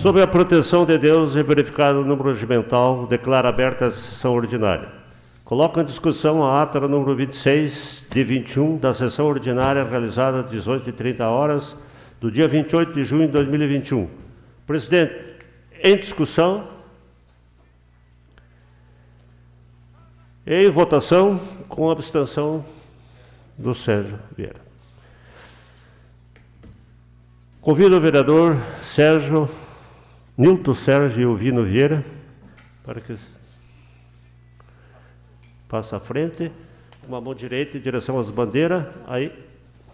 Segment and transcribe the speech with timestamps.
[0.00, 4.88] Sob a proteção de Deus e verificado número regimental, declara aberta a sessão ordinária.
[5.44, 11.20] Coloco em discussão a ata número 26 de 21 da sessão ordinária realizada às 18h30
[11.20, 11.76] horas
[12.18, 14.08] do dia 28 de junho de 2021.
[14.66, 15.12] Presidente,
[15.84, 16.66] em discussão.
[20.46, 21.38] Em votação,
[21.68, 22.64] com abstenção
[23.58, 24.62] do Sérgio Vieira.
[27.60, 29.46] Convido o vereador Sérgio,
[30.40, 32.02] Nilton Sérgio Elvino Vieira,
[32.82, 33.14] para que
[35.68, 36.50] passe à frente,
[37.06, 38.86] com a mão direita em direção às bandeiras.
[39.06, 39.30] Aí,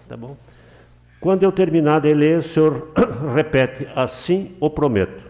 [0.08, 0.36] tá bom?
[1.18, 2.92] Quando eu terminar de ler, o senhor
[3.34, 5.20] repete, assim o prometo.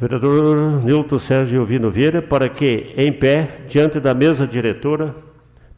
[0.00, 5.14] Vereador Nilton Sérgio Elvino Vieira, para que, em pé, diante da mesa diretora,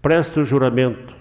[0.01, 1.15] preste o juramento.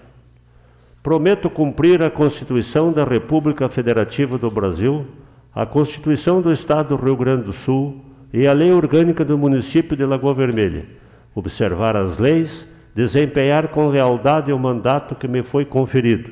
[1.02, 5.06] Prometo cumprir a Constituição da República Federativa do Brasil,
[5.54, 9.96] a Constituição do Estado do Rio Grande do Sul e a Lei Orgânica do Município
[9.96, 10.86] de Lagoa Vermelha,
[11.34, 16.30] observar as leis, desempenhar com lealdade o mandato que me foi conferido,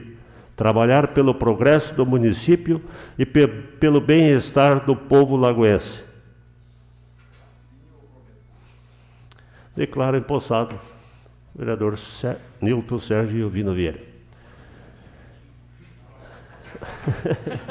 [0.56, 2.80] trabalhar pelo progresso do município
[3.18, 6.06] e pe pelo bem-estar do povo lagoense.
[9.74, 10.78] Declaro empossado
[11.54, 11.98] o vereador
[12.60, 14.00] Nilton Sérgio Vino Vieira.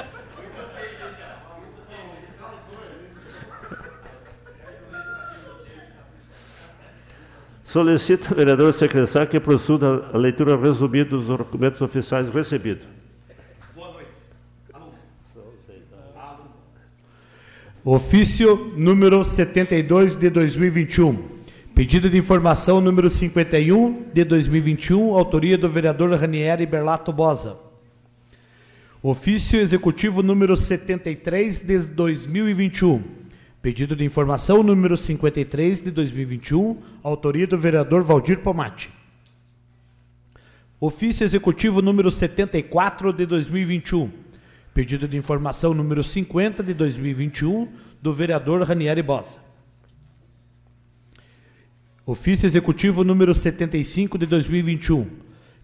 [7.78, 12.84] Solicito ao vereador secretário que proceda a leitura resumida dos documentos oficiais recebidos.
[13.76, 14.10] Boa noite.
[17.86, 21.24] Ofício número 72 de 2021.
[21.76, 27.60] Pedido de informação número 51 de 2021, autoria do vereador Ranieri Berlato Bosa.
[29.04, 33.04] Ofício executivo número 73 de 2021.
[33.62, 38.90] Pedido de informação número 53 de 2021, autoria do vereador Valdir Pomati.
[40.80, 44.12] Ofício executivo número 74 de 2021.
[44.74, 47.68] Pedido de informação número 50 de 2021,
[48.02, 49.38] do vereador Ranieri Bosa.
[52.06, 55.06] Ofício Executivo número 75 de 2021.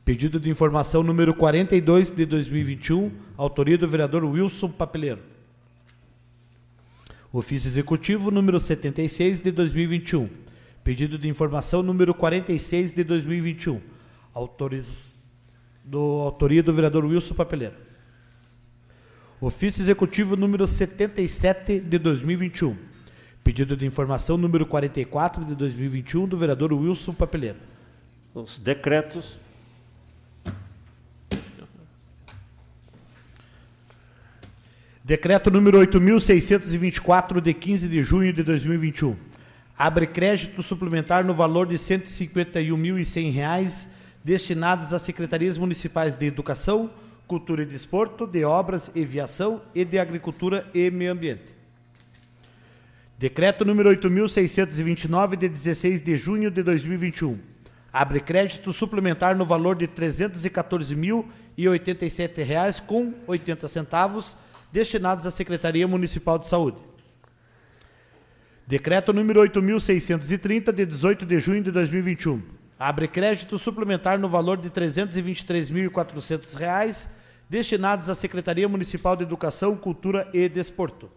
[0.03, 5.32] Pedido de informação número 42 de 2021, autoria do vereador Wilson Papeleiro.
[7.35, 10.29] Ofício Executivo número 76 de 2021.
[10.83, 13.81] Pedido de informação número 46 de 2021,
[14.35, 14.93] autoriz...
[15.83, 17.73] do autoria do vereador Wilson Papeleiro.
[19.41, 22.77] Ofício Executivo número 77 de 2021
[23.43, 27.57] Pedido de informação número 44 de 2021 do vereador Wilson Papeleiro.
[28.35, 29.39] Os decretos.
[35.05, 39.17] Decreto número 8.624, de 15 de junho de 2021.
[39.77, 43.87] Abre crédito suplementar no valor de R$ 151.100
[44.23, 46.89] destinados às secretarias municipais de Educação,
[47.27, 51.53] Cultura e Desporto, de Obras e Viação e de Agricultura e Meio Ambiente.
[53.19, 57.37] Decreto número 8.629, de 16 de junho de 2021.
[57.91, 64.41] Abre crédito suplementar no valor de R$ 314.087,80 com 80 centavos,
[64.73, 66.77] destinados à Secretaria Municipal de Saúde.
[68.65, 72.41] Decreto número 8.630, de 18 de junho de 2021.
[72.79, 77.07] Abre crédito suplementar no valor de R$ 323.400,
[77.47, 81.07] destinados à Secretaria Municipal de Educação, Cultura e Desporto.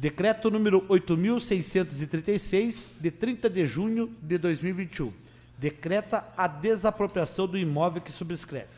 [0.00, 5.12] Decreto número 8636 de 30 de junho de 2021.
[5.58, 8.70] decreta a desapropriação do imóvel que subscreve.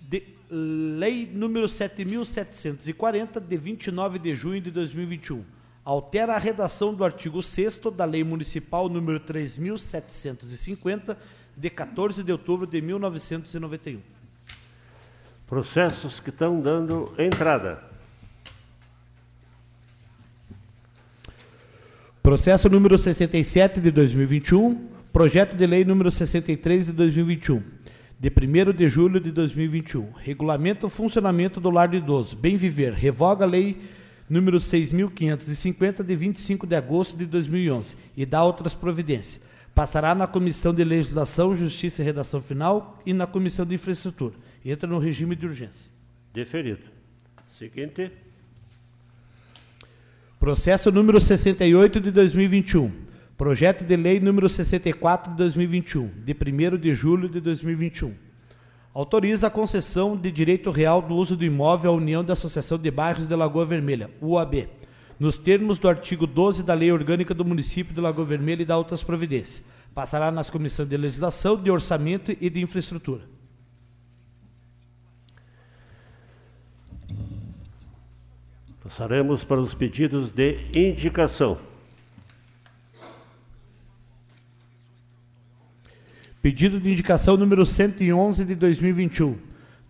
[0.00, 5.44] De, lei número 7740 de 29 de junho de 2021
[5.84, 11.18] altera a redação do artigo 6 da Lei Municipal número 3750
[11.56, 14.00] de 14 de outubro de 1991.
[15.48, 17.95] Processos que estão dando entrada.
[22.26, 27.62] Processo número 67 de 2021, projeto de lei número 63 de 2021,
[28.18, 30.10] de 1 de julho de 2021.
[30.14, 32.34] Regulamento o funcionamento do lar do idoso.
[32.34, 32.94] Bem viver.
[32.94, 33.80] Revoga a lei
[34.28, 39.48] número 6550 de 25 de agosto de 2011 e dá outras providências.
[39.72, 44.34] Passará na Comissão de Legislação, Justiça e Redação Final e na Comissão de Infraestrutura.
[44.64, 45.88] Entra no regime de urgência.
[46.34, 46.82] Deferido.
[47.56, 48.10] Seguinte.
[50.38, 52.92] Processo número 68 de 2021.
[53.38, 58.14] Projeto de lei número 64 de 2021, de 1 de julho de 2021.
[58.92, 62.90] Autoriza a concessão de direito real do uso do imóvel à União da Associação de
[62.90, 64.68] Bairros de Lagoa Vermelha, UAB,
[65.18, 68.76] nos termos do artigo 12 da Lei Orgânica do Município de Lagoa Vermelha e da
[68.76, 69.64] outras providências.
[69.94, 73.22] Passará nas comissões de legislação, de orçamento e de infraestrutura.
[78.86, 81.58] Passaremos para os pedidos de indicação.
[86.40, 89.36] Pedido de indicação número 111 de 2021,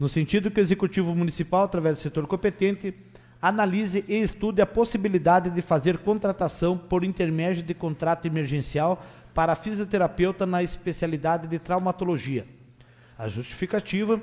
[0.01, 2.95] no sentido que o Executivo Municipal, através do setor competente,
[3.43, 9.05] analise e estude a possibilidade de fazer contratação por intermédio de contrato emergencial
[9.35, 12.47] para fisioterapeuta na especialidade de traumatologia.
[13.19, 14.23] A justificativa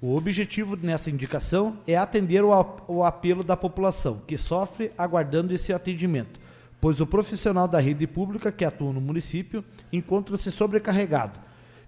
[0.00, 6.38] o objetivo nessa indicação é atender o apelo da população que sofre aguardando esse atendimento,
[6.78, 11.40] pois o profissional da rede pública que atua no município encontra-se sobrecarregado.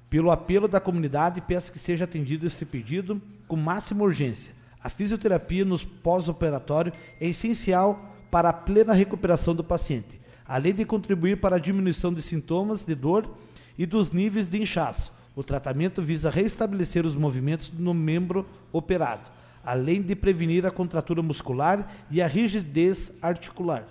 [0.09, 4.55] Pelo apelo da comunidade, peço que seja atendido esse pedido com máxima urgência.
[4.83, 11.41] A fisioterapia nos pós-operatório é essencial para a plena recuperação do paciente, além de contribuir
[11.41, 13.29] para a diminuição de sintomas de dor
[13.77, 19.31] e dos níveis de inchaço o tratamento visa restabelecer os movimentos no membro operado,
[19.65, 23.87] além de prevenir a contratura muscular e a rigidez articular.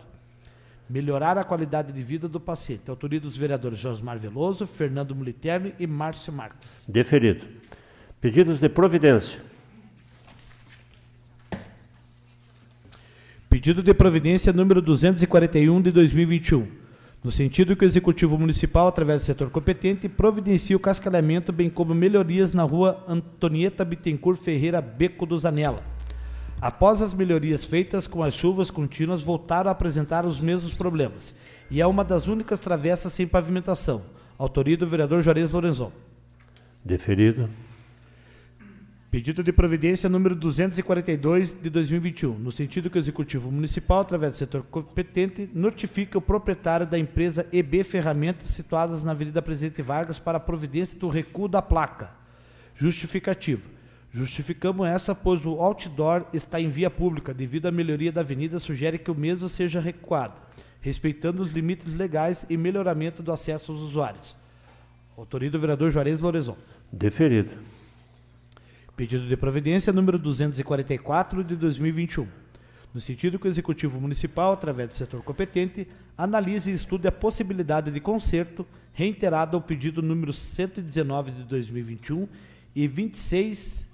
[0.90, 2.90] Melhorar a qualidade de vida do paciente.
[2.90, 6.84] Autoria dos vereadores Josmar Veloso, Fernando Militerno e Márcio Marques.
[6.86, 7.46] Deferido.
[8.20, 9.40] Pedidos de providência.
[13.50, 16.87] Pedido de providência número 241 de 2021
[17.28, 21.94] no sentido que o Executivo Municipal, através do setor competente, providencie o cascalhamento, bem como
[21.94, 25.84] melhorias na rua Antonieta Bittencourt Ferreira Beco do Zanella.
[26.62, 31.36] Após as melhorias feitas com as chuvas contínuas, voltaram a apresentar os mesmos problemas,
[31.70, 34.04] e é uma das únicas travessas sem pavimentação.
[34.38, 35.92] Autoria do vereador Juarez Lorenzon.
[36.82, 37.50] Deferido.
[39.10, 44.38] Pedido de providência número 242 de 2021, no sentido que o Executivo Municipal, através do
[44.38, 50.38] setor competente, notifica o proprietário da empresa EB Ferramentas situadas na Avenida Presidente Vargas para
[50.38, 52.12] a providência do recuo da placa.
[52.76, 53.64] Justificativo.
[54.12, 58.98] Justificamos essa, pois o outdoor está em via pública, devido à melhoria da avenida, sugere
[58.98, 60.36] que o mesmo seja recuado,
[60.82, 64.36] respeitando os limites legais e melhoramento do acesso aos usuários.
[65.18, 66.58] Autoria do vereador Juarez Lorezon.
[66.92, 67.52] Deferido.
[68.98, 72.28] Pedido de providência número 244 de 2021.
[72.92, 75.88] No sentido que o Executivo Municipal, através do setor competente,
[76.18, 82.28] analise e estude a possibilidade de conserto reiterado ao pedido número 119 de 2021
[82.76, 83.86] e 26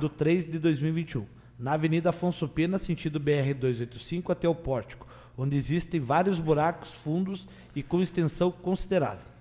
[0.00, 1.26] do 3 de 2021,
[1.58, 7.46] na Avenida Afonso Pena, sentido BR 285 até o Pórtico, onde existem vários buracos fundos
[7.74, 9.36] e com extensão considerável.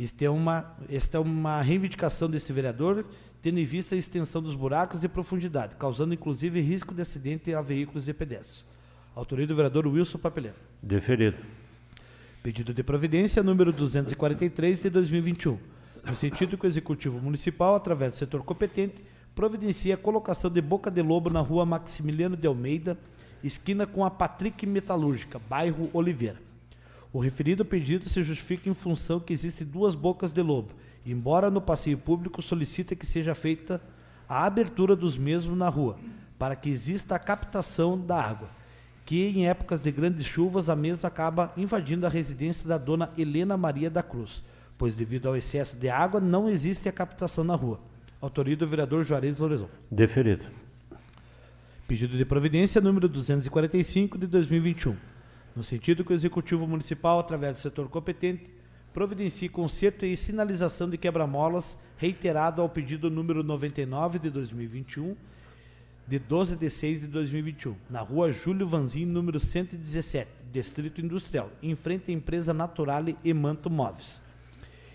[0.00, 3.04] Esta é uma, esta é uma reivindicação desse vereador
[3.42, 7.60] tendo em vista a extensão dos buracos e profundidade, causando inclusive risco de acidente a
[7.60, 8.64] veículos e pedestres.
[9.16, 10.56] Autoria do vereador Wilson Papeleiro.
[10.80, 11.36] Deferido.
[12.40, 15.58] Pedido de providência número 243 de 2021,
[16.06, 19.02] no sentido que o Executivo Municipal, através do setor competente,
[19.34, 22.96] providencia a colocação de boca de lobo na rua Maximiliano de Almeida,
[23.42, 26.40] esquina com a Patrick Metalúrgica, bairro Oliveira.
[27.12, 30.70] O referido pedido se justifica em função que existem duas bocas de lobo,
[31.04, 33.80] embora no passeio público solicita que seja feita
[34.28, 35.98] a abertura dos mesmos na rua,
[36.38, 38.48] para que exista a captação da água,
[39.04, 43.56] que em épocas de grandes chuvas a mesma acaba invadindo a residência da dona Helena
[43.56, 44.42] Maria da Cruz,
[44.78, 47.80] pois devido ao excesso de água não existe a captação na rua.
[48.20, 49.68] Autoria do vereador Juarez Lorezon.
[49.90, 50.44] Deferido.
[51.86, 54.96] Pedido de providência número 245 de 2021.
[55.54, 58.48] No sentido que o Executivo Municipal, através do setor competente,
[58.92, 65.16] providencie conserto e sinalização de quebra-molas reiterado ao pedido número 99 de 2021,
[66.06, 71.74] de 12 de 6 de 2021, na rua Júlio Vanzin, número 117, Distrito Industrial, em
[71.74, 74.20] frente à empresa Naturale e Manto Móveis.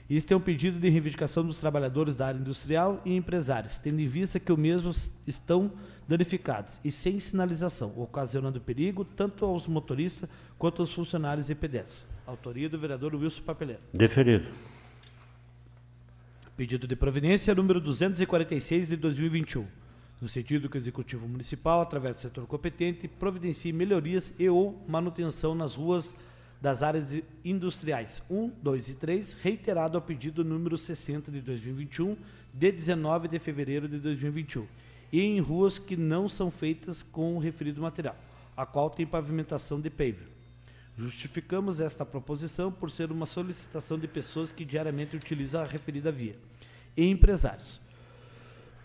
[0.09, 4.07] Este é um pedido de reivindicação dos trabalhadores da área industrial e empresários, tendo em
[4.07, 5.71] vista que os mesmos estão
[6.07, 12.16] danificados e sem sinalização, ocasionando perigo tanto aos motoristas quanto aos funcionários e pedestres.
[12.27, 13.81] Autoria do vereador Wilson Papeleiro.
[13.93, 14.45] Deferido.
[16.57, 19.65] Pedido de providência número 246 de 2021.
[20.21, 25.55] No sentido que o Executivo Municipal, através do setor competente, providencie melhorias e ou manutenção
[25.55, 26.13] nas ruas
[26.59, 27.05] das áreas
[27.45, 32.17] industriais 1, 2 e 3, reiterado ao pedido número 60 de 2021,
[32.53, 34.67] de 19 de fevereiro de 2021,
[35.13, 38.17] e em ruas que não são feitas com o referido material,
[38.57, 40.36] a qual tem pavimentação de paver.
[40.97, 46.35] Justificamos esta proposição por ser uma solicitação de pessoas que diariamente utilizam a referida via,
[46.95, 47.79] e empresários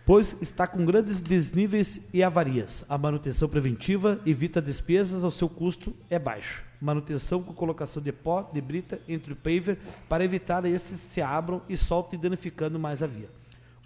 [0.05, 2.85] pois está com grandes desníveis e avarias.
[2.89, 6.63] A manutenção preventiva evita despesas, o seu custo é baixo.
[6.81, 9.79] Manutenção com colocação de pó, de brita entre o paver
[10.09, 13.31] para evitar estes se abram e soltem danificando mais a via.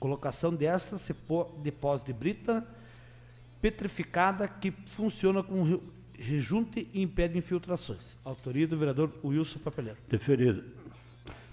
[0.00, 0.97] Colocação desta
[1.62, 2.66] de pós de brita
[3.61, 5.80] petrificada que funciona com
[6.18, 8.16] rejunte e impede infiltrações.
[8.25, 9.99] Autoria do vereador Wilson Papeleiro.
[10.08, 10.64] Deferido.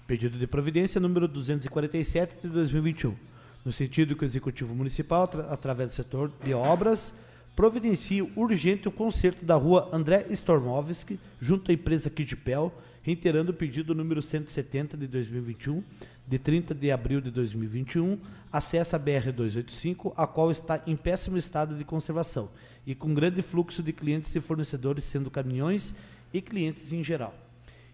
[0.06, 3.14] Pedido de providência número 247 de 2021
[3.64, 7.18] no sentido que o Executivo Municipal, através do setor de obras,
[7.56, 13.94] providencie urgente o conserto da rua André Stormovski, junto à empresa Kidpel, reiterando o pedido
[13.94, 15.82] número 170 de 2021,
[16.26, 18.18] de 30 de abril de 2021,
[18.52, 22.50] acesso à BR-285, a qual está em péssimo estado de conservação
[22.86, 25.94] e com grande fluxo de clientes e fornecedores, sendo caminhões
[26.32, 27.34] e clientes em geral.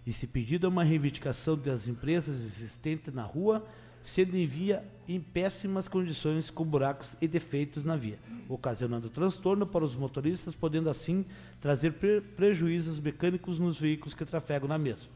[0.06, 3.64] Esse pedido é uma reivindicação das empresas existentes na rua,
[4.02, 8.18] sendo em via em péssimas condições com buracos e defeitos na via,
[8.48, 11.24] ocasionando transtorno para os motoristas, podendo assim
[11.60, 15.10] trazer pre prejuízos mecânicos nos veículos que trafegam na mesma.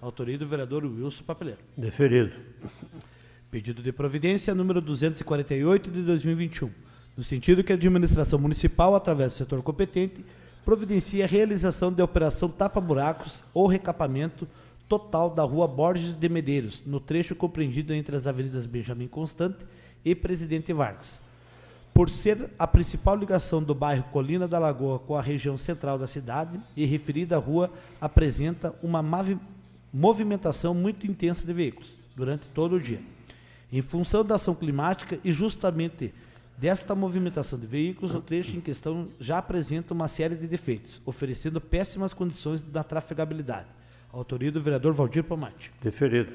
[0.00, 1.60] Autoria do vereador Wilson Papeleiro.
[1.76, 2.32] Deferido.
[3.50, 6.70] Pedido de providência número 248 de 2021,
[7.18, 10.24] no sentido que a administração municipal, através do setor competente,
[10.64, 14.46] providencia a realização de operação tapa-buracos ou recapamento
[14.88, 19.58] total da rua Borges de Medeiros, no trecho compreendido entre as avenidas Benjamin Constante
[20.04, 21.18] e Presidente Vargas.
[21.92, 26.06] Por ser a principal ligação do bairro Colina da Lagoa com a região central da
[26.06, 27.68] cidade, e referida rua
[28.00, 29.04] apresenta uma
[29.92, 33.00] movimentação muito intensa de veículos durante todo o dia.
[33.72, 36.14] Em função da ação climática e justamente
[36.58, 41.60] desta movimentação de veículos, o trecho em questão já apresenta uma série de defeitos, oferecendo
[41.60, 43.78] péssimas condições da trafegabilidade
[44.12, 45.70] Autoria do vereador Valdir Pomate.
[45.82, 46.32] Deferido.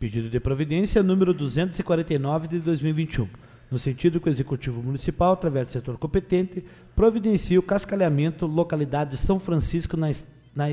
[0.00, 3.28] Pedido de providência número 249 de 2021.
[3.70, 6.64] No sentido que o Executivo Municipal, através do setor competente,
[6.94, 10.12] providencia o cascalhamento localidade São Francisco na,
[10.54, 10.66] na,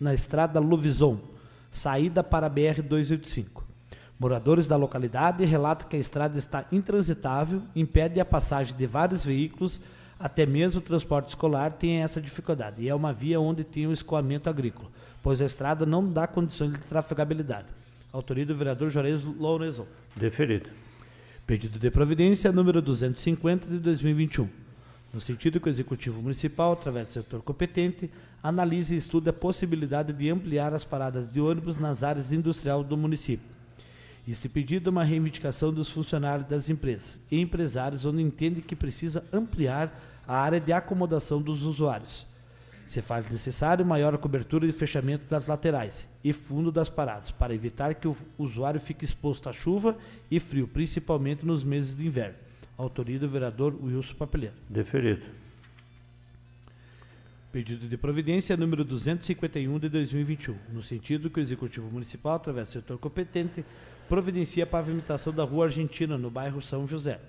[0.00, 1.18] na estrada Luvison,
[1.70, 3.67] saída para a BR-285.
[4.18, 9.80] Moradores da localidade relatam que a estrada está intransitável, impede a passagem de vários veículos,
[10.18, 13.92] até mesmo o transporte escolar tem essa dificuldade, e é uma via onde tem o
[13.92, 14.90] escoamento agrícola
[15.22, 17.66] pois a estrada não dá condições de trafegabilidade.
[18.12, 19.86] Autoria do vereador Juarez Lourenço.
[20.16, 20.70] Deferido.
[21.46, 24.48] Pedido de providência número 250 de 2021.
[25.12, 28.10] No sentido que o Executivo Municipal, através do setor competente,
[28.42, 32.96] analise e estude a possibilidade de ampliar as paradas de ônibus nas áreas industriais do
[32.96, 33.57] município.
[34.28, 39.24] Este pedido é uma reivindicação dos funcionários das empresas e empresários onde entende que precisa
[39.32, 39.90] ampliar
[40.26, 42.26] a área de acomodação dos usuários
[42.88, 47.94] se faz necessário maior cobertura e fechamento das laterais e fundo das paradas, para evitar
[47.94, 49.94] que o usuário fique exposto à chuva
[50.30, 52.36] e frio, principalmente nos meses de inverno.
[52.78, 54.54] Autoria do vereador Wilson Papeleiro.
[54.70, 55.20] Deferido.
[57.52, 62.72] Pedido de providência número 251 de 2021, no sentido que o Executivo Municipal, através do
[62.72, 63.62] setor competente,
[64.08, 67.20] providencia a pavimentação da Rua Argentina, no bairro São José.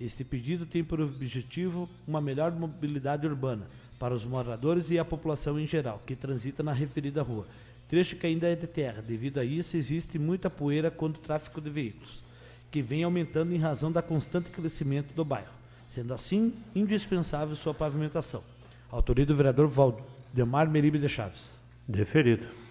[0.00, 3.66] Este pedido tem por objetivo uma melhor mobilidade urbana,
[3.98, 7.46] para os moradores e a população em geral que transita na referida rua.
[7.86, 9.02] Trecho que ainda é de terra.
[9.02, 12.22] Devido a isso, existe muita poeira quanto o tráfego de veículos,
[12.70, 15.52] que vem aumentando em razão da constante crescimento do bairro.
[15.90, 18.42] Sendo assim, indispensável sua pavimentação.
[18.90, 21.52] Autoria do vereador Valdemar Meribe de Chaves.
[21.86, 22.61] Deferido.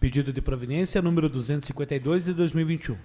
[0.00, 2.96] Pedido de providência número 252 de 2021.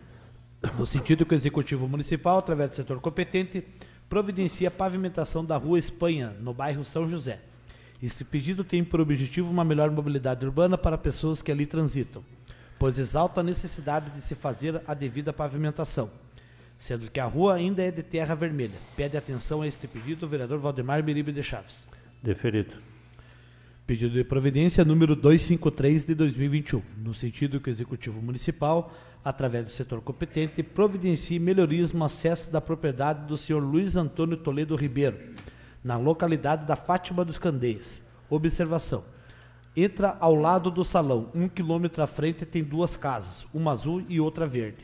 [0.80, 3.62] No sentido que o Executivo Municipal, através do setor competente,
[4.08, 7.42] providencia a pavimentação da Rua Espanha, no bairro São José.
[8.02, 12.24] Este pedido tem por objetivo uma melhor mobilidade urbana para pessoas que ali transitam,
[12.80, 16.10] pois exalta a necessidade de se fazer a devida pavimentação,
[16.78, 18.80] sendo que a rua ainda é de terra vermelha.
[18.96, 21.86] Pede atenção a este pedido o vereador Valdemar Miribe de Chaves.
[22.24, 22.95] Deferido.
[23.88, 28.92] Pedido de providência número 253 de 2021, no sentido que o Executivo Municipal,
[29.24, 34.76] através do setor competente, providencie melhorias no acesso da propriedade do senhor Luiz Antônio Toledo
[34.76, 35.20] Ribeiro,
[35.84, 38.02] na localidade da Fátima dos Candeias.
[38.28, 39.04] Observação.
[39.78, 44.20] Entra ao lado do salão, um quilômetro à frente tem duas casas, uma azul e
[44.20, 44.82] outra verde.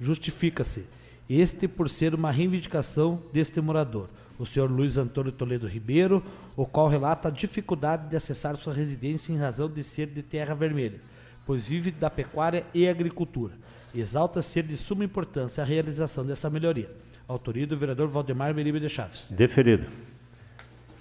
[0.00, 0.86] Justifica-se,
[1.28, 4.08] este por ser uma reivindicação deste morador
[4.40, 6.24] o senhor Luiz Antônio Toledo Ribeiro,
[6.56, 10.54] o qual relata a dificuldade de acessar sua residência em razão de ser de terra
[10.54, 10.98] vermelha,
[11.44, 13.52] pois vive da pecuária e agricultura.
[13.94, 16.90] Exalta ser de suma importância a realização dessa melhoria.
[17.28, 19.28] Autoria do vereador Valdemar Meribe de Chaves.
[19.30, 19.86] Deferido.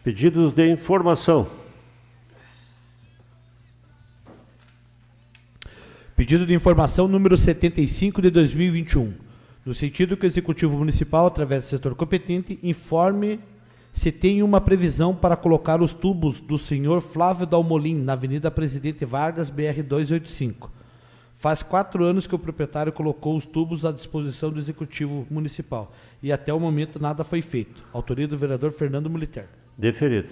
[0.03, 1.50] Pedidos de informação.
[6.13, 9.28] Pedido de informação número 75 de 2021
[9.69, 13.39] no sentido que o Executivo Municipal, através do setor competente, informe
[13.93, 19.05] se tem uma previsão para colocar os tubos do senhor Flávio Dalmolin na Avenida Presidente
[19.05, 20.71] Vargas, BR 285.
[21.35, 26.31] Faz quatro anos que o proprietário colocou os tubos à disposição do Executivo Municipal e
[26.31, 27.83] até o momento nada foi feito.
[27.93, 29.45] Autoria do vereador Fernando Militer.
[29.77, 30.29] Deferido.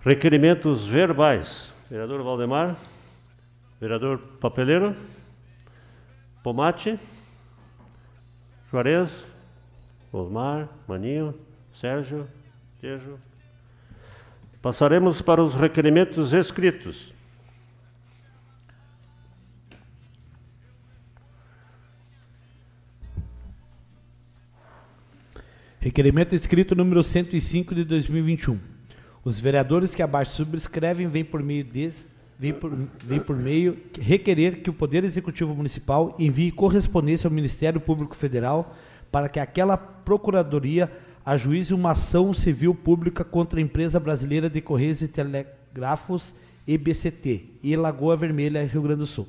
[0.00, 1.70] Requerimentos verbais.
[1.88, 2.76] Vereador Valdemar.
[3.80, 4.96] Vereador Papeleiro.
[6.42, 6.98] Pomate,
[8.70, 9.10] Juarez,
[10.12, 11.34] Osmar, Maninho,
[11.80, 12.28] Sérgio,
[12.80, 13.18] Tejo.
[14.62, 17.12] Passaremos para os requerimentos escritos.
[25.80, 28.60] Requerimento escrito número 105 de 2021.
[29.24, 32.09] Os vereadores que abaixo subscrevem vêm por meio desse
[32.40, 32.72] vem por,
[33.04, 38.74] vem por meio requerer que o Poder Executivo Municipal envie correspondência ao Ministério Público Federal
[39.12, 40.90] para que aquela Procuradoria
[41.24, 46.32] ajuize uma ação civil pública contra a empresa brasileira de Correios e Telégrafos
[46.66, 49.28] EBCT e Lagoa Vermelha, Rio Grande do Sul.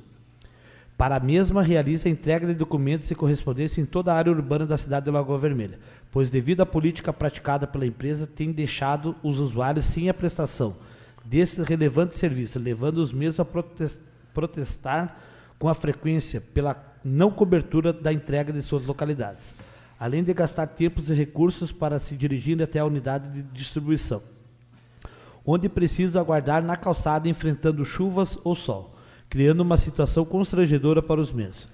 [0.96, 4.64] Para a mesma, realiza a entrega de documentos e correspondência em toda a área urbana
[4.64, 5.78] da cidade de Lagoa Vermelha,
[6.10, 10.76] pois, devido à política praticada pela empresa, tem deixado os usuários sem a prestação
[11.24, 13.46] desse relevante serviço, levando os mesmos a
[14.34, 15.16] protestar
[15.58, 19.54] com a frequência pela não cobertura da entrega de suas localidades,
[19.98, 24.22] além de gastar tempos e recursos para se dirigir até a unidade de distribuição,
[25.44, 28.96] onde precisa aguardar na calçada enfrentando chuvas ou sol,
[29.28, 31.68] criando uma situação constrangedora para os mesmos.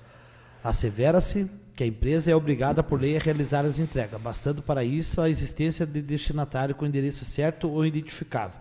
[0.63, 5.21] Assevera-se que a empresa é obrigada por lei a realizar as entregas, bastando para isso
[5.21, 8.59] a existência de destinatário com endereço certo ou identificável,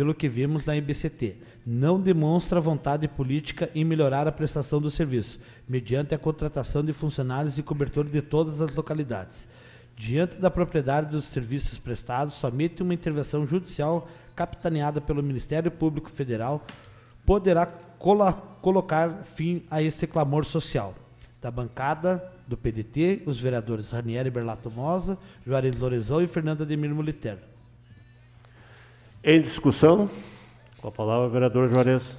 [0.00, 1.36] pelo que vimos na IBCT,
[1.66, 7.58] não demonstra vontade política em melhorar a prestação do serviço, mediante a contratação de funcionários
[7.58, 9.46] e cobertura de todas as localidades.
[9.94, 16.64] Diante da propriedade dos serviços prestados, somente uma intervenção judicial capitaneada pelo Ministério Público Federal
[17.26, 20.94] poderá colocar fim a este clamor social.
[21.42, 27.49] Da bancada do PDT, os vereadores Ranieri Berlato Mosa, Juarez Lorezão e Fernanda Demir Moliterno.
[29.22, 30.10] Em discussão,
[30.78, 32.16] com a palavra o vereador Juarez.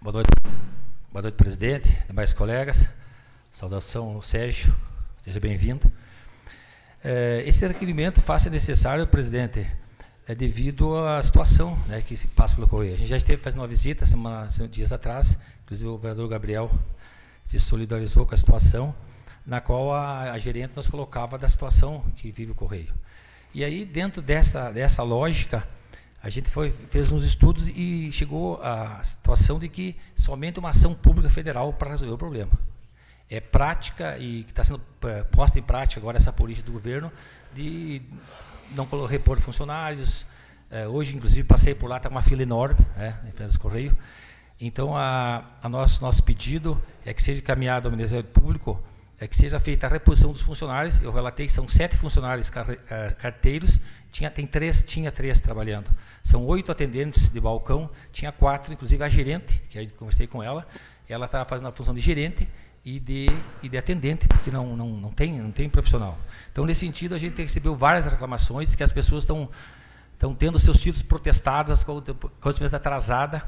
[0.00, 0.30] Boa noite,
[1.10, 2.88] boa noite, presidente, demais colegas.
[3.50, 4.72] Saudação, Sérgio,
[5.24, 5.90] seja bem-vindo.
[7.02, 9.66] É, esse requerimento faz necessário, presidente,
[10.28, 12.94] é devido à situação né, que se passa pelo Correio.
[12.94, 16.70] A gente já esteve fazendo uma visita semana, dias atrás Inclusive o vereador Gabriel
[17.44, 18.94] se solidarizou com a situação,
[19.44, 22.94] na qual a, a gerente nos colocava da situação que vive o Correio.
[23.52, 25.68] E aí, dentro dessa, dessa lógica,
[26.22, 30.94] a gente foi, fez uns estudos e chegou à situação de que somente uma ação
[30.94, 32.52] pública federal para resolver o problema.
[33.28, 37.12] É prática e que está sendo é, posta em prática agora essa política do governo
[37.54, 38.00] de
[38.70, 40.24] não repor funcionários.
[40.70, 43.94] É, hoje, inclusive, passei por lá, está uma fila enorme, né, em frente do Correio.
[44.60, 48.80] Então, a, a nosso, nosso pedido é que seja encaminhado ao Ministério Público,
[49.20, 51.00] é que seja feita a reposição dos funcionários.
[51.02, 52.50] Eu relatei que são sete funcionários
[53.18, 55.90] carteiros, tinha, tem três, tinha três trabalhando.
[56.22, 60.66] São oito atendentes de balcão, tinha quatro, inclusive a gerente, que eu conversei com ela,
[61.08, 62.46] ela estava fazendo a função de gerente
[62.84, 63.26] e de,
[63.62, 66.18] e de atendente, porque não, não, não, tem, não tem profissional.
[66.52, 69.48] Então, nesse sentido, a gente recebeu várias reclamações que as pessoas estão
[70.38, 73.42] tendo seus títulos protestados, as correspondência atrasada,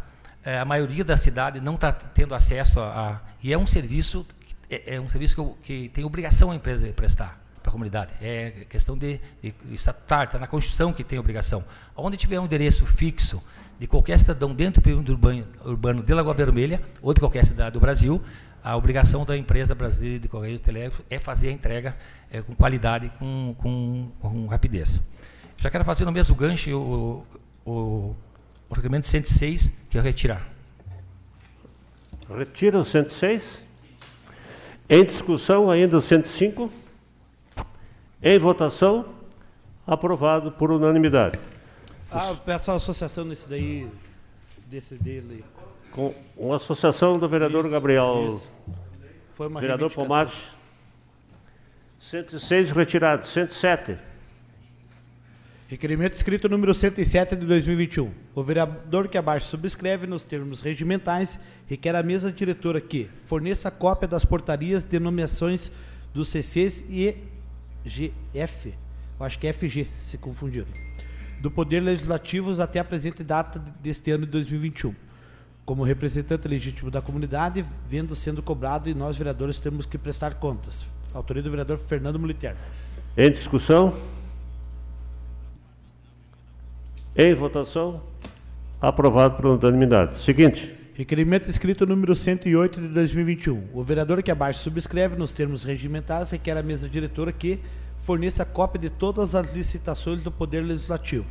[0.44, 4.26] é, a maioria da cidade não está tendo acesso a, a, e é um serviço
[4.70, 8.12] é, é um serviço que, que, tem obrigação a empresa prestar para a comunidade.
[8.22, 11.64] É questão de, de estatutário, está na Constituição que tem obrigação.
[11.96, 13.42] Onde tiver um endereço fixo
[13.78, 17.72] de qualquer cidadão dentro do perímetro urbano, urbano de Lagoa Vermelha ou de qualquer cidade
[17.72, 18.22] do Brasil,
[18.62, 21.96] a obrigação da empresa brasileira de Correios Telégrafos é fazer a entrega
[22.30, 25.00] é, com qualidade, com, com, com, rapidez.
[25.56, 27.26] Já quero fazer no mesmo gancho o,
[27.64, 28.16] o,
[28.70, 30.48] o requerimento 106, que é retirar.
[32.28, 33.60] Retira o 106.
[34.88, 36.70] Em discussão ainda o 105.
[38.22, 39.06] Em votação,
[39.84, 41.38] aprovado por unanimidade.
[42.10, 43.88] Ah, peço a associação desse daí,
[44.66, 45.44] desse dele.
[45.90, 48.28] Com uma associação do vereador isso, Gabriel.
[48.28, 48.48] Isso.
[49.32, 50.40] Foi uma vereador Pomate.
[51.98, 53.26] 106 retirado.
[53.26, 53.98] 107.
[55.70, 58.10] Requerimento escrito número 107 de 2021.
[58.34, 64.08] O vereador que abaixo subscreve nos termos regimentais requer a mesa diretora que forneça cópia
[64.08, 65.70] das portarias de nomeações
[66.12, 67.14] dos CCs e
[67.84, 68.74] GF.
[69.20, 70.66] Eu acho que é FG, se confundiram
[71.40, 74.92] do Poder Legislativo até a presente data deste ano de 2021.
[75.64, 80.84] Como representante legítimo da comunidade, vendo sendo cobrado e nós, vereadores, temos que prestar contas.
[81.14, 82.56] Autoria do vereador Fernando Militer.
[83.16, 84.19] Em discussão?
[87.16, 88.02] Em votação?
[88.80, 90.22] Aprovado por unanimidade.
[90.22, 90.72] Seguinte.
[90.94, 93.70] Requerimento escrito número 108 de 2021.
[93.74, 97.58] O vereador que abaixo subscreve nos termos regimentais requer a mesa diretora que
[98.02, 101.24] forneça cópia de todas as licitações do Poder Legislativo.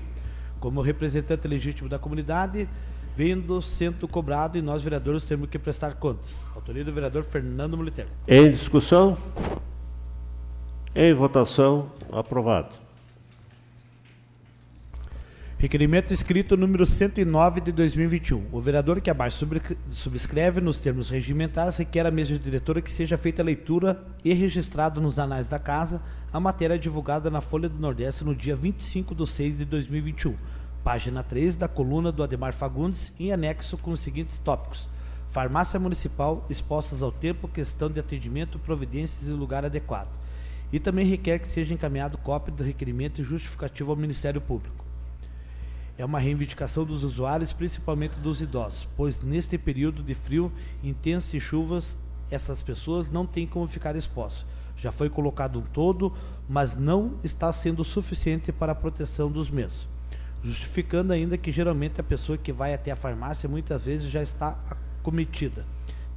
[0.60, 2.68] Como representante legítimo da comunidade,
[3.16, 6.42] vendo sendo cobrado e nós, vereadores, temos que prestar contas.
[6.54, 8.08] Autoria do vereador Fernando Moliter.
[8.28, 9.18] Em discussão?
[10.94, 12.79] Em votação, aprovado.
[15.60, 18.48] Requerimento escrito número 109 de 2021.
[18.50, 19.46] O vereador que abaixo
[19.92, 25.02] subscreve nos termos regimentais requer a mesa diretora que seja feita a leitura e registrado
[25.02, 29.28] nos anais da casa a matéria divulgada na Folha do Nordeste no dia 25 de
[29.28, 30.34] 6 de 2021,
[30.82, 34.88] página 3 da coluna do Ademar Fagundes, em anexo com os seguintes tópicos:
[35.30, 40.08] Farmácia Municipal expostas ao tempo, questão de atendimento, providências e lugar adequado.
[40.72, 44.89] E também requer que seja encaminhado cópia do requerimento e justificativo ao Ministério Público.
[46.00, 50.52] É uma reivindicação dos usuários, principalmente dos idosos, pois neste período de frio
[50.84, 51.96] intenso e chuvas,
[52.32, 54.44] essas pessoas não têm como ficar expostas
[54.82, 56.14] já foi colocado um todo,
[56.48, 59.88] mas não está sendo suficiente para a proteção dos mesmos.
[60.44, 64.58] Justificando ainda que geralmente a pessoa que vai até a farmácia muitas vezes já está
[64.70, 65.66] acometida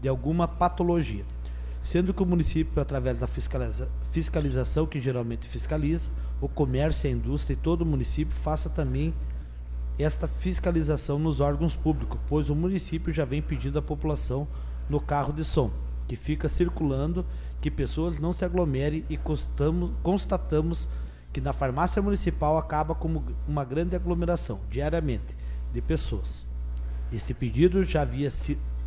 [0.01, 1.25] de alguma patologia.
[1.83, 6.09] Sendo que o município, através da fiscaliza fiscalização que geralmente fiscaliza,
[6.41, 9.13] o comércio, a indústria e todo o município faça também
[9.99, 14.49] esta fiscalização nos órgãos públicos, pois o município já vem pedindo à população
[14.89, 15.71] no carro de som,
[16.09, 17.25] que fica circulando
[17.61, 20.89] que pessoas não se aglomerem e constamos, constatamos
[21.33, 25.37] que na farmácia municipal acaba como uma grande aglomeração diariamente
[25.73, 26.45] de pessoas.
[27.13, 28.31] Este pedido já havia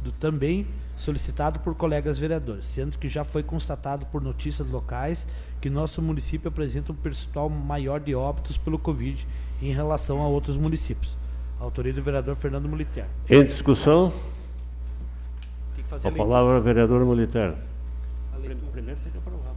[0.06, 5.28] sido também solicitado por colegas vereadores, sendo que já foi constatado por notícias locais
[5.60, 9.28] que nosso município apresenta um percentual maior de óbitos pelo Covid
[9.62, 11.16] em relação a outros municípios.
[11.60, 13.06] Autoria do vereador Fernando Militer.
[13.30, 14.14] Em discussão?
[16.04, 17.56] A palavra, vereador Militer.
[18.72, 19.54] Primeiro tem que aprovar.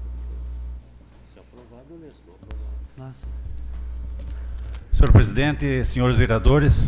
[1.33, 2.15] Se aprovado, beleza.
[2.15, 3.15] Se não aprovado.
[4.93, 6.85] Senhor presidente, senhores vereadores,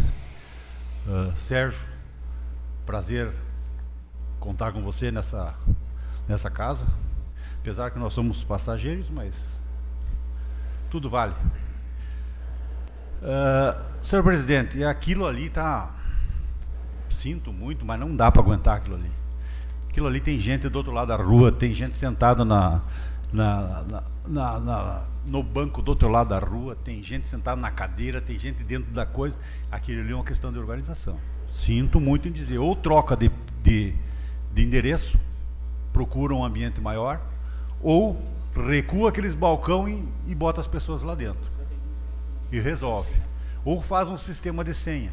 [1.07, 1.81] uh, Sérgio,
[2.87, 3.33] prazer
[4.40, 5.55] contar com você nessa,
[6.26, 6.87] nessa casa.
[7.61, 9.35] Apesar que nós somos passageiros, mas
[10.90, 11.35] tudo vale.
[13.22, 15.94] Uh, senhor presidente, aquilo ali está.
[17.11, 19.11] Sinto muito, mas não dá para aguentar aquilo ali.
[19.90, 22.81] Aquilo ali tem gente do outro lado da rua, tem gente sentada na,
[23.33, 23.85] na,
[24.26, 28.38] na, na, no banco do outro lado da rua, tem gente sentada na cadeira, tem
[28.38, 29.37] gente dentro da coisa.
[29.70, 31.18] Aquilo ali é uma questão de organização.
[31.53, 33.31] Sinto muito em dizer, ou troca de,
[33.62, 33.94] de,
[34.53, 35.19] de endereço,
[35.93, 37.21] procura um ambiente maior,
[37.81, 38.21] ou
[38.55, 41.51] recua aqueles balcão e, e bota as pessoas lá dentro.
[42.51, 43.13] E resolve.
[43.65, 45.13] Ou faz um sistema de senha.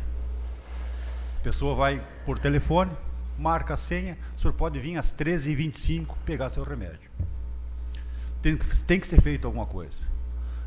[1.39, 2.91] A pessoa vai por telefone,
[3.37, 7.09] marca a senha, o senhor pode vir às 13h25 pegar seu remédio.
[8.41, 10.03] Tem, tem que ser feito alguma coisa.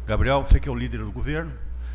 [0.07, 1.53] Gabriel, você que é o líder do governo,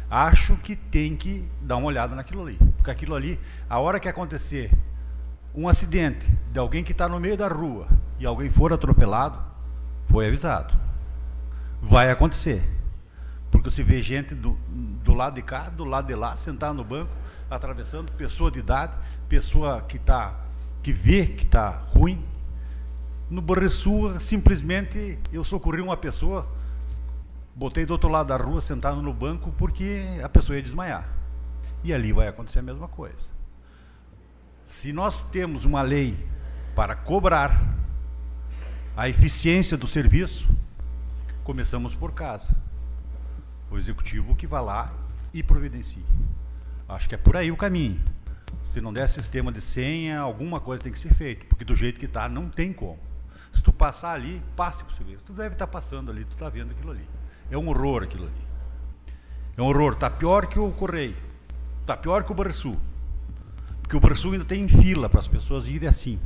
[0.10, 2.58] acho que tem que dar uma olhada naquilo ali.
[2.76, 4.72] Porque aquilo ali, a hora que acontecer
[5.56, 7.88] um acidente de alguém que está no meio da rua
[8.20, 9.40] e alguém for atropelado,
[10.08, 10.74] foi avisado.
[11.82, 12.62] Vai acontecer.
[13.52, 14.58] porque você vê gente do,
[15.04, 17.12] do lado de cá, do lado de lá, sentado no banco,
[17.50, 18.98] atravessando, pessoa de idade,
[19.30, 20.36] pessoa que tá,
[20.84, 22.24] que vê que está ruim.
[23.30, 26.46] No Borreçu, simplesmente eu socorri uma pessoa,
[27.56, 31.08] botei do outro lado da rua, sentado no banco, porque a pessoa ia desmaiar.
[31.82, 33.35] E ali vai acontecer a mesma coisa.
[34.66, 36.18] Se nós temos uma lei
[36.76, 37.76] para cobrar
[38.98, 40.50] a eficiência do serviço,
[41.44, 42.56] começamos por casa.
[43.70, 44.92] O executivo que vá lá
[45.32, 46.04] e providencie.
[46.90, 48.02] Acho que é por aí o caminho.
[48.64, 52.00] Se não der sistema de senha, alguma coisa tem que ser feita, porque do jeito
[52.00, 53.00] que está, não tem como.
[53.52, 55.24] Se tu passar ali, passe para o serviço.
[55.26, 57.08] Tu deve estar tá passando ali, tu está vendo aquilo ali.
[57.52, 58.48] É um horror aquilo ali.
[59.56, 59.94] É um horror.
[59.94, 61.16] Está pior que o Correio.
[61.82, 62.78] Está pior que o Barçu.
[63.86, 66.20] Porque o Barçu ainda tem fila para as pessoas irem assim.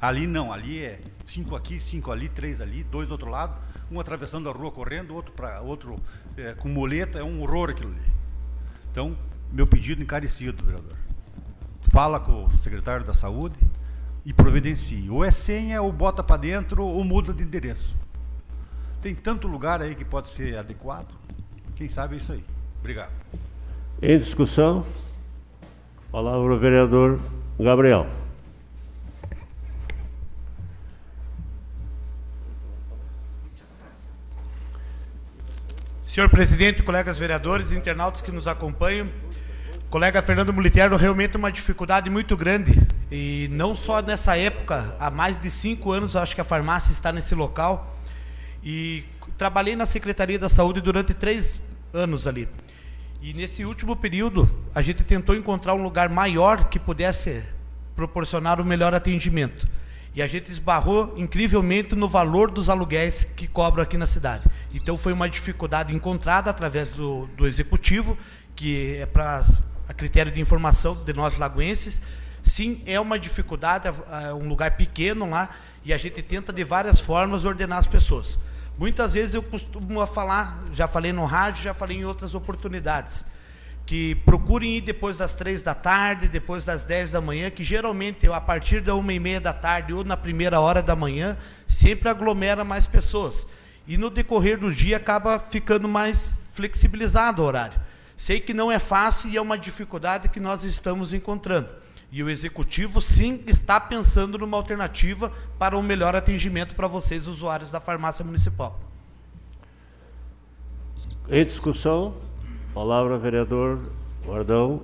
[0.00, 3.54] Ali não, ali é cinco aqui, cinco ali, três ali, dois do outro lado,
[3.90, 6.00] um atravessando a rua correndo, outro para outro
[6.38, 8.12] é, com moleta, é um horror aquilo ali.
[8.90, 9.14] Então,
[9.52, 10.96] meu pedido encarecido, vereador.
[11.92, 13.58] Fala com o secretário da Saúde
[14.24, 15.10] e providencie.
[15.10, 17.94] Ou é senha, ou bota para dentro, ou muda de endereço.
[19.02, 21.14] Tem tanto lugar aí que pode ser adequado.
[21.74, 22.42] Quem sabe é isso aí.
[22.80, 23.12] Obrigado.
[24.00, 24.86] Em discussão,
[26.16, 27.20] palavra o vereador
[27.60, 28.06] Gabriel.
[36.06, 39.10] Senhor presidente, colegas vereadores, internautas que nos acompanham,
[39.90, 42.72] colega Fernando Moliterno, realmente uma dificuldade muito grande.
[43.12, 47.12] E não só nessa época, há mais de cinco anos, acho que a farmácia está
[47.12, 47.94] nesse local.
[48.64, 49.04] E
[49.36, 51.60] trabalhei na Secretaria da Saúde durante três
[51.92, 52.48] anos ali.
[53.26, 57.42] E nesse último período, a gente tentou encontrar um lugar maior que pudesse
[57.96, 59.68] proporcionar o um melhor atendimento.
[60.14, 64.44] E a gente esbarrou incrivelmente no valor dos aluguéis que cobram aqui na cidade.
[64.72, 68.16] Então foi uma dificuldade encontrada através do, do executivo,
[68.54, 69.44] que é para
[69.88, 72.02] a critério de informação de nós lagoenses.
[72.44, 75.50] Sim, é uma dificuldade, é um lugar pequeno lá,
[75.84, 78.38] e a gente tenta de várias formas ordenar as pessoas.
[78.78, 83.24] Muitas vezes eu costumo falar, já falei no rádio, já falei em outras oportunidades,
[83.86, 88.26] que procurem ir depois das três da tarde, depois das dez da manhã, que geralmente
[88.30, 92.10] a partir da uma e meia da tarde ou na primeira hora da manhã, sempre
[92.10, 93.46] aglomera mais pessoas.
[93.88, 97.80] E no decorrer do dia acaba ficando mais flexibilizado o horário.
[98.14, 101.70] Sei que não é fácil e é uma dificuldade que nós estamos encontrando.
[102.10, 107.70] E o executivo sim está pensando numa alternativa para um melhor atendimento para vocês, usuários
[107.70, 108.80] da farmácia municipal.
[111.28, 112.14] Em discussão,
[112.72, 113.80] palavra vereador
[114.24, 114.82] Guardão.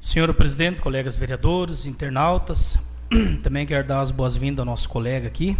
[0.00, 2.78] Senhor presidente, colegas vereadores, internautas,
[3.44, 5.56] também quero dar as boas-vindas ao nosso colega aqui,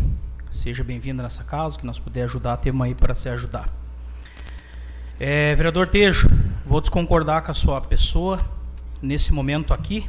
[0.50, 3.68] Seja bem-vindo nessa casa, que nós puder ajudar, temos aí para se ajudar.
[5.20, 6.26] É, vereador Tejo,
[6.64, 8.40] vou desconcordar com a sua pessoa
[9.02, 10.08] nesse momento aqui.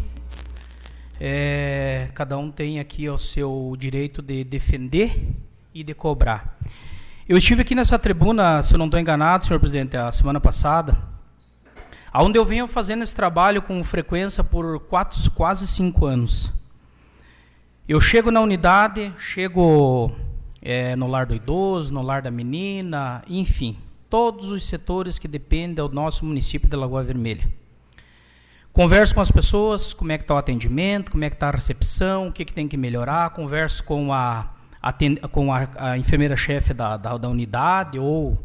[1.20, 5.30] É, cada um tem aqui o seu direito de defender
[5.74, 6.58] e de cobrar.
[7.28, 10.98] Eu estive aqui nessa tribuna, se eu não estou enganado, senhor presidente, a semana passada,
[12.14, 16.52] onde eu venho fazendo esse trabalho com frequência por quatro, quase cinco anos.
[17.88, 20.16] Eu chego na unidade, chego
[20.62, 23.78] é, no lar do idoso, no lar da menina, enfim,
[24.10, 27.48] todos os setores que dependem do nosso município de Lagoa Vermelha.
[28.74, 31.52] Converso com as pessoas, como é que está o atendimento, como é que está a
[31.52, 34.54] recepção, o que, que tem que melhorar, converso com a,
[35.32, 38.38] com a, a enfermeira-chefe da, da, da, unidade, ou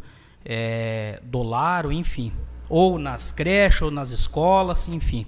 [0.44, 2.32] é, do lar, enfim,
[2.68, 5.26] ou nas creches, ou nas escolas, enfim.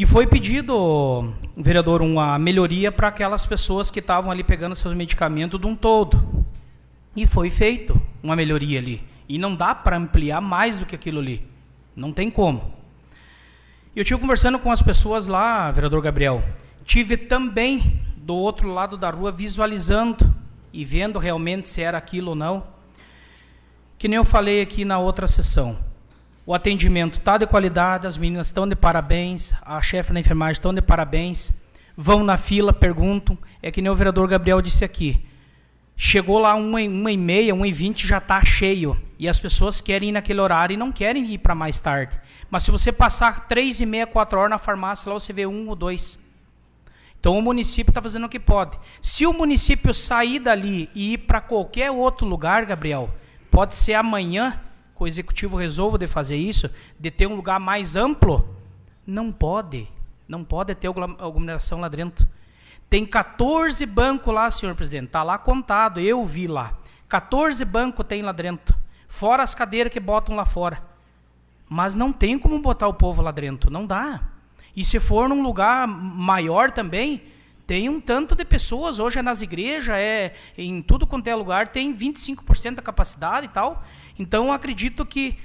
[0.00, 5.60] E foi pedido, vereador, uma melhoria para aquelas pessoas que estavam ali pegando seus medicamentos
[5.60, 6.46] de um todo.
[7.14, 9.04] E foi feito uma melhoria ali.
[9.28, 11.46] E não dá para ampliar mais do que aquilo ali.
[11.94, 12.72] Não tem como.
[13.94, 16.42] Eu tive conversando com as pessoas lá, vereador Gabriel.
[16.82, 20.34] Tive também do outro lado da rua visualizando
[20.72, 22.64] e vendo realmente se era aquilo ou não.
[23.98, 25.89] Que nem eu falei aqui na outra sessão
[26.46, 30.74] o atendimento está de qualidade, as meninas estão de parabéns, a chefe da enfermagem estão
[30.74, 31.52] de parabéns,
[31.96, 33.36] vão na fila, perguntam.
[33.62, 35.24] É que nem o vereador Gabriel disse aqui.
[35.96, 38.98] Chegou lá uma, uma e meia, uma e vinte, já está cheio.
[39.18, 42.18] E as pessoas querem ir naquele horário e não querem ir para mais tarde.
[42.50, 45.68] Mas se você passar três e meia, quatro horas na farmácia, lá você vê um
[45.68, 46.18] ou dois.
[47.20, 48.78] Então o município está fazendo o que pode.
[49.02, 53.10] Se o município sair dali e ir para qualquer outro lugar, Gabriel,
[53.50, 54.58] pode ser amanhã,
[55.00, 58.46] o executivo resolva de fazer isso, de ter um lugar mais amplo,
[59.06, 59.88] não pode.
[60.28, 62.28] Não pode ter aglomeração lá dentro.
[62.88, 65.06] Tem 14 bancos lá, senhor presidente.
[65.06, 66.74] Está lá contado, eu vi lá.
[67.08, 68.76] 14 bancos tem lá dentro.
[69.08, 70.82] Fora as cadeiras que botam lá fora.
[71.68, 73.70] Mas não tem como botar o povo lá dentro.
[73.70, 74.20] Não dá.
[74.76, 77.22] E se for num lugar maior também,
[77.66, 78.98] tem um tanto de pessoas.
[78.98, 83.48] Hoje é nas igrejas, é em tudo quanto é lugar, tem 25% da capacidade e
[83.48, 83.84] tal.
[84.20, 85.38] Então acredito que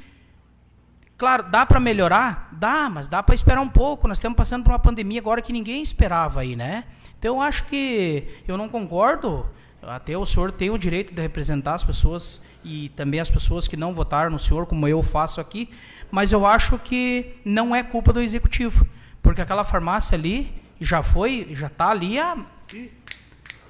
[1.18, 2.50] Claro, dá para melhorar?
[2.52, 4.06] Dá, mas dá para esperar um pouco.
[4.06, 6.84] Nós estamos passando por uma pandemia agora que ninguém esperava aí, né?
[7.18, 9.46] Então eu acho que eu não concordo.
[9.82, 13.78] Até o senhor tem o direito de representar as pessoas e também as pessoas que
[13.78, 15.70] não votaram no senhor, como eu faço aqui,
[16.12, 18.86] mas eu acho que não é culpa do executivo,
[19.22, 22.36] porque aquela farmácia ali já foi, já está ali a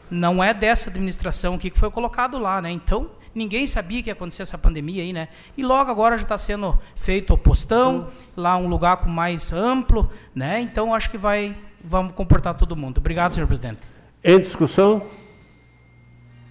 [0.09, 2.71] não é dessa administração aqui que foi colocado lá, né?
[2.71, 5.27] Então, ninguém sabia que ia acontecer essa pandemia aí, né?
[5.57, 10.09] E logo agora já está sendo feito o postão, lá um lugar com mais amplo,
[10.33, 10.61] né?
[10.61, 12.97] Então acho que vai vamos comportar todo mundo.
[12.97, 13.79] Obrigado, senhor presidente.
[14.23, 15.05] Em discussão,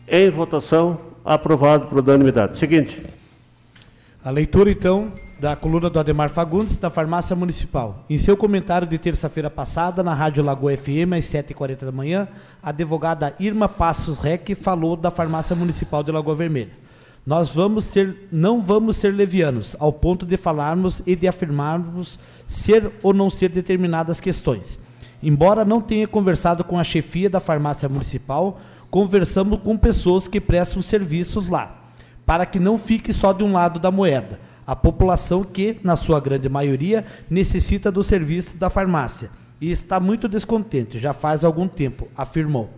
[0.07, 2.59] em votação, aprovado por unanimidade.
[2.59, 3.03] Seguinte.
[4.25, 5.13] A leitura, então,
[5.45, 8.07] da coluna do Ademar Fagundes, da Farmácia Municipal.
[8.09, 12.27] Em seu comentário de terça-feira passada, na Rádio Lagoa FM, às 7h40 da manhã,
[12.63, 16.73] a advogada Irma Passos Rec falou da Farmácia Municipal de Lagoa Vermelha.
[17.27, 22.91] Nós vamos ser, não vamos ser levianos, ao ponto de falarmos e de afirmarmos ser
[23.03, 24.79] ou não ser determinadas questões.
[25.23, 30.81] Embora não tenha conversado com a chefia da farmácia municipal, conversamos com pessoas que prestam
[30.81, 31.93] serviços lá,
[32.25, 34.41] para que não fique só de um lado da moeda.
[34.67, 40.29] A população que, na sua grande maioria, necessita do serviço da farmácia e está muito
[40.29, 42.71] descontente, já faz algum tempo, afirmou.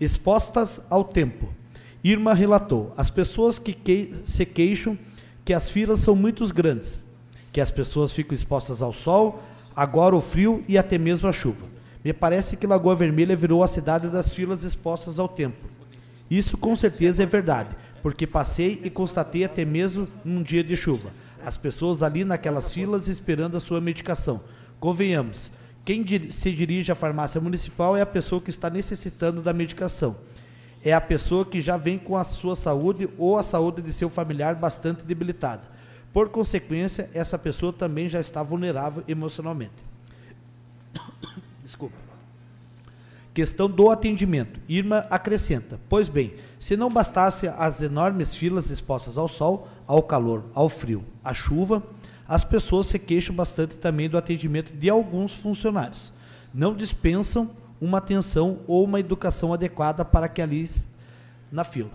[0.00, 1.48] Expostas ao tempo.
[2.02, 4.98] Irma relatou: as pessoas que, que se queixam
[5.44, 7.02] que as filas são muito grandes,
[7.52, 9.42] que as pessoas ficam expostas ao sol,
[9.74, 11.66] agora o frio e até mesmo a chuva.
[12.04, 15.66] Me parece que Lagoa Vermelha virou a cidade das filas expostas ao tempo.
[16.30, 17.70] Isso com certeza é verdade,
[18.04, 21.10] porque passei e constatei até mesmo num dia de chuva.
[21.42, 24.42] As pessoas ali naquelas filas esperando a sua medicação.
[24.78, 25.50] Convenhamos,
[25.86, 30.18] quem se dirige à farmácia municipal é a pessoa que está necessitando da medicação.
[30.84, 34.10] É a pessoa que já vem com a sua saúde ou a saúde de seu
[34.10, 35.62] familiar bastante debilitada.
[36.12, 39.82] Por consequência, essa pessoa também já está vulnerável emocionalmente.
[43.34, 44.60] Questão do atendimento.
[44.68, 50.44] Irma acrescenta: Pois bem, se não bastasse as enormes filas expostas ao sol, ao calor,
[50.54, 51.82] ao frio, à chuva,
[52.28, 56.12] as pessoas se queixam bastante também do atendimento de alguns funcionários.
[56.54, 60.70] Não dispensam uma atenção ou uma educação adequada para que ali
[61.50, 61.90] na fila.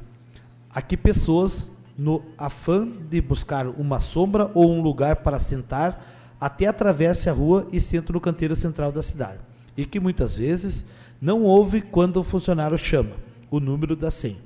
[0.70, 1.66] Aqui pessoas
[1.98, 6.06] no afã de buscar uma sombra ou um lugar para sentar,
[6.40, 9.40] até atravesse a rua e senta no canteiro central da cidade.
[9.76, 10.86] E que muitas vezes
[11.22, 13.12] não ouve quando o funcionário chama
[13.52, 14.38] o número da senha.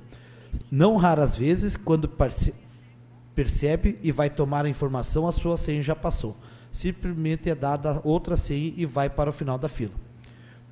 [0.70, 2.10] Não raras vezes, quando
[3.34, 6.36] percebe e vai tomar a informação, a sua senha já passou.
[6.72, 9.92] Simplesmente é dada outra senha e vai para o final da fila.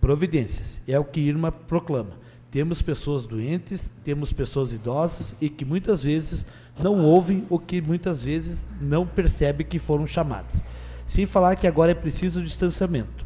[0.00, 2.10] Providências, é o que Irma proclama.
[2.50, 6.44] Temos pessoas doentes, temos pessoas idosas e que muitas vezes
[6.78, 10.64] não ouvem ou que muitas vezes não percebem que foram chamadas.
[11.06, 13.24] Sem falar que agora é preciso distanciamento.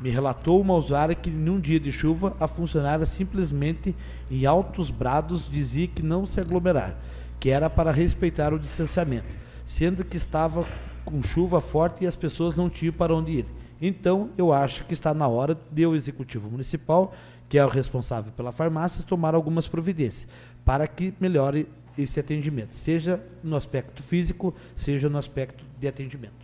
[0.00, 3.94] Me relatou uma usuária que num dia de chuva a funcionária simplesmente
[4.30, 6.94] em altos brados dizia que não se aglomerar,
[7.40, 10.66] que era para respeitar o distanciamento, sendo que estava
[11.04, 13.46] com chuva forte e as pessoas não tinham para onde ir.
[13.80, 17.14] Então, eu acho que está na hora de o executivo municipal,
[17.48, 20.28] que é o responsável pela farmácia, tomar algumas providências
[20.64, 26.34] para que melhore esse atendimento, seja no aspecto físico, seja no aspecto de atendimento.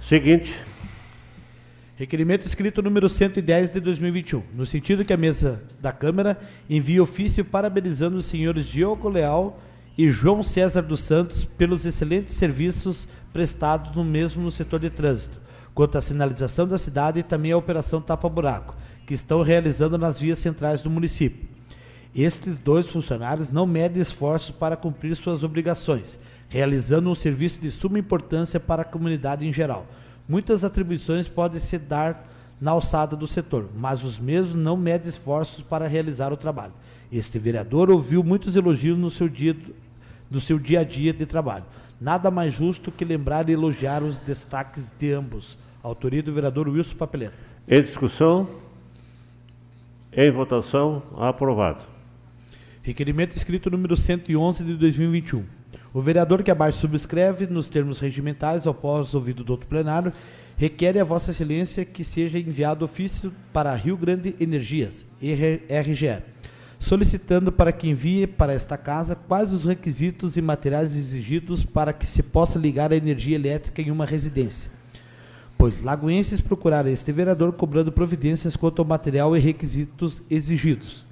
[0.00, 0.56] Seguinte.
[2.02, 6.36] Requerimento escrito número 110 de 2021, no sentido que a mesa da Câmara
[6.68, 9.60] envie ofício parabenizando os senhores Diogo Leal
[9.96, 15.40] e João César dos Santos pelos excelentes serviços prestados no mesmo no setor de trânsito,
[15.72, 18.74] quanto à sinalização da cidade e também a operação Tapa Buraco,
[19.06, 21.48] que estão realizando nas vias centrais do município.
[22.12, 28.00] Estes dois funcionários não medem esforços para cumprir suas obrigações, realizando um serviço de suma
[28.00, 29.86] importância para a comunidade em geral.
[30.28, 32.28] Muitas atribuições podem se dar
[32.60, 36.72] na alçada do setor, mas os mesmos não medem esforços para realizar o trabalho.
[37.12, 39.56] Este vereador ouviu muitos elogios no seu dia,
[40.30, 41.64] no seu dia a dia de trabalho.
[42.00, 45.58] Nada mais justo que lembrar e elogiar os destaques de ambos.
[45.82, 47.34] Autoria do vereador Wilson Papeleiro.
[47.68, 48.48] Em discussão?
[50.12, 51.02] Em votação?
[51.16, 51.84] Aprovado.
[52.82, 55.44] Requerimento escrito número 111 de 2021.
[55.94, 60.12] O vereador que abaixo subscreve, nos termos regimentais, após ouvido do outro plenário,
[60.56, 66.22] requer a Vossa Excelência que seja enviado ofício para Rio Grande Energias, RGE,
[66.80, 72.06] solicitando para que envie para esta casa quais os requisitos e materiais exigidos para que
[72.06, 74.70] se possa ligar a energia elétrica em uma residência.
[75.58, 81.04] Pois lagoenses procuraram este vereador cobrando providências quanto ao material e requisitos exigidos.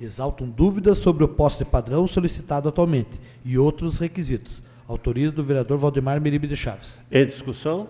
[0.00, 4.62] Exaltam dúvidas sobre o poste padrão solicitado atualmente e outros requisitos.
[4.86, 7.00] Autoriza do vereador Valdemar Meribe de Chaves.
[7.10, 7.88] Em discussão?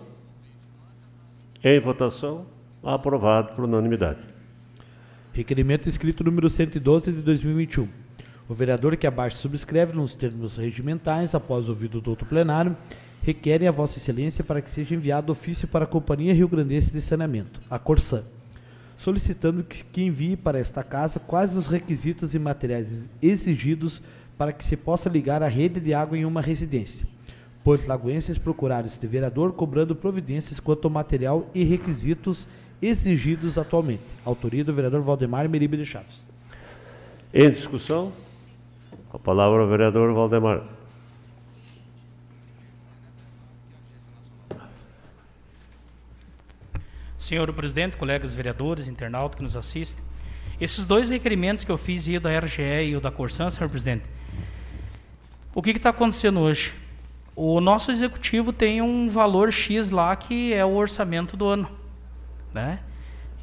[1.63, 2.45] Em votação?
[2.83, 4.19] Aprovado por unanimidade.
[5.31, 7.87] Requerimento escrito número 112 de 2021.
[8.47, 12.75] O vereador que abaixo subscreve nos termos regimentais, após ouvido do outro plenário,
[13.21, 17.01] requerem a Vossa Excelência para que seja enviado ofício para a Companhia Rio Grandense de
[17.01, 18.23] Saneamento, a Corsã,
[18.99, 24.01] solicitando que, que envie para esta casa quais os requisitos e materiais exigidos
[24.37, 27.07] para que se possa ligar a rede de água em uma residência.
[27.63, 32.47] Pois lagoenses procuraram este vereador cobrando providências quanto ao material e requisitos
[32.81, 34.03] exigidos atualmente.
[34.23, 36.23] Autoria do vereador Valdemar Meribe de Chaves.
[37.33, 38.11] Em discussão?
[39.13, 40.78] A palavra ao vereador Valdemar.
[47.29, 50.03] Senhor presidente, colegas vereadores, internautas que nos assistem,
[50.59, 54.03] esses dois requerimentos que eu fiz, o da RGE e o da Corsan, senhor presidente,
[55.55, 56.73] o que está acontecendo hoje?
[57.35, 61.79] O nosso executivo tem um valor X lá que é o orçamento do ano
[62.53, 62.79] né?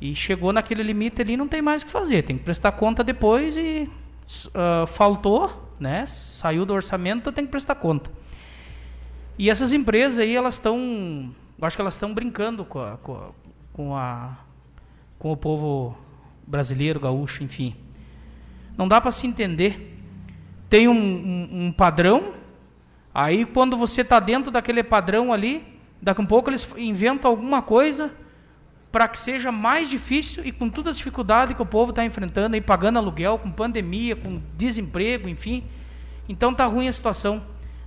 [0.01, 3.03] E chegou naquele limite ali, não tem mais o que fazer, tem que prestar conta
[3.03, 3.89] depois e
[4.49, 6.07] uh, faltou, né?
[6.07, 8.11] Saiu do orçamento, tem que prestar conta.
[9.39, 13.31] E essas empresas aí, elas estão, acho que elas estão brincando com a, com a,
[13.77, 14.39] com a
[15.19, 15.97] com o povo
[16.47, 17.77] brasileiro, gaúcho, enfim.
[18.77, 19.99] Não dá para se entender.
[20.71, 22.33] Tem um, um, um padrão,
[23.15, 25.63] aí quando você está dentro daquele padrão ali,
[26.01, 28.15] daqui a um pouco eles inventam alguma coisa
[28.91, 32.55] para que seja mais difícil e com todas as dificuldades que o povo está enfrentando,
[32.55, 35.65] aí, pagando aluguel, com pandemia, com desemprego, enfim.
[36.27, 37.43] Então tá ruim a situação.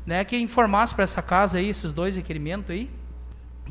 [0.06, 0.24] Né?
[0.24, 2.90] Que informasse para essa casa aí, esses dois requerimentos aí,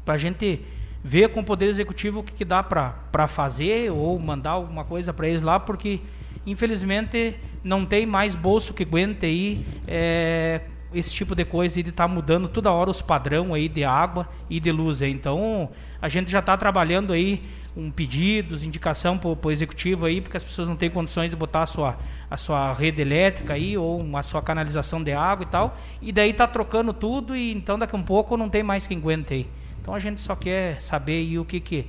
[0.04, 0.64] para a gente
[1.02, 5.12] ver com o Poder Executivo o que, que dá para fazer ou mandar alguma coisa
[5.12, 6.00] para eles lá, porque
[6.46, 11.90] infelizmente não tem mais bolso que aguente aí é, esse tipo de coisa e de
[11.90, 15.02] estar tá mudando toda hora os padrão aí de água e de luz.
[15.02, 15.68] Então
[16.00, 17.42] a gente já está trabalhando aí
[17.76, 21.62] um pedidos, indicação para o executivo aí, porque as pessoas não têm condições de botar
[21.62, 21.96] a sua,
[22.28, 25.78] a sua rede elétrica aí ou a sua canalização de água e tal.
[26.02, 28.98] E daí está trocando tudo e então daqui a um pouco não tem mais quem
[28.98, 29.46] aguente aí.
[29.88, 31.86] Então a gente só quer saber aí o que que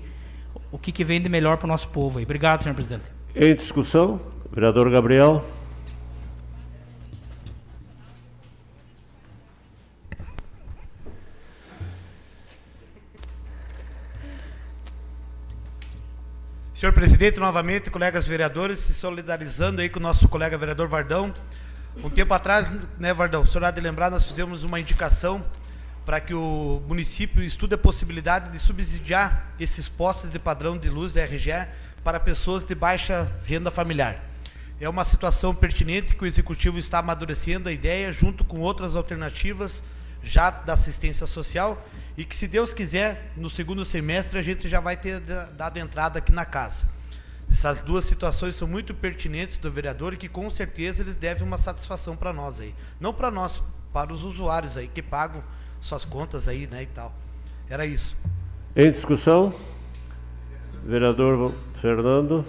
[0.71, 2.23] o que, que vem de melhor para o nosso povo aí.
[2.23, 3.03] Obrigado, senhor presidente.
[3.35, 4.21] Em discussão,
[4.53, 5.43] vereador Gabriel.
[16.73, 21.33] Senhor presidente, novamente, colegas vereadores, se solidarizando aí com o nosso colega vereador Vardão.
[22.01, 25.43] Um tempo atrás, né, Vardão, o senhor há de lembrar, nós fizemos uma indicação
[26.09, 31.13] para que o município estude a possibilidade de subsidiar esses postes de padrão de luz
[31.13, 31.67] da RGE
[32.03, 34.19] para pessoas de baixa renda familiar.
[34.81, 39.83] É uma situação pertinente que o executivo está amadurecendo a ideia junto com outras alternativas
[40.23, 41.79] já da assistência social
[42.17, 46.17] e que, se Deus quiser, no segundo semestre a gente já vai ter dado entrada
[46.17, 46.87] aqui na casa.
[47.53, 51.59] Essas duas situações são muito pertinentes do vereador e que com certeza eles devem uma
[51.59, 52.73] satisfação para nós aí.
[52.99, 53.61] Não para nós,
[53.93, 55.43] para os usuários aí que pagam
[55.79, 57.13] suas contas aí, né, e tal.
[57.69, 58.15] Era isso.
[58.75, 59.53] Em discussão,
[60.83, 62.45] vereador Fernando.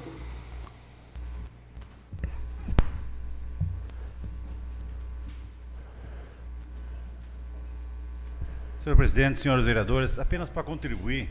[8.78, 11.28] Senhor presidente, senhores vereadores, apenas para contribuir,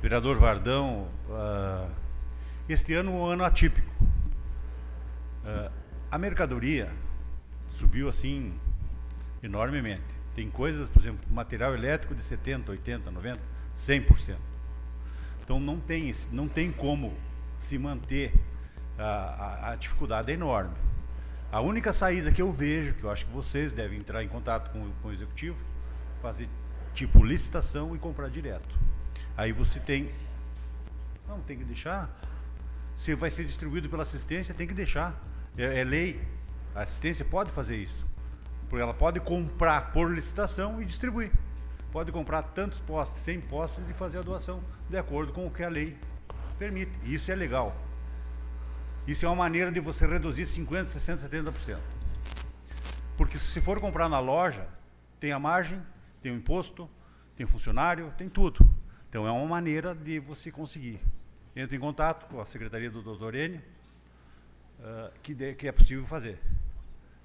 [0.00, 1.90] vereador Vardão, uh,
[2.68, 3.90] este ano é um ano atípico.
[5.44, 5.70] Uh,
[6.08, 6.88] a mercadoria
[7.68, 8.52] subiu assim
[9.42, 10.11] enormemente.
[10.34, 13.40] Tem coisas, por exemplo, material elétrico de 70, 80, 90,
[13.76, 14.36] 100%.
[15.44, 17.14] Então não tem, não tem como
[17.56, 18.32] se manter,
[18.98, 20.74] a, a, a dificuldade é enorme.
[21.50, 24.70] A única saída que eu vejo, que eu acho que vocês devem entrar em contato
[24.72, 25.56] com, com o executivo,
[26.22, 26.48] fazer
[26.94, 28.78] tipo licitação e comprar direto.
[29.36, 30.10] Aí você tem.
[31.28, 32.10] Não, tem que deixar.
[32.96, 35.14] Se vai ser distribuído pela assistência, tem que deixar.
[35.56, 36.20] É, é lei.
[36.74, 38.06] A assistência pode fazer isso.
[38.72, 41.30] Porque ela pode comprar por licitação e distribuir.
[41.92, 45.62] Pode comprar tantos postes, 100 postes e fazer a doação de acordo com o que
[45.62, 45.94] a lei
[46.58, 46.90] permite.
[47.04, 47.76] Isso é legal.
[49.06, 51.78] Isso é uma maneira de você reduzir 50%, 60%, 70%.
[53.14, 54.66] Porque se for comprar na loja,
[55.20, 55.78] tem a margem,
[56.22, 56.88] tem o imposto,
[57.36, 58.66] tem funcionário, tem tudo.
[59.06, 60.98] Então é uma maneira de você conseguir.
[61.54, 63.60] Entre em contato com a secretaria do doutor Enio,
[64.80, 66.40] uh, que, de, que é possível fazer.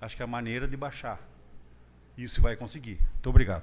[0.02, 1.37] Acho que é a maneira de baixar.
[2.18, 3.00] Isso vai conseguir.
[3.14, 3.62] Muito obrigado.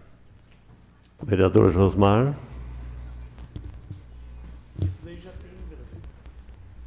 [1.21, 2.37] Vereador Josmar.
[4.81, 6.01] Isso daí já tem, vereador.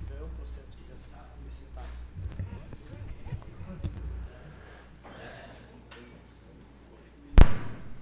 [0.09, 1.87] Já é um processo que já está licitado.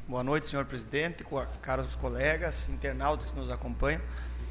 [0.07, 1.26] Boa noite, senhor presidente,
[1.59, 4.01] caros colegas, internautas que nos acompanham.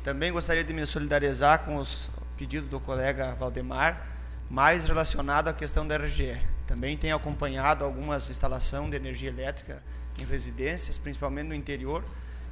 [0.02, 4.08] Também gostaria de me solidarizar com os pedidos do colega Valdemar,
[4.50, 6.53] mais relacionado à questão da RGE.
[6.66, 9.82] Também tenho acompanhado algumas instalações de energia elétrica
[10.18, 12.04] em residências, principalmente no interior,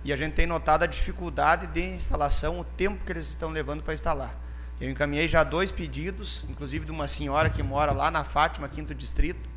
[0.05, 3.83] e a gente tem notado a dificuldade de instalação, o tempo que eles estão levando
[3.83, 4.35] para instalar.
[4.81, 8.95] Eu encaminhei já dois pedidos, inclusive de uma senhora que mora lá na Fátima, quinto
[8.95, 9.49] distrito,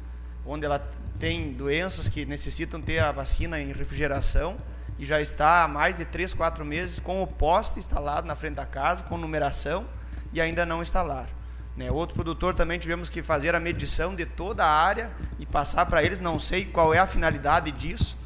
[0.46, 0.80] onde ela
[1.20, 4.58] tem doenças que necessitam ter a vacina em refrigeração
[5.00, 8.56] e já está há mais de três, quatro meses com o poste instalado na frente
[8.56, 9.86] da casa, com numeração,
[10.32, 11.28] e ainda não instalar.
[11.76, 11.92] Né?
[11.92, 16.04] Outro produtor também tivemos que fazer a medição de toda a área e passar para
[16.04, 18.18] eles, não sei qual é a finalidade disso,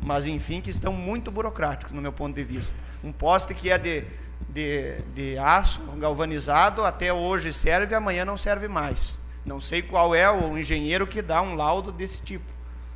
[0.00, 2.78] mas enfim, que estão muito burocráticos no meu ponto de vista.
[3.02, 4.04] Um poste que é de,
[4.48, 9.20] de, de aço galvanizado até hoje serve, amanhã não serve mais.
[9.44, 12.44] Não sei qual é o engenheiro que dá um laudo desse tipo.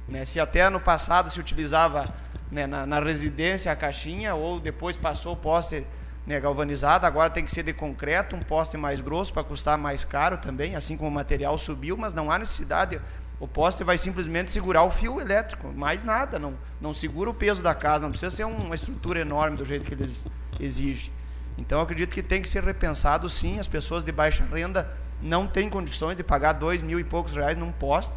[0.08, 0.24] Né?
[0.24, 2.08] Se até no passado se utilizava
[2.50, 5.84] né, na, na, residência a caixinha, ou depois passou o poste
[6.28, 10.04] né, galvanizado, agora tem que ser de concreto, um poste mais grosso para custar mais
[10.04, 13.00] caro também, assim como o material subiu, mas não há necessidade.
[13.40, 16.52] O poste vai simplesmente segurar o fio elétrico, mais nada, não,
[16.82, 19.94] não segura o peso da casa, não precisa ser uma estrutura enorme do jeito que
[19.94, 20.26] eles
[20.60, 21.10] exigem.
[21.56, 24.86] Então, acredito que tem que ser repensado sim, as pessoas de baixa renda
[25.22, 28.12] não tem condições de pagar dois mil e poucos reais num poste.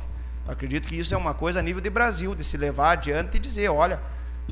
[0.45, 3.39] acredito que isso é uma coisa a nível de Brasil, de se levar adiante e
[3.39, 4.01] dizer, olha,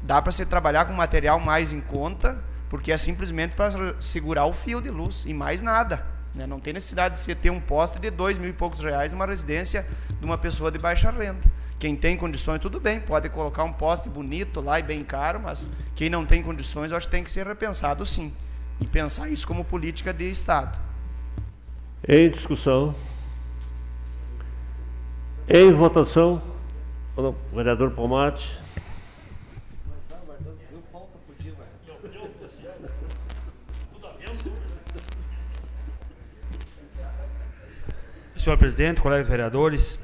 [0.02, 4.54] dá para se trabalhar com material mais em conta, porque é simplesmente para segurar o
[4.54, 6.06] fio de luz e mais nada.
[6.34, 6.46] Né?
[6.46, 9.26] Não tem necessidade de você ter um poste de dois mil e poucos reais numa
[9.26, 9.86] residência
[10.20, 11.42] de uma pessoa de baixa renda.
[11.80, 15.68] Quem tem condições, tudo bem, pode colocar um poste bonito lá e bem caro, mas
[15.96, 18.34] quem não tem condições, eu acho que tem que ser repensado sim.
[18.82, 20.78] E pensar isso como política de Estado.
[22.08, 22.94] Em discussão.
[25.48, 26.42] Em votação.
[27.16, 28.60] O vereador Pomate.
[38.40, 40.00] Senhor presidente, colegas vereadores,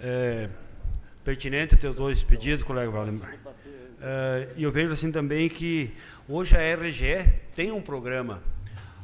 [0.00, 0.48] é,
[1.22, 3.36] pertinente ter dois pedidos, colega Valdemar.
[4.00, 5.94] É, e eu vejo assim também que
[6.26, 8.42] hoje a RGE tem um programa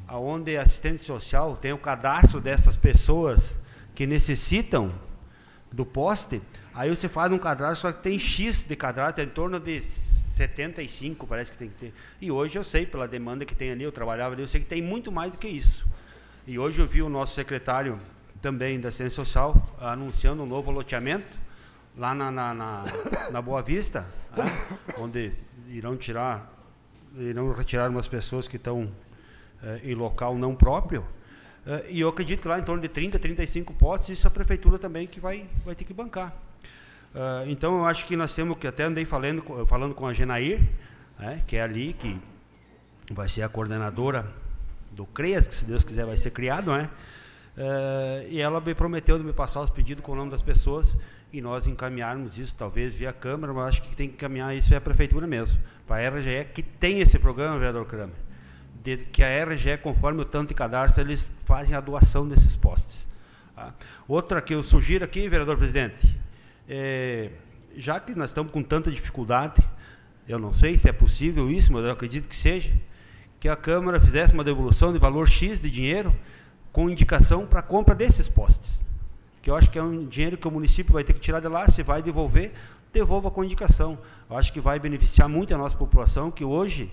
[0.08, 3.54] onde assistente social tem o cadastro dessas pessoas
[3.94, 4.90] que necessitam
[5.70, 6.40] do poste,
[6.72, 9.82] aí você faz um cadastro, só que tem X de cadastro, é em torno de
[9.82, 11.94] 75, parece que tem que ter.
[12.18, 14.66] E hoje eu sei, pela demanda que tem ali, eu trabalhava ali, eu sei que
[14.66, 15.86] tem muito mais do que isso.
[16.46, 18.00] E hoje eu vi o nosso secretário
[18.40, 21.26] também da assistência social anunciando um novo loteamento
[21.96, 22.84] lá na, na, na,
[23.30, 24.44] na Boa Vista, né,
[24.98, 25.32] onde
[25.68, 26.50] irão tirar,
[27.16, 28.90] irão retirar umas pessoas que estão
[29.62, 31.04] eh, em local não próprio.
[31.66, 34.78] Eh, e eu acredito que lá em torno de 30, 35 potes, isso a prefeitura
[34.78, 36.34] também que vai, vai ter que bancar.
[37.14, 40.60] Eh, então eu acho que nós temos que até andei falando, falando com a Genair,
[41.18, 42.18] né, que é ali que
[43.12, 44.26] vai ser a coordenadora
[44.92, 46.88] do CREAS, que se Deus quiser vai ser criado, né?
[48.28, 50.96] E ela me prometeu de me passar os pedidos com o nome das pessoas
[51.32, 54.76] e nós encaminharmos isso, talvez via Câmara, mas acho que tem que encaminhar isso é
[54.76, 58.30] a Prefeitura mesmo, para a RGE, que tem esse programa, vereador Kramer
[58.82, 63.06] de, que a RGE, conforme o tanto de cadastro, eles fazem a doação desses postes.
[63.54, 63.74] Tá?
[64.08, 66.18] Outra que eu sugiro aqui, vereador presidente,
[66.68, 67.30] é,
[67.76, 69.62] já que nós estamos com tanta dificuldade,
[70.28, 72.72] eu não sei se é possível isso, mas eu acredito que seja,
[73.38, 76.14] que a Câmara fizesse uma devolução de valor X de dinheiro
[76.72, 78.80] com indicação para a compra desses postes.
[79.42, 81.48] Que eu acho que é um dinheiro que o município vai ter que tirar de
[81.48, 82.52] lá, se vai devolver,
[82.92, 83.98] devolva com indicação.
[84.28, 86.90] Eu acho que vai beneficiar muito a nossa população, que hoje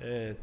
[0.00, 0.34] é,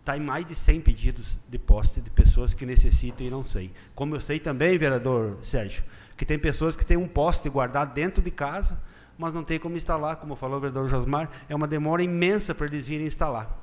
[0.00, 3.70] está em mais de 100 pedidos de poste de pessoas que necessitam e não sei.
[3.94, 5.82] Como eu sei também, vereador Sérgio,
[6.16, 8.80] que tem pessoas que têm um poste guardado dentro de casa,
[9.18, 12.66] mas não tem como instalar, como falou o vereador Josmar, é uma demora imensa para
[12.66, 13.62] eles virem instalar.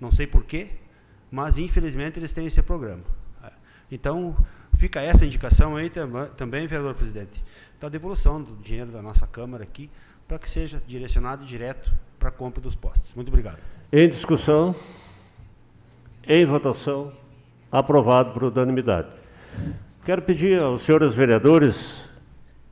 [0.00, 0.70] Não sei porquê,
[1.30, 3.02] mas infelizmente eles têm esse programa.
[3.90, 4.36] Então,
[4.76, 5.90] fica essa indicação aí
[6.36, 7.42] também, vereador presidente,
[7.80, 9.90] da devolução do dinheiro da nossa Câmara aqui,
[10.26, 13.12] para que seja direcionado direto para a compra dos postes.
[13.14, 13.58] Muito obrigado.
[13.92, 14.74] Em discussão.
[16.26, 17.12] Em votação.
[17.70, 19.08] Aprovado por unanimidade.
[20.04, 22.04] Quero pedir aos senhores vereadores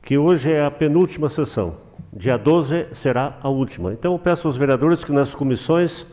[0.01, 1.77] que hoje é a penúltima sessão.
[2.11, 3.93] Dia 12 será a última.
[3.93, 6.05] Então, eu peço aos vereadores que nas comissões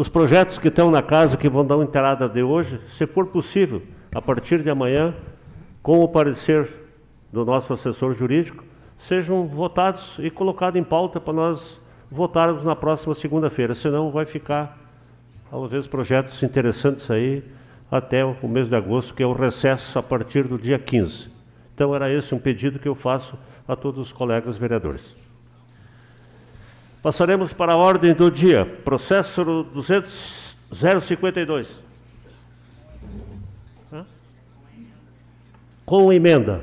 [0.00, 3.26] Os projetos que estão na casa, que vão dar uma entrada de hoje, se for
[3.26, 3.82] possível,
[4.14, 5.14] a partir de amanhã,
[5.82, 6.68] com o parecer
[7.32, 8.64] do nosso assessor jurídico,
[9.06, 11.80] sejam votados e colocados em pauta para nós
[12.10, 13.74] votarmos na próxima segunda-feira.
[13.74, 14.78] Senão vai ficar,
[15.50, 17.44] talvez, projetos interessantes aí
[17.90, 21.28] até o mês de agosto, que é o recesso a partir do dia 15.
[21.74, 25.14] Então era esse um pedido que eu faço a todos os colegas vereadores.
[27.02, 28.66] Passaremos para a ordem do dia.
[28.84, 30.56] Processo 200,
[31.02, 31.89] 052.
[35.90, 36.62] Com emenda.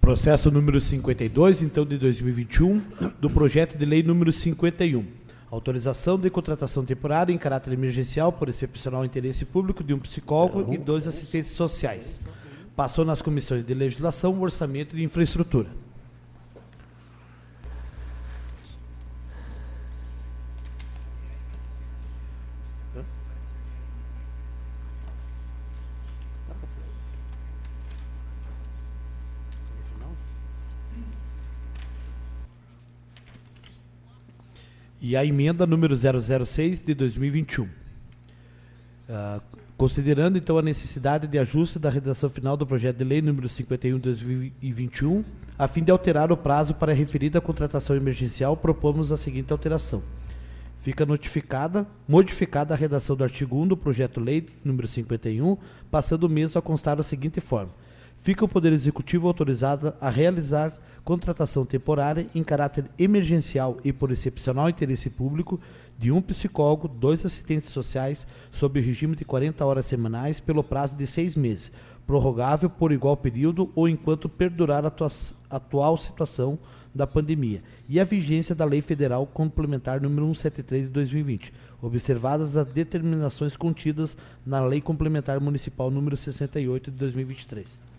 [0.00, 2.82] Processo número 52, então, de 2021,
[3.20, 5.04] do projeto de lei número 51.
[5.48, 10.78] Autorização de contratação temporária em caráter emergencial por excepcional interesse público de um psicólogo e
[10.78, 12.26] dois assistentes sociais.
[12.74, 15.68] Passou nas comissões de legislação, orçamento e infraestrutura.
[35.00, 37.64] E a emenda número 006 de 2021.
[37.64, 39.40] Uh,
[39.76, 43.96] considerando então a necessidade de ajuste da redação final do projeto de lei número 51
[43.96, 45.24] de 2021,
[45.58, 50.02] a fim de alterar o prazo para a referida contratação emergencial, propomos a seguinte alteração.
[50.82, 55.56] Fica notificada, modificada a redação do artigo 1 do projeto lei número 51,
[55.90, 57.70] passando o mesmo a constar da seguinte forma:
[58.22, 60.72] fica o Poder Executivo autorizado a realizar
[61.04, 65.60] contratação temporária em caráter emergencial e por excepcional interesse público
[65.98, 70.96] de um psicólogo, dois assistentes sociais, sob o regime de 40 horas semanais pelo prazo
[70.96, 71.70] de seis meses,
[72.06, 74.92] prorrogável por igual período ou enquanto perdurar a
[75.50, 76.58] atual situação
[76.94, 82.66] da pandemia, e a vigência da Lei Federal Complementar número 173 de 2020, observadas as
[82.66, 87.89] determinações contidas na Lei Complementar Municipal número 68 de 2023.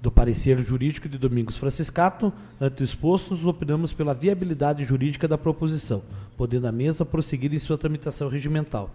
[0.00, 6.02] Do parecer jurídico de Domingos Franciscato, ante o exposto, opinamos pela viabilidade jurídica da proposição,
[6.38, 8.88] podendo a mesa prosseguir em sua tramitação regimental.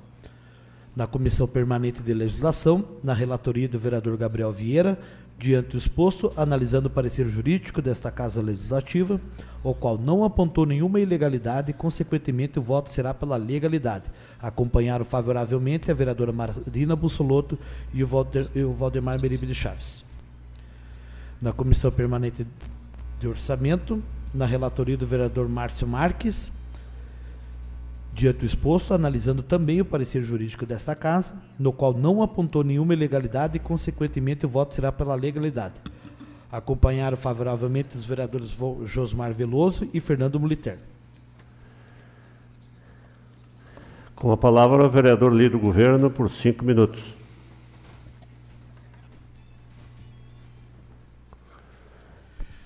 [0.96, 4.98] Na Comissão Permanente de Legislação, na relatoria do vereador Gabriel Vieira,
[5.38, 9.22] diante exposto, analisando o parecer jurídico desta Casa Legislativa,
[9.64, 14.06] o qual não apontou nenhuma ilegalidade e, consequentemente, o voto será pela legalidade.
[14.42, 17.60] Acompanharam favoravelmente a vereadora Marina Bussolotto
[17.94, 20.05] e o Valdemar Meribe de Chaves
[21.42, 22.46] na Comissão Permanente
[23.20, 24.02] de Orçamento,
[24.34, 26.52] na relatoria do vereador Márcio Marques,
[28.14, 32.94] diante do exposto, analisando também o parecer jurídico desta Casa, no qual não apontou nenhuma
[32.94, 35.76] ilegalidade e, consequentemente, o voto será pela legalidade.
[36.50, 40.78] Acompanharam favoravelmente os vereadores Josmar Veloso e Fernando Muliter.
[44.16, 47.14] Com a palavra, o vereador líder do governo por cinco minutos.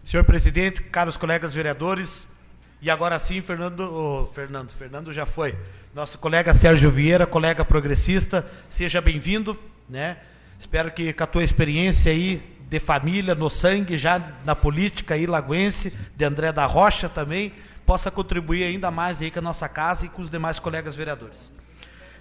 [0.10, 2.36] Senhor presidente, caros colegas vereadores,
[2.82, 5.55] e agora sim, Fernando, oh, Fernando, Fernando já foi.
[5.93, 9.55] Nosso colega Sérgio Vieira, colega progressista, seja bem-vindo,
[9.88, 10.18] né?
[10.60, 15.28] Espero que com a tua experiência aí de família, no sangue, já na política aí
[15.28, 17.53] lagoense, de André da Rocha também,
[17.86, 21.51] possa contribuir ainda mais aí com a nossa casa e com os demais colegas vereadores.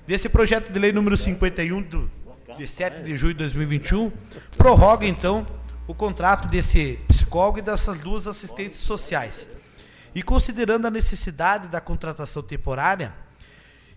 [0.07, 2.11] Desse projeto de lei número 51 do,
[2.55, 4.13] de 7 de julho de 2021,
[4.59, 5.47] prorroga então
[5.87, 6.99] o contrato desse
[7.29, 9.47] psicólogo e dessas duas assistentes sociais.
[10.15, 13.13] E considerando a necessidade da contratação temporária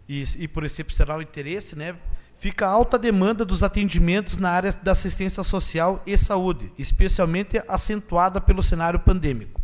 [0.07, 1.95] e, e por excepcional interesse, né,
[2.37, 8.61] fica alta demanda dos atendimentos na área da assistência social e saúde, especialmente acentuada pelo
[8.61, 9.61] cenário pandêmico,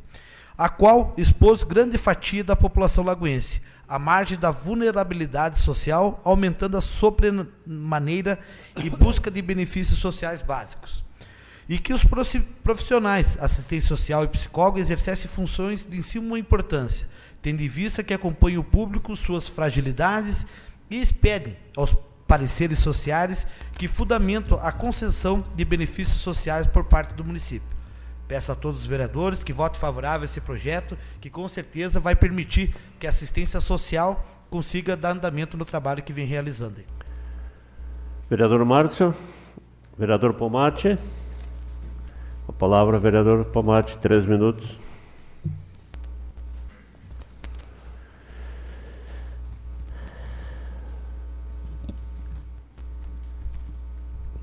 [0.57, 6.81] a qual expôs grande fatia da população lagoense, à margem da vulnerabilidade social, aumentando a
[6.81, 8.39] sobremaneira
[8.81, 11.06] e busca de benefícios sociais básicos
[11.69, 12.03] e que os
[12.63, 17.07] profissionais, assistência social e psicólogo, exercessem funções de suma importância,
[17.41, 20.47] tendo em vista que acompanham o público, suas fragilidades
[20.89, 21.93] e expedem aos
[22.27, 23.47] pareceres sociais
[23.77, 27.77] que fundamentam a concessão de benefícios sociais por parte do município.
[28.27, 32.15] Peço a todos os vereadores que votem favorável a esse projeto, que com certeza vai
[32.15, 36.81] permitir que a assistência social consiga dar andamento no trabalho que vem realizando.
[38.29, 39.15] Vereador Márcio,
[39.97, 40.97] vereador Pomate.
[42.47, 44.79] A palavra, vereador Pomate, três minutos.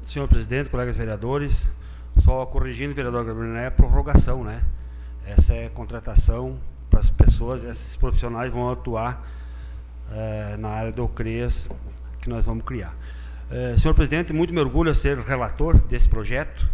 [0.05, 1.69] Senhor presidente, colegas vereadores,
[2.21, 4.63] só corrigindo, vereador Gabriel, não é prorrogação, né?
[5.27, 9.27] Essa é contratação para as pessoas, esses profissionais vão atuar
[10.13, 11.69] é, na área do CREAS
[12.21, 12.95] que nós vamos criar.
[13.51, 16.65] É, senhor presidente, muito me orgulho ser relator desse projeto,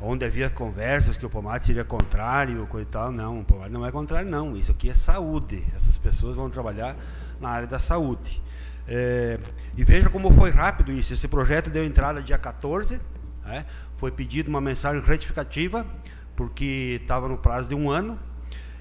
[0.00, 3.12] onde havia conversas que o Pomate seria contrário, coisa e tal.
[3.12, 4.56] Não, o Pomate não é contrário, não.
[4.56, 5.64] Isso aqui é saúde.
[5.76, 6.96] Essas pessoas vão trabalhar
[7.40, 8.40] na área da saúde.
[8.88, 9.38] É,
[9.76, 11.12] e veja como foi rápido isso.
[11.12, 13.00] Esse projeto deu entrada dia 14,
[13.44, 13.66] né?
[13.96, 15.86] foi pedido uma mensagem retificativa,
[16.34, 18.18] porque estava no prazo de um ano.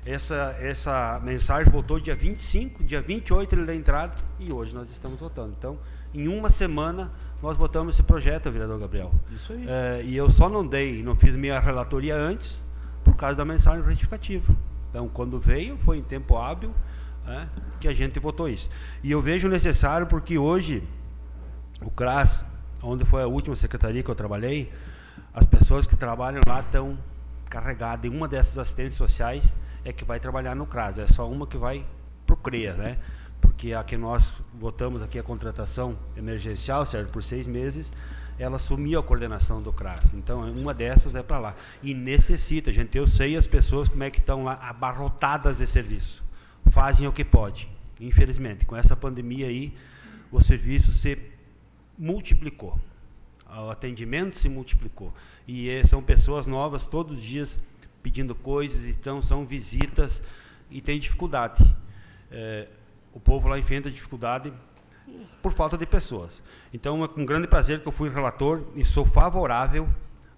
[0.05, 5.19] Essa, essa mensagem voltou dia 25, dia 28 ele deu entrada e hoje nós estamos
[5.19, 5.53] votando.
[5.57, 5.77] Então,
[6.13, 7.11] em uma semana,
[7.41, 9.11] nós votamos esse projeto, vereador Gabriel.
[9.31, 9.65] Isso aí.
[9.67, 12.61] É, e eu só não dei, não fiz minha relatoria antes,
[13.03, 14.53] por causa da mensagem retificativa.
[14.89, 16.73] Então, quando veio, foi em tempo hábil
[17.25, 17.47] é,
[17.79, 18.69] que a gente votou isso.
[19.03, 20.83] E eu vejo necessário porque hoje,
[21.81, 22.43] o CRAS,
[22.83, 24.71] onde foi a última secretaria que eu trabalhei,
[25.33, 26.97] as pessoas que trabalham lá estão
[27.49, 28.11] carregadas.
[28.11, 30.97] E uma dessas assistentes sociais é que vai trabalhar no CRAS.
[30.97, 31.85] É só uma que vai
[32.25, 32.97] para o CREA, né?
[33.39, 37.91] porque a que nós votamos aqui a contratação emergencial, certo, por seis meses,
[38.37, 40.13] ela assumiu a coordenação do CRAS.
[40.13, 41.55] Então, uma dessas é para lá.
[41.81, 46.23] E necessita, gente, eu sei as pessoas como é que estão lá abarrotadas de serviço.
[46.69, 47.69] Fazem o que pode.
[47.99, 49.73] Infelizmente, com essa pandemia aí,
[50.31, 51.17] o serviço se
[51.97, 52.79] multiplicou.
[53.45, 55.13] O atendimento se multiplicou.
[55.47, 57.57] E é, são pessoas novas todos os dias
[58.03, 60.23] pedindo coisas, então são visitas
[60.69, 61.63] e tem dificuldade.
[62.31, 62.67] É,
[63.13, 64.53] o povo lá enfrenta dificuldade
[65.41, 66.41] por falta de pessoas.
[66.73, 69.87] Então é com grande prazer que eu fui relator e sou favorável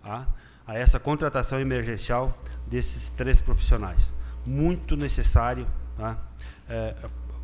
[0.03, 0.26] a,
[0.65, 4.11] a essa contratação emergencial desses três profissionais.
[4.45, 5.67] Muito necessário
[5.97, 6.17] tá?
[6.69, 6.95] é,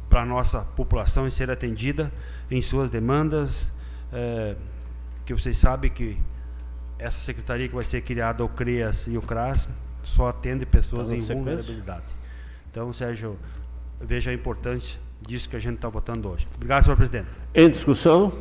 [0.09, 2.11] para a nossa população ser atendida
[2.49, 3.69] em suas demandas,
[4.11, 4.55] é,
[5.25, 6.17] que vocês sabem que
[6.97, 9.67] essa secretaria que vai ser criada, o CREAS e o CRAS,
[10.01, 12.05] só atende pessoas tá em vulnerabilidade.
[12.71, 13.37] Então, Sérgio,
[13.99, 16.47] veja a importância disso que a gente está votando hoje.
[16.55, 17.27] Obrigado, senhor presidente.
[17.53, 18.31] Em discussão?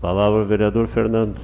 [0.00, 1.40] Palavra ao vereador Fernando.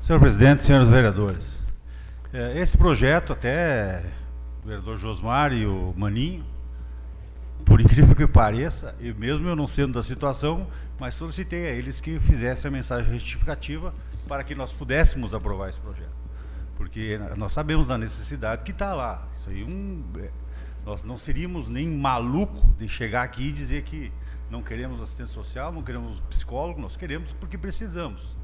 [0.00, 1.60] Senhor presidente, senhores vereadores,
[2.32, 4.02] é, esse projeto até
[4.64, 6.46] o vereador Josmar e o Maninho,
[7.62, 10.66] por incrível que pareça, e mesmo eu não sendo da situação,
[10.98, 13.92] mas solicitei a eles que fizessem a mensagem retificativa
[14.28, 16.16] para que nós pudéssemos aprovar esse projeto.
[16.76, 19.26] Porque nós sabemos da necessidade que está lá.
[19.36, 20.30] Isso aí um, é,
[20.86, 24.12] nós não seríamos nem maluco de chegar aqui e dizer que
[24.48, 28.36] não queremos assistência social, não queremos psicólogo, nós queremos porque precisamos.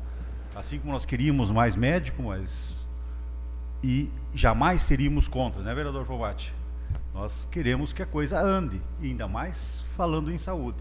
[0.55, 2.85] Assim como nós queríamos mais médico, mas
[3.83, 6.55] e jamais teríamos contra, né, vereador Fovati?
[7.13, 10.79] Nós queremos que a coisa ande, e ainda mais falando em saúde.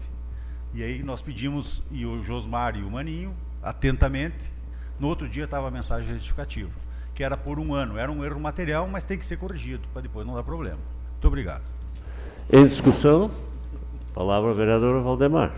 [0.72, 4.53] E aí nós pedimos, e o Josmar e o Maninho, atentamente,
[4.98, 6.70] no outro dia estava a mensagem retificativa,
[7.14, 7.98] que era por um ano.
[7.98, 10.78] Era um erro material, mas tem que ser corrigido, para depois não dar problema.
[11.12, 11.62] Muito obrigado.
[12.52, 13.30] Em discussão,
[14.14, 15.52] palavra ao vereador Valdemar.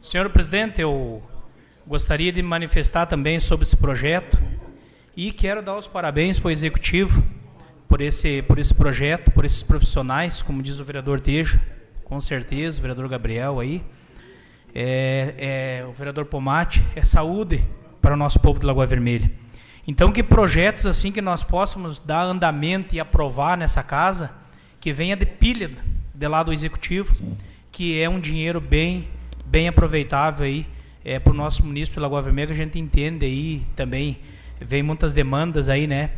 [0.00, 1.22] Senhor presidente, eu
[1.86, 4.38] gostaria de manifestar também sobre esse projeto
[5.14, 7.22] e quero dar os parabéns para o executivo
[7.88, 11.58] por esse, por esse projeto, por esses profissionais, como diz o vereador Tejo,
[12.04, 13.82] com certeza, o vereador Gabriel aí,
[14.74, 17.64] é, é, o vereador Pomate, é saúde
[18.00, 19.30] para o nosso povo de Lagoa Vermelha.
[19.86, 24.30] Então, que projetos assim que nós possamos dar andamento e aprovar nessa casa,
[24.80, 25.70] que venha de pilha
[26.14, 27.16] de lado do executivo,
[27.72, 29.08] que é um dinheiro bem,
[29.46, 30.66] bem aproveitável aí
[31.02, 34.18] é, para o nosso município de Lagoa Vermelha, a gente entende aí também,
[34.60, 36.10] vem muitas demandas aí, né?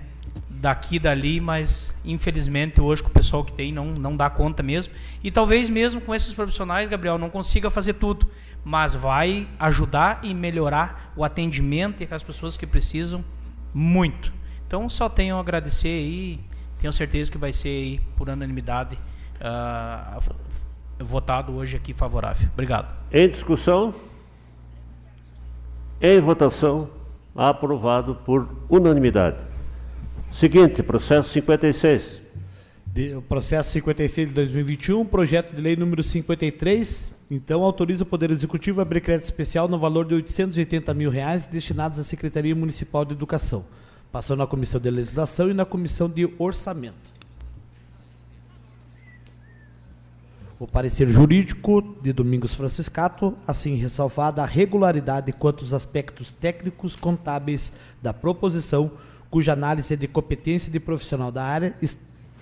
[0.60, 4.62] Daqui e dali, mas infelizmente hoje com o pessoal que tem não, não dá conta
[4.62, 4.92] mesmo.
[5.24, 8.28] E talvez mesmo com esses profissionais, Gabriel, não consiga fazer tudo,
[8.62, 13.24] mas vai ajudar e melhorar o atendimento e aquelas pessoas que precisam
[13.72, 14.32] muito.
[14.66, 16.40] Então só tenho a agradecer aí,
[16.78, 18.98] tenho certeza que vai ser aí, por unanimidade
[19.40, 20.20] uh,
[21.02, 22.48] votado hoje aqui favorável.
[22.52, 22.94] Obrigado.
[23.10, 23.94] Em discussão?
[26.02, 26.90] Em votação,
[27.34, 29.49] aprovado por unanimidade.
[30.32, 32.20] Seguinte, processo 56.
[32.86, 38.80] De, processo 56 de 2021, projeto de lei número 53, então autoriza o Poder Executivo
[38.80, 43.12] a abrir crédito especial no valor de 880 mil reais destinados à Secretaria Municipal de
[43.12, 43.64] Educação.
[44.10, 47.20] Passou na Comissão de Legislação e na Comissão de Orçamento.
[50.58, 57.72] O parecer jurídico de Domingos Franciscato, assim ressalvada a regularidade quanto aos aspectos técnicos contábeis
[58.02, 58.90] da proposição,
[59.30, 61.74] cuja análise é de competência de profissional da área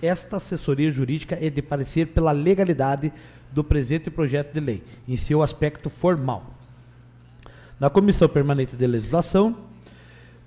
[0.01, 3.11] esta assessoria jurídica é de parecer pela legalidade
[3.51, 6.53] do presente projeto de lei, em seu aspecto formal.
[7.79, 9.55] Na Comissão Permanente de Legislação,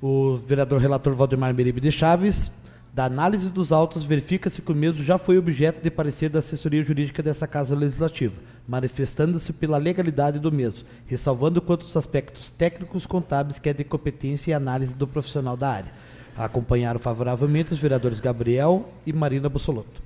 [0.01, 2.51] o vereador relator Valdemar Meribe de Chaves,
[2.95, 6.85] da análise dos autos, verifica-se que o mesmo já foi objeto de parecer da assessoria
[6.85, 8.35] jurídica dessa Casa Legislativa,
[8.69, 14.51] manifestando-se pela legalidade do mesmo, ressalvando quanto os aspectos técnicos contábeis que é de competência
[14.51, 15.93] e análise do profissional da área.
[16.37, 20.01] Acompanharam favoravelmente os vereadores Gabriel e Marina Bussolotto.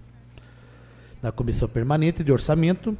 [1.22, 2.96] Na Comissão Permanente de Orçamento,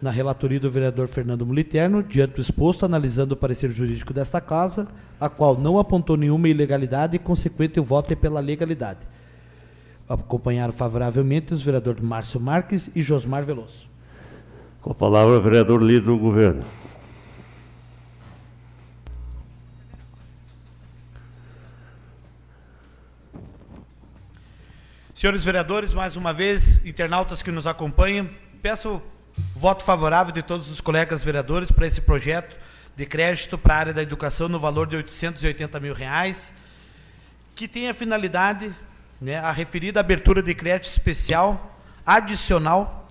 [0.00, 4.88] na relatoria do vereador Fernando Muliterno, diante do exposto, analisando o parecer jurídico desta casa,
[5.20, 9.00] a qual não apontou nenhuma ilegalidade e, consequente, o voto é pela legalidade.
[10.08, 13.88] Acompanharam favoravelmente os vereadores Márcio Marques e Josmar Veloso.
[14.80, 16.64] Com a palavra, o vereador líder do governo.
[25.22, 28.28] Senhores vereadores, mais uma vez, internautas que nos acompanham,
[28.60, 29.00] peço
[29.54, 32.56] voto favorável de todos os colegas vereadores para esse projeto
[32.96, 36.54] de crédito para a área da educação no valor de 880 mil reais,
[37.54, 38.74] que tem a finalidade,
[39.20, 43.08] né, a referida abertura de crédito especial adicional,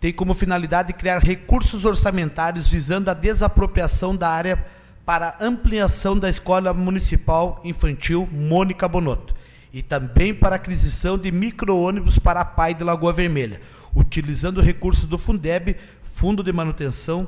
[0.00, 4.66] tem como finalidade criar recursos orçamentários visando a desapropriação da área
[5.06, 9.41] para ampliação da Escola Municipal Infantil Mônica Bonotto
[9.72, 13.60] e também para aquisição de micro-ônibus para a PAI de Lagoa Vermelha,
[13.94, 15.76] utilizando recursos do Fundeb,
[16.14, 17.26] Fundo de Manutenção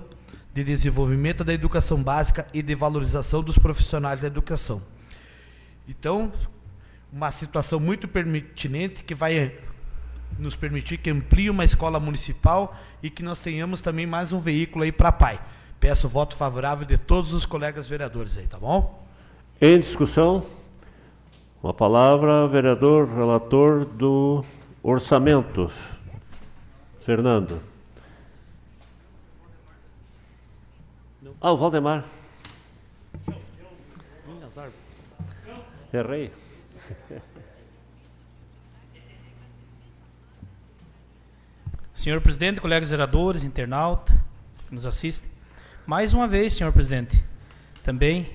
[0.53, 4.81] de Desenvolvimento da Educação Básica e de Valorização dos Profissionais da Educação.
[5.89, 6.33] Então,
[7.13, 9.53] uma situação muito pertinente que vai
[10.39, 14.85] nos permitir que amplie uma escola municipal e que nós tenhamos também mais um veículo
[14.85, 15.41] aí para a PAI.
[15.81, 19.05] Peço o voto favorável de todos os colegas vereadores aí, tá bom?
[19.61, 20.47] Em discussão,
[21.65, 24.45] uma palavra, vereador relator do
[24.83, 25.73] orçamento.
[27.01, 27.59] Fernando.
[31.41, 32.05] Ah, o Valdemar.
[35.91, 36.31] Errei.
[41.95, 44.15] Senhor presidente, colegas vereadores, internautas
[44.69, 45.31] que nos assistem,
[45.87, 47.25] mais uma vez, senhor presidente,
[47.83, 48.29] também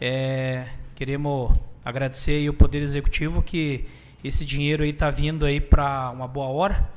[0.00, 1.52] é, queremos
[1.84, 3.84] agradecer aí o Poder Executivo que
[4.22, 6.90] esse dinheiro aí está vindo aí para uma boa hora.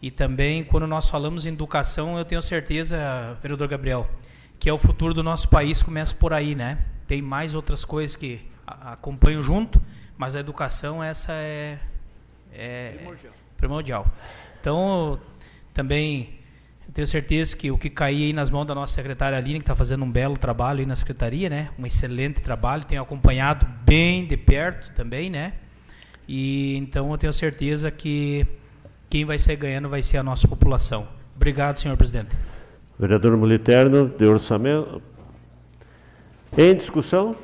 [0.00, 4.08] E também, quando nós falamos em educação, eu tenho certeza, vereador Gabriel,
[4.58, 6.78] que é o futuro do nosso país começa por aí, né?
[7.06, 9.80] Tem mais outras coisas que acompanham junto,
[10.16, 11.78] mas a educação, essa é,
[12.52, 13.32] é primordial.
[13.58, 14.06] primordial.
[14.58, 15.20] Então,
[15.74, 16.39] também
[16.90, 19.62] eu tenho certeza que o que cair aí nas mãos da nossa secretária Aline, que
[19.62, 21.68] está fazendo um belo trabalho aí na secretaria, né?
[21.78, 25.52] Um excelente trabalho, tenho acompanhado bem de perto também, né?
[26.26, 28.44] E então eu tenho certeza que
[29.08, 31.06] quem vai ser ganhando vai ser a nossa população.
[31.36, 32.30] Obrigado, senhor presidente.
[32.98, 35.00] Vereador Militerno, de orçamento.
[36.58, 37.36] Em discussão?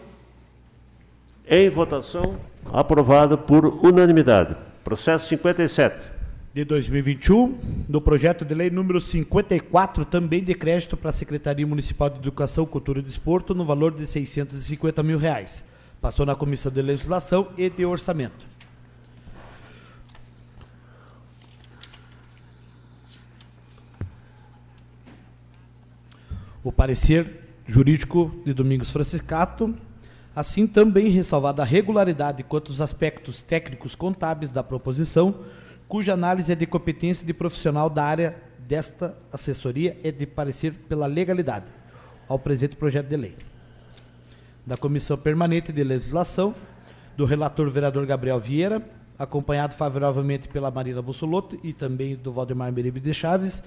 [1.49, 2.37] Em votação?
[2.73, 4.57] Aprovado por unanimidade.
[4.83, 6.16] Processo 57
[6.57, 12.09] de 2021, do projeto de lei número 54, também de crédito para a Secretaria Municipal
[12.09, 15.67] de Educação, Cultura e Desporto, no valor de 650 mil reais.
[16.01, 18.47] Passou na Comissão de Legislação e de Orçamento.
[26.65, 29.75] O parecer jurídico de Domingos Franciscato,
[30.35, 35.35] assim também ressalvada a regularidade quanto aos aspectos técnicos contábeis da proposição,
[35.89, 41.07] cuja análise é de competência de profissional da área desta assessoria é de parecer pela
[41.07, 41.67] legalidade
[42.29, 43.37] ao presente projeto de lei.
[44.67, 46.55] Da Comissão Permanente de Legislação,
[47.17, 48.83] do relator vereador Gabriel Vieira,
[49.17, 53.63] acompanhado favoravelmente pela Marina Bussolotto e também do Valdemar Meribe de Chaves,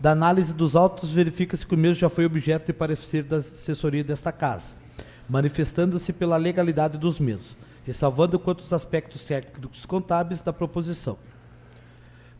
[0.00, 4.02] da análise dos autos verifica-se que o mesmo já foi objeto de parecer da assessoria
[4.02, 4.74] desta casa,
[5.28, 11.18] manifestando-se pela legalidade dos mesmos, ressalvando quanto os aspectos técnicos contábeis da proposição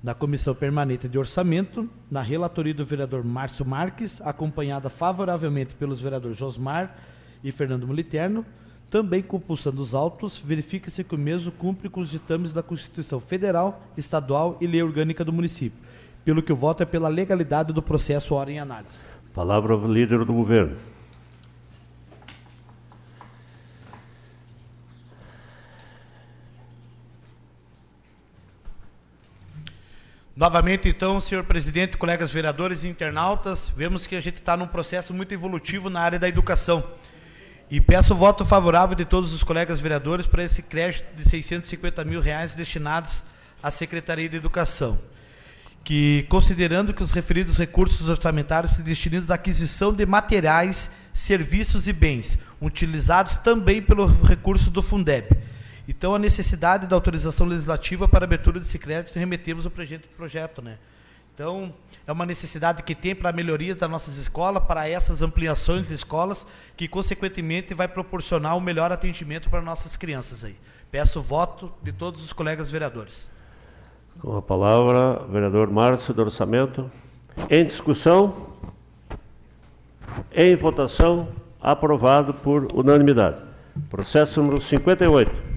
[0.02, 6.38] na Comissão Permanente de Orçamento, na relatoria do vereador Márcio Marques, acompanhada favoravelmente pelos vereadores
[6.38, 6.96] Josmar
[7.42, 8.44] e Fernando Militerno,
[8.90, 13.82] também compulsando os autos, verifica-se que o mesmo cumpre com os ditames da Constituição Federal,
[13.96, 15.78] Estadual e Lei Orgânica do município,
[16.24, 18.96] pelo que o voto é pela legalidade do processo hora em análise.
[19.34, 20.76] Palavra ao líder do governo.
[30.38, 35.12] Novamente, então, senhor presidente, colegas vereadores e internautas, vemos que a gente está num processo
[35.12, 36.80] muito evolutivo na área da educação.
[37.68, 42.04] E peço o voto favorável de todos os colegas vereadores para esse crédito de 650
[42.04, 43.24] mil reais destinados
[43.60, 44.96] à Secretaria de Educação,
[45.82, 51.92] que considerando que os referidos recursos orçamentários se destinam à aquisição de materiais, serviços e
[51.92, 55.47] bens, utilizados também pelo recurso do Fundeb.
[55.88, 60.76] Então, a necessidade da autorização legislativa para abertura de crédito, remetemos o projeto, projeto né?
[61.34, 61.72] Então,
[62.06, 65.94] é uma necessidade que tem para a melhoria das nossas escolas, para essas ampliações de
[65.94, 66.44] escolas,
[66.76, 70.56] que consequentemente vai proporcionar um melhor atendimento para nossas crianças aí.
[70.90, 73.26] Peço o voto de todos os colegas vereadores.
[74.20, 76.90] Com a palavra, vereador Márcio do Orçamento.
[77.48, 78.48] Em discussão,
[80.34, 81.28] em votação,
[81.62, 83.36] aprovado por unanimidade.
[83.88, 85.47] Processo número 58.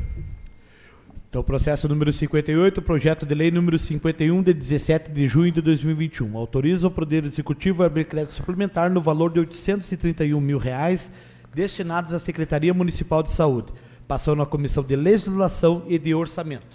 [1.32, 6.36] Então, processo número 58, projeto de lei número 51, de 17 de junho de 2021.
[6.38, 11.09] Autoriza o Poder Executivo a abrir crédito suplementar no valor de 831 mil reais
[11.55, 13.71] destinados à Secretaria Municipal de Saúde.
[14.09, 16.67] Passou na Comissão de Legislação e de Orçamento.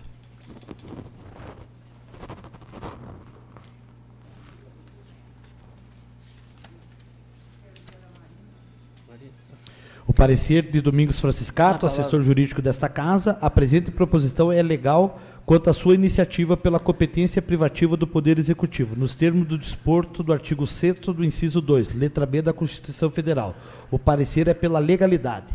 [10.16, 15.74] Parecer de Domingos Franciscato, assessor jurídico desta casa, a presente proposição é legal quanto à
[15.74, 21.00] sua iniciativa pela competência privativa do Poder Executivo, nos termos do disporto do artigo 6
[21.00, 23.54] do inciso 2, letra B da Constituição Federal.
[23.90, 25.54] O parecer é pela legalidade.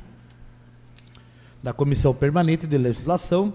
[1.62, 3.52] Da Comissão Permanente de Legislação,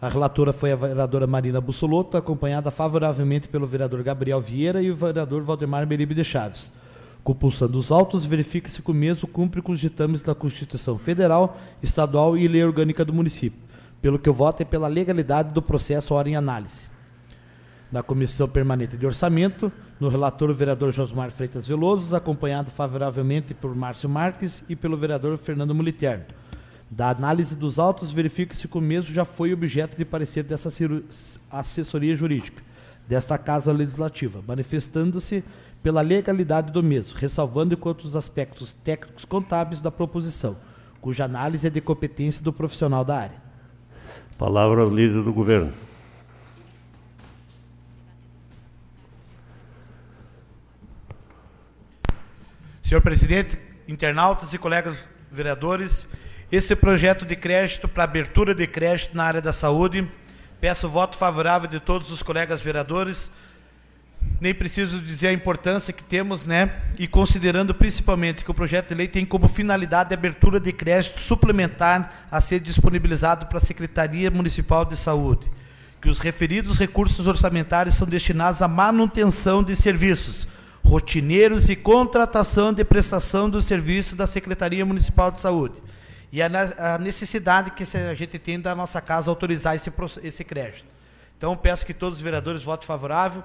[0.00, 4.96] a relatora foi a vereadora Marina Bussolotto, acompanhada favoravelmente pelo vereador Gabriel Vieira e o
[4.96, 6.70] vereador Valdemar Meribe de Chaves.
[7.26, 12.38] Compulsando os autos, verifica-se que o mesmo cumpre com os ditames da Constituição Federal, Estadual
[12.38, 13.58] e Lei Orgânica do município,
[14.00, 16.86] pelo que eu voto é pela legalidade do processo hora em análise.
[17.90, 23.74] Da Comissão Permanente de Orçamento, no relator o vereador Josmar Freitas Veloso, acompanhado favoravelmente por
[23.74, 26.26] Márcio Marques e pelo vereador Fernando Moliterno.
[26.88, 30.70] Da análise dos autos, verifica-se que o mesmo já foi objeto de parecer dessa
[31.50, 32.62] assessoria jurídica
[33.08, 35.44] desta Casa Legislativa, manifestando-se
[35.86, 40.56] pela legalidade do mesmo, ressalvando quanto os aspectos técnicos contábeis da proposição,
[41.00, 43.36] cuja análise é de competência do profissional da área.
[44.36, 45.72] Palavra ao líder do governo.
[52.82, 53.56] Senhor presidente,
[53.86, 56.04] internautas e colegas vereadores,
[56.50, 60.10] este projeto de crédito para abertura de crédito na área da saúde,
[60.60, 63.30] peço o voto favorável de todos os colegas vereadores
[64.40, 66.70] nem preciso dizer a importância que temos, né?
[66.98, 71.20] E considerando principalmente que o projeto de lei tem como finalidade a abertura de crédito
[71.20, 75.50] suplementar a ser disponibilizado para a Secretaria Municipal de Saúde,
[76.00, 80.46] que os referidos recursos orçamentários são destinados à manutenção de serviços
[80.84, 85.74] rotineiros e contratação de prestação do serviço da Secretaria Municipal de Saúde.
[86.30, 89.90] E a necessidade que a gente tem da nossa casa autorizar esse,
[90.22, 90.84] esse crédito.
[91.36, 93.42] Então, peço que todos os vereadores votem favorável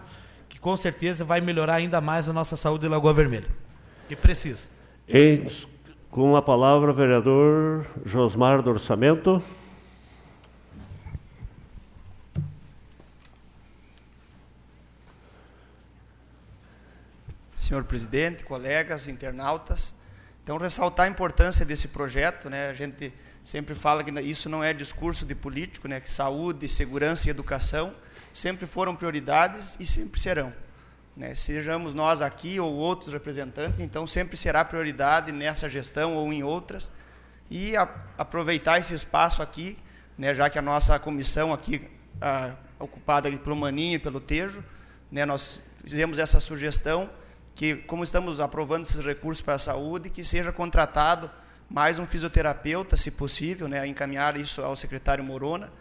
[0.52, 3.48] que com certeza vai melhorar ainda mais a nossa saúde em Lagoa Vermelha.
[4.10, 4.68] Que precisa.
[5.08, 5.50] E,
[6.10, 9.42] com a palavra, o vereador Josmar do Orçamento.
[17.56, 20.02] Senhor presidente, colegas, internautas,
[20.44, 22.70] então ressaltar a importância desse projeto, né?
[22.70, 26.02] A gente sempre fala que isso não é discurso de político, né?
[26.02, 27.94] Que saúde, segurança e educação
[28.34, 30.54] sempre foram prioridades e sempre serão.
[31.16, 31.36] Né?
[31.36, 36.92] Sejamos nós aqui ou outros representantes, então sempre será prioridade nessa gestão ou em outras.
[37.50, 39.78] E a, aproveitar esse espaço aqui,
[40.18, 41.86] né, já que a nossa comissão aqui,
[42.22, 44.64] a, ocupada pelo Maninho e pelo Tejo,
[45.12, 47.10] né, nós fizemos essa sugestão
[47.54, 51.30] que, como estamos aprovando esses recursos para a saúde, que seja contratado
[51.70, 55.72] mais um fisioterapeuta, se possível, né, encaminhar isso ao secretário Morona,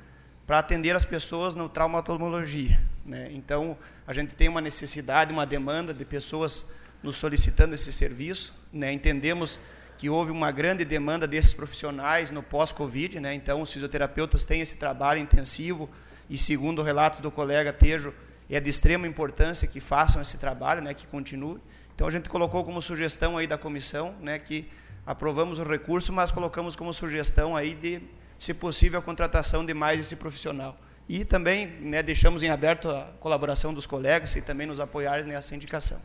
[0.51, 2.81] para atender as pessoas no traumatologia.
[3.07, 3.29] Né?
[3.31, 6.75] Então, a gente tem uma necessidade, uma demanda de pessoas
[7.05, 8.53] nos solicitando esse serviço.
[8.73, 8.93] Né?
[8.93, 9.61] Entendemos
[9.97, 13.33] que houve uma grande demanda desses profissionais no pós-Covid, né?
[13.33, 15.89] então os fisioterapeutas têm esse trabalho intensivo
[16.29, 18.13] e, segundo o relato do colega Tejo,
[18.51, 20.93] é de extrema importância que façam esse trabalho, né?
[20.95, 21.61] que continue.
[21.95, 24.37] Então, a gente colocou como sugestão aí da comissão né?
[24.41, 24.69] que
[25.07, 28.03] aprovamos o recurso, mas colocamos como sugestão aí de
[28.41, 30.75] se possível, a contratação de mais esse profissional.
[31.07, 35.55] E também né, deixamos em aberto a colaboração dos colegas e também nos apoiarem nessa
[35.55, 35.99] indicação.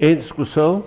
[0.00, 0.84] Em discussão,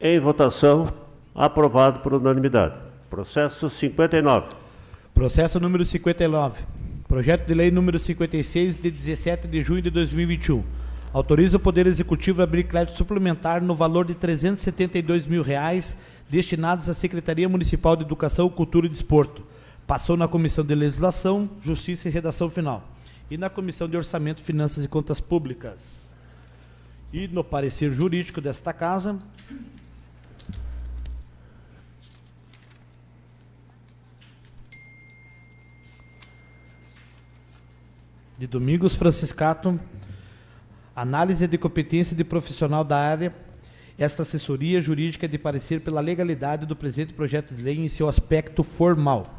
[0.00, 0.90] em votação,
[1.34, 2.74] aprovado por unanimidade.
[3.10, 4.48] Processo 59.
[5.12, 6.62] Processo número 59.
[7.06, 10.64] Projeto de lei número 56 de 17 de junho de 2021.
[11.12, 15.98] Autoriza o Poder Executivo a abrir crédito suplementar no valor de 372 mil reais
[16.28, 19.42] destinados à Secretaria Municipal de Educação, Cultura e Desporto.
[19.86, 22.82] Passou na Comissão de Legislação, Justiça e Redação Final.
[23.30, 26.10] E na Comissão de Orçamento, Finanças e Contas Públicas.
[27.12, 29.18] E no parecer jurídico desta casa,
[38.38, 39.80] de Domingos Franciscato,
[40.94, 43.45] análise de competência de profissional da área.
[43.98, 48.08] Esta assessoria jurídica é de parecer pela legalidade do presente projeto de lei em seu
[48.08, 49.32] aspecto formal.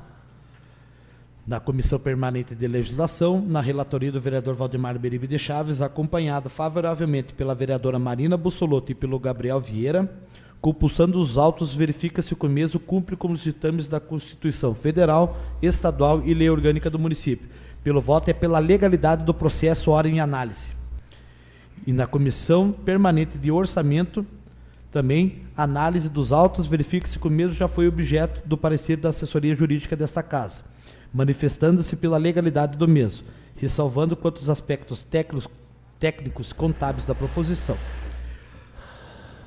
[1.45, 7.34] Na Comissão Permanente de Legislação, na relatoria do vereador Valdemar Beribe de Chaves, acompanhado favoravelmente
[7.34, 10.12] pela vereadora Marina Bussolotto e pelo Gabriel Vieira,
[10.60, 16.34] compulsando os autos, verifica-se o mesmo cumpre com os ditames da Constituição Federal, Estadual e
[16.34, 17.47] Lei Orgânica do município
[17.88, 20.74] pelo voto é pela legalidade do processo hora em análise.
[21.86, 24.26] E na Comissão Permanente de Orçamento,
[24.98, 29.56] também, análise dos autos, verifica-se que o mesmo já foi objeto do parecer da assessoria
[29.56, 30.62] jurídica desta Casa,
[31.14, 35.48] manifestando-se pela legalidade do mesmo, ressalvando quanto aos aspectos técnicos,
[36.00, 37.78] técnicos contábeis da proposição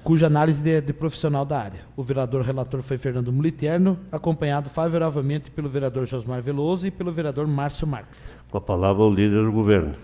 [0.05, 1.81] cuja análise de, de, profissional da área.
[1.95, 7.47] O vereador relator foi Fernando Muliterno, acompanhado favoravelmente pelo vereador Josmar Veloso e pelo vereador
[7.47, 8.33] Márcio Marques.
[8.51, 9.95] Com a palavra o líder do governo.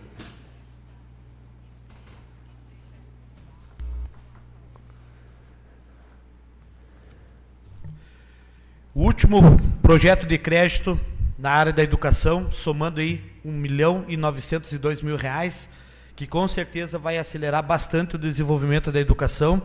[8.96, 9.42] O último
[9.82, 10.98] projeto de crédito
[11.38, 15.68] na área da educação, somando aí 1 milhão e 902 mil reais,
[16.16, 19.62] que com certeza vai acelerar bastante o desenvolvimento da educação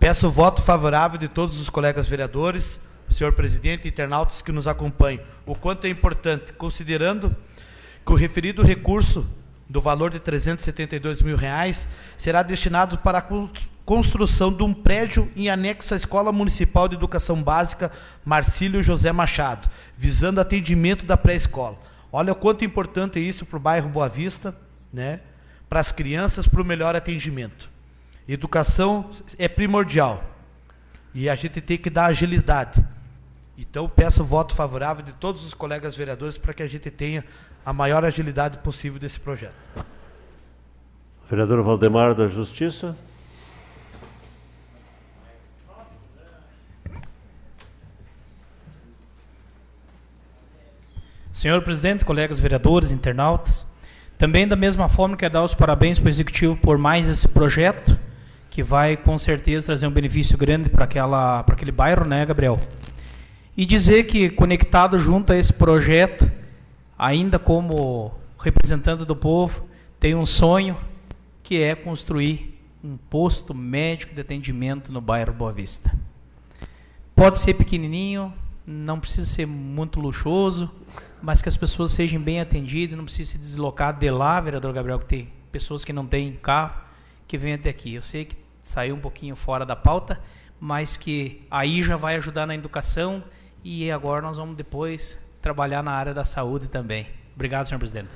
[0.00, 5.22] Peço o voto favorável de todos os colegas vereadores, senhor presidente internautas que nos acompanham.
[5.46, 7.32] O quanto é importante, considerando
[8.04, 9.24] que o referido recurso
[9.68, 13.22] do valor de 372 mil reais será destinado para a
[13.90, 17.90] construção de um prédio em anexo à Escola Municipal de Educação Básica
[18.24, 21.76] Marcílio José Machado, visando atendimento da pré-escola.
[22.12, 24.54] Olha o quanto importante é isso para o bairro Boa Vista,
[24.92, 25.18] né?
[25.68, 27.68] para as crianças, para o melhor atendimento.
[28.28, 30.22] Educação é primordial.
[31.12, 32.84] E a gente tem que dar agilidade.
[33.58, 37.24] Então, peço o voto favorável de todos os colegas vereadores para que a gente tenha
[37.66, 39.52] a maior agilidade possível desse projeto.
[41.28, 42.94] Vereador Valdemar da Justiça.
[51.40, 53.74] Senhor presidente, colegas vereadores, internautas,
[54.18, 57.98] também da mesma forma quero dar os parabéns para o executivo por mais esse projeto
[58.50, 62.60] que vai com certeza trazer um benefício grande para aquela para aquele bairro, né, Gabriel?
[63.56, 66.30] E dizer que conectado junto a esse projeto,
[66.98, 69.66] ainda como representante do povo,
[69.98, 70.76] tem um sonho
[71.42, 75.90] que é construir um posto médico de atendimento no bairro Boa Vista.
[77.16, 78.30] Pode ser pequenininho,
[78.70, 80.70] não precisa ser muito luxuoso,
[81.20, 85.00] mas que as pessoas sejam bem atendidas, não precisa se deslocar de lá, vereador Gabriel,
[85.00, 86.80] que tem pessoas que não têm carro,
[87.26, 87.94] que vêm até aqui.
[87.94, 90.20] Eu sei que saiu um pouquinho fora da pauta,
[90.60, 93.22] mas que aí já vai ajudar na educação
[93.64, 97.06] e agora nós vamos depois trabalhar na área da saúde também.
[97.34, 98.08] Obrigado, senhor presidente.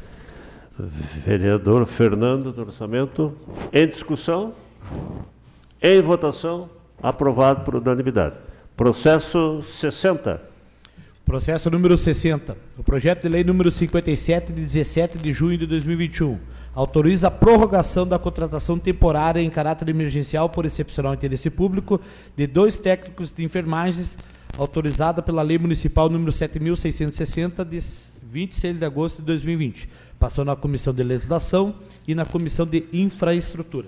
[1.26, 3.36] Vereador Fernando do Orçamento,
[3.72, 4.54] em discussão,
[5.82, 6.70] em votação,
[7.02, 8.36] aprovado por unanimidade.
[8.76, 10.42] Processo 60.
[11.24, 12.56] Processo número 60.
[12.76, 16.36] O projeto de lei número 57 de 17 de junho de 2021
[16.74, 22.00] autoriza a prorrogação da contratação temporária em caráter emergencial por excepcional interesse público
[22.36, 24.18] de dois técnicos de enfermagens
[24.58, 27.78] autorizada pela Lei Municipal número 7660 de
[28.24, 29.88] 26 de agosto de 2020.
[30.18, 31.76] Passou na Comissão de Legislação
[32.08, 33.86] e na Comissão de Infraestrutura.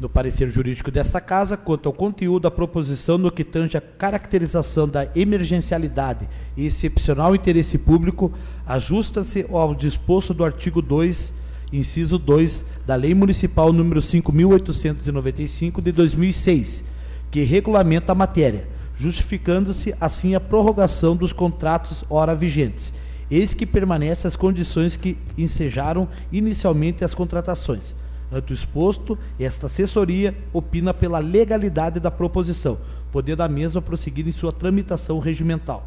[0.00, 4.88] No parecer jurídico desta Casa quanto ao conteúdo da proposição no que tange a caracterização
[4.88, 8.32] da emergencialidade e excepcional interesse público,
[8.66, 11.34] ajusta-se ao disposto do artigo 2,
[11.70, 16.84] inciso 2, da Lei Municipal número 5.895 de 2006,
[17.30, 18.66] que regulamenta a matéria,
[18.96, 22.90] justificando-se assim a prorrogação dos contratos ora vigentes,
[23.30, 27.99] eis que permanecem as condições que ensejaram inicialmente as contratações
[28.32, 32.78] Ante o exposto, esta assessoria opina pela legalidade da proposição,
[33.10, 35.84] podendo a mesma prosseguir em sua tramitação regimental.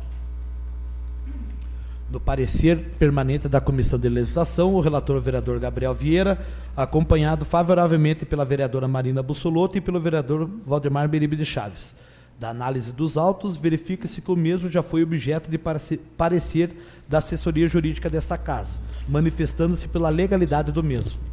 [2.12, 6.46] No parecer permanente da Comissão de Legislação, o relator o vereador Gabriel Vieira,
[6.76, 11.96] acompanhado favoravelmente pela vereadora Marina Bussolotto e pelo vereador Valdemar Beribe de Chaves.
[12.38, 16.72] Da análise dos autos, verifica-se que o mesmo já foi objeto de parecer
[17.08, 21.33] da assessoria jurídica desta casa, manifestando-se pela legalidade do mesmo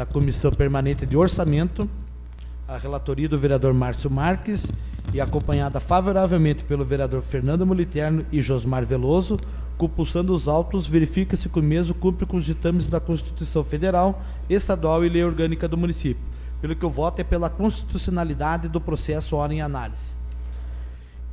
[0.00, 1.86] da Comissão Permanente de Orçamento,
[2.66, 4.72] a relatoria do vereador Márcio Marques
[5.12, 9.36] e acompanhada favoravelmente pelo vereador Fernando Moliterno e Josmar Veloso,
[9.76, 15.04] compulsando os autos, verifica-se que o mesmo cumpre com os ditames da Constituição Federal, Estadual
[15.04, 16.22] e Lei Orgânica do município.
[16.62, 20.12] Pelo que o voto é pela constitucionalidade do processo hora em análise.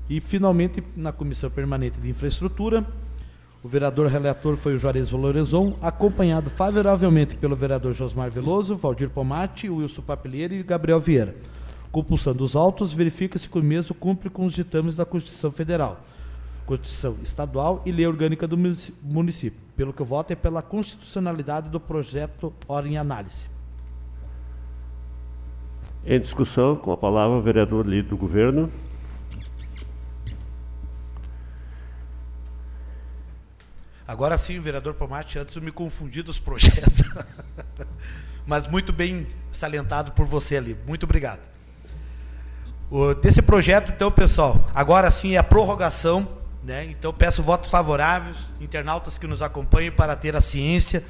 [0.09, 2.85] E, finalmente, na Comissão Permanente de Infraestrutura,
[3.67, 9.69] o vereador relator foi o Juarez Valorezon, acompanhado favoravelmente pelo vereador Josmar Veloso, Valdir Pomati,
[9.69, 11.35] Wilson Papeleira e Gabriel Vieira.
[11.91, 15.99] Compulsando os autos, verifica-se que o mesmo cumpre com os ditames da Constituição Federal,
[16.65, 18.57] Constituição Estadual e Lei Orgânica do
[19.03, 19.59] município.
[19.75, 23.49] Pelo que o voto é pela constitucionalidade do projeto hora em análise.
[26.05, 28.71] Em discussão, com a palavra o vereador líder do governo.
[34.07, 37.03] Agora sim, vereador Pomate, antes eu me confundi dos projetos.
[38.47, 40.77] Mas muito bem salientado por você ali.
[40.87, 41.41] Muito obrigado.
[42.89, 46.25] O, desse projeto, então, pessoal, agora sim é a prorrogação.
[46.63, 46.85] Né?
[46.85, 51.03] Então, peço votos favoráveis, internautas que nos acompanhem, para ter a ciência.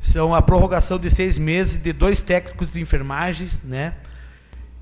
[0.00, 3.94] São a prorrogação de seis meses de dois técnicos de enfermagens, né?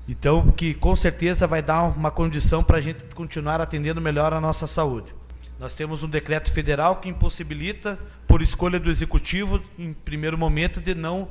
[0.07, 4.41] Então, que com certeza vai dar uma condição para a gente continuar atendendo melhor a
[4.41, 5.13] nossa saúde.
[5.61, 10.95] Nós temos um decreto federal que impossibilita, por escolha do executivo, em primeiro momento, de
[10.95, 11.27] não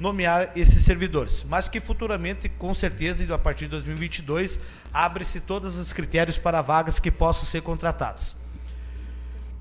[0.00, 4.58] nomear esses servidores, mas que futuramente, com certeza, a partir de 2022,
[4.90, 8.34] abre-se todos os critérios para vagas que possam ser contratados.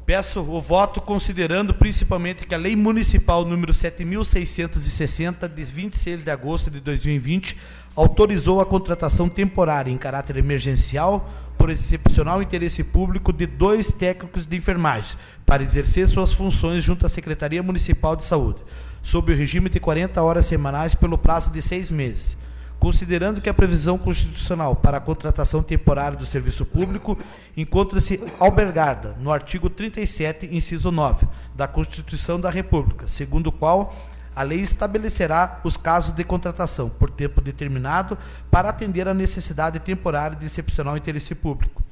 [0.06, 6.72] Peço o voto considerando principalmente que a Lei Municipal número 7660 de 26 de agosto
[6.72, 7.58] de 2020
[7.94, 14.58] autorizou a contratação temporária em caráter emergencial por excepcional interesse público de dois técnicos de
[14.58, 18.60] enfermagem para exercer suas funções junto à Secretaria Municipal de Saúde,
[19.02, 22.38] sob o regime de 40 horas semanais pelo prazo de seis meses.
[22.80, 27.18] Considerando que a previsão constitucional para a contratação temporária do serviço público
[27.56, 31.26] encontra-se albergada no artigo 37, inciso 9,
[31.56, 33.96] da Constituição da República, segundo o qual
[34.36, 38.18] a lei estabelecerá os casos de contratação por tempo determinado
[38.50, 41.84] para atender à necessidade temporária de excepcional interesse público.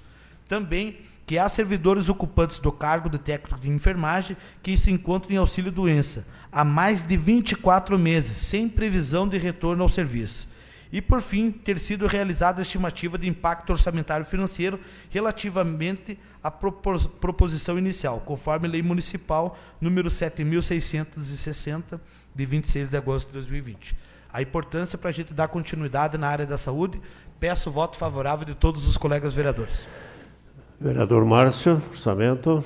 [0.47, 5.37] Também que há servidores ocupantes do cargo de técnico de enfermagem que se encontram em
[5.37, 10.49] auxílio doença há mais de 24 meses, sem previsão de retorno ao serviço.
[10.91, 14.77] E, por fim, ter sido realizada a estimativa de impacto orçamentário financeiro
[15.09, 22.01] relativamente à proposição inicial, conforme Lei Municipal número 7660
[22.33, 23.95] de 26 de agosto de 2020.
[24.33, 27.01] A importância para a gente dar continuidade na área da saúde,
[27.39, 29.85] peço o voto favorável de todos os colegas vereadores.
[30.79, 32.63] Vereador Márcio, orçamento.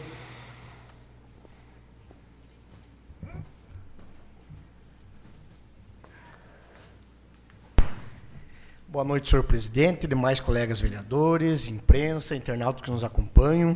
[8.88, 13.76] Boa noite, senhor presidente, demais colegas vereadores, imprensa, internautas que nos acompanham.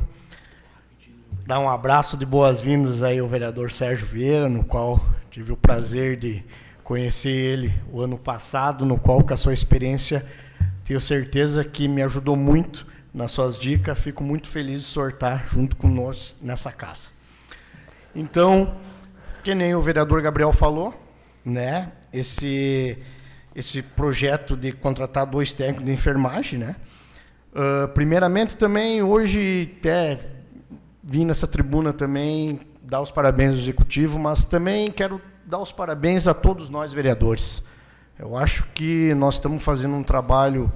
[1.45, 6.17] Dar um abraço de boas-vindas aí ao vereador Sérgio Vieira, no qual Tive o prazer
[6.17, 6.43] de
[6.83, 10.25] conhecer ele o ano passado, no qual, com a sua experiência,
[10.83, 13.99] tenho certeza que me ajudou muito nas suas dicas.
[13.99, 17.09] Fico muito feliz de sortar junto com nós nessa casa.
[18.15, 18.75] Então,
[19.43, 20.99] que nem o vereador Gabriel falou,
[21.45, 21.91] né?
[22.11, 22.97] Esse
[23.55, 26.75] esse projeto de contratar dois técnicos de enfermagem, né?
[27.53, 30.19] Uh, primeiramente também hoje até
[31.03, 32.59] vim nessa tribuna também
[32.89, 37.61] dar os parabéns ao executivo, mas também quero dar os parabéns a todos nós vereadores.
[38.17, 40.71] Eu acho que nós estamos fazendo um trabalho,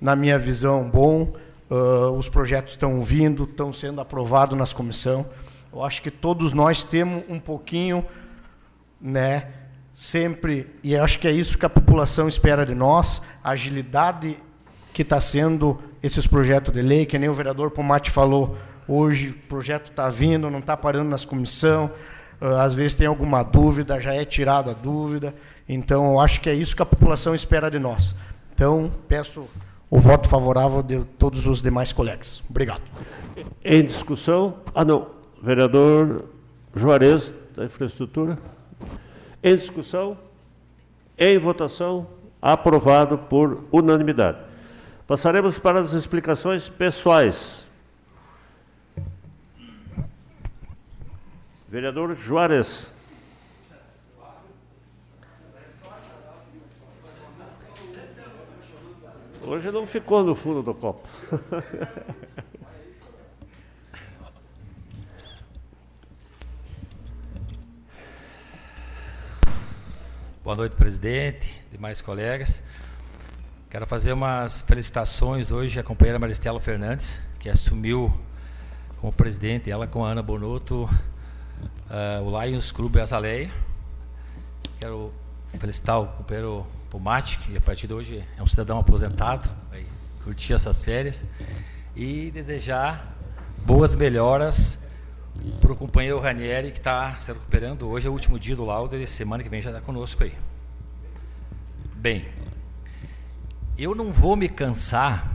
[0.00, 1.32] na minha visão, bom.
[1.70, 5.24] Uh, os projetos estão vindo, estão sendo aprovados nas comissão.
[5.72, 8.04] Eu acho que todos nós temos um pouquinho,
[9.00, 9.46] né,
[9.94, 14.36] sempre, e acho que é isso que a população espera de nós, a agilidade
[14.92, 19.48] que está sendo esses projetos de lei, que nem o vereador Pomate falou, Hoje o
[19.48, 21.90] projeto está vindo, não está parando nas comissão.
[22.40, 25.34] Uh, às vezes tem alguma dúvida, já é tirada a dúvida.
[25.68, 28.14] Então, eu acho que é isso que a população espera de nós.
[28.52, 29.48] Então, peço
[29.88, 32.42] o voto favorável de todos os demais colegas.
[32.48, 32.82] Obrigado.
[33.64, 34.56] Em discussão?
[34.74, 35.08] Ah, não.
[35.42, 36.24] Vereador
[36.74, 38.38] Juarez, da Infraestrutura.
[39.42, 40.16] Em discussão?
[41.18, 42.06] Em votação?
[42.40, 44.38] Aprovado por unanimidade.
[45.06, 47.66] Passaremos para as explicações pessoais.
[51.72, 52.92] Vereador Juarez.
[59.40, 61.08] Hoje não ficou no fundo do copo.
[70.44, 72.62] Boa noite, presidente, demais colegas.
[73.70, 78.12] Quero fazer umas felicitações hoje à companheira Maristela Fernandes, que assumiu
[78.98, 80.86] como presidente, ela com a Ana Bonotto,
[81.90, 83.50] uh, o Lions Clube Azaleia.
[84.78, 85.12] Quero
[85.58, 89.86] felicitar o companheiro Pomate, que a partir de hoje é um cidadão aposentado, vai
[90.24, 91.24] curtir essas férias.
[91.94, 93.14] E desejar
[93.64, 94.90] boas melhoras
[95.60, 97.88] para o companheiro Ranieri, que está se recuperando.
[97.88, 100.34] Hoje é o último dia do laudo e semana que vem já está conosco aí.
[101.94, 102.28] Bem,
[103.78, 105.30] eu não vou me cansar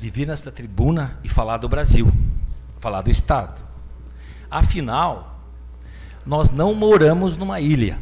[0.00, 2.10] de vir nesta tribuna e falar do Brasil,
[2.78, 3.59] falar do Estado.
[4.50, 5.40] Afinal,
[6.26, 7.98] nós não moramos numa ilha.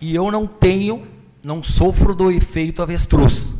[0.00, 1.06] E eu não tenho,
[1.42, 3.52] não sofro do efeito avestruz.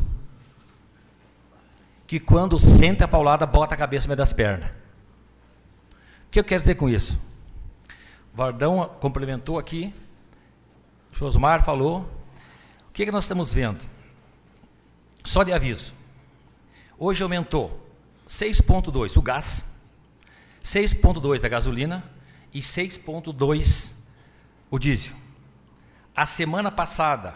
[2.07, 4.69] Que quando senta a paulada, bota a cabeça no meio das pernas.
[4.69, 7.21] O que eu quero dizer com isso?
[8.33, 9.93] Vardão complementou aqui,
[11.11, 12.01] Josmar falou.
[12.89, 13.79] O que, que nós estamos vendo?
[15.23, 15.93] Só de aviso.
[16.97, 17.87] Hoje aumentou
[18.27, 19.78] 6,2 o gás,
[20.69, 22.03] 6,2 da gasolina
[22.53, 24.07] e 6,2
[24.69, 25.15] o diesel.
[26.15, 27.33] A semana passada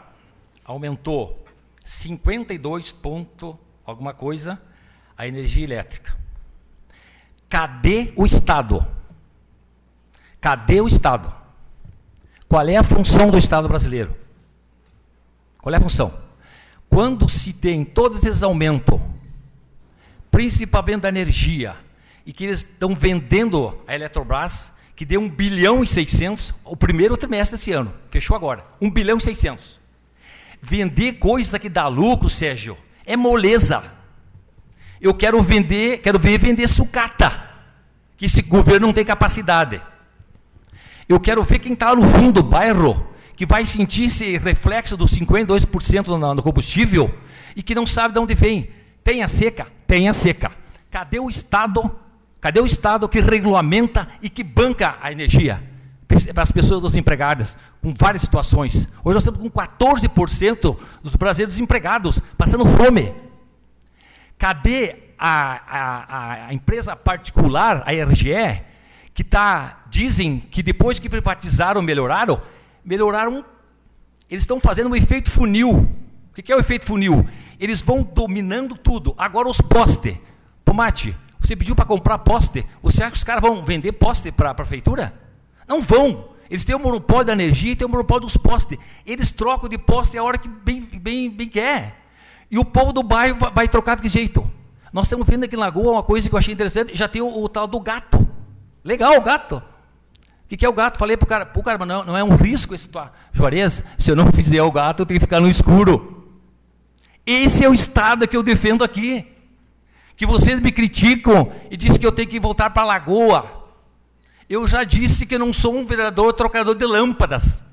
[0.63, 1.43] aumentou
[1.83, 4.61] 52 ponto alguma coisa
[5.17, 6.15] a energia elétrica.
[7.49, 8.85] Cadê o Estado?
[10.39, 11.33] Cadê o Estado?
[12.47, 14.15] Qual é a função do Estado brasileiro?
[15.59, 16.13] Qual é a função?
[16.87, 19.01] Quando se tem todos esses aumentos,
[20.29, 21.75] principalmente da energia,
[22.25, 27.17] e que eles estão vendendo a Eletrobras, que deu 1 bilhão e 600, o primeiro
[27.17, 29.79] trimestre desse ano, fechou agora, 1 bilhão e 600.
[30.61, 33.83] Vender coisa que dá lucro, Sérgio, é moleza.
[35.01, 37.49] Eu quero vender, quero ver vender sucata,
[38.15, 39.81] que esse governo não tem capacidade.
[41.09, 45.11] Eu quero ver quem está no fundo do bairro, que vai sentir esse reflexo dos
[45.11, 47.13] 52% no, combustível
[47.55, 48.69] e que não sabe de onde vem.
[49.03, 49.67] Tem a seca?
[49.85, 50.51] Tem a seca.
[50.89, 51.93] Cadê o Estado
[52.43, 55.63] Cadê o Estado que regulamenta e que banca a energia
[56.33, 58.85] para as pessoas desempregadas, com várias situações?
[59.01, 63.15] Hoje nós estamos com 14% dos brasileiros desempregados, passando fome.
[64.37, 68.61] Cadê a, a, a empresa particular, a RGE,
[69.13, 72.41] que tá, dizem que depois que privatizaram, melhoraram,
[72.83, 73.45] melhoraram,
[74.29, 75.89] eles estão fazendo um efeito funil.
[76.29, 77.25] O que é o efeito funil?
[77.57, 79.15] Eles vão dominando tudo.
[79.17, 80.17] Agora os postes.
[80.65, 81.15] Tomate,
[81.53, 82.65] você pediu para comprar poste.
[82.81, 85.13] Você acha que os caras vão vender poste para a prefeitura?
[85.67, 86.29] Não vão.
[86.49, 88.77] Eles têm o monopólio da energia e têm o monopólio dos postes.
[89.05, 92.01] Eles trocam de poste a hora que bem, bem, bem quer.
[92.49, 94.49] E o povo do bairro vai, trocar de jeito?
[94.91, 96.95] Nós estamos vendo aqui em Lagoa uma coisa que eu achei interessante.
[96.95, 98.27] Já tem o, o tal do gato.
[98.83, 99.57] Legal o gato.
[99.57, 100.97] O que, que, é o gato?
[100.97, 103.83] Falei para o cara, pô, cara, não, não é um risco esse tua Juarez?
[103.97, 106.27] Se eu não fizer o gato, eu tenho que ficar no escuro.
[107.25, 109.32] Esse é o estado que eu defendo aqui
[110.15, 113.63] que vocês me criticam e dizem que eu tenho que voltar para a lagoa.
[114.49, 117.63] Eu já disse que não sou um vereador trocador de lâmpadas.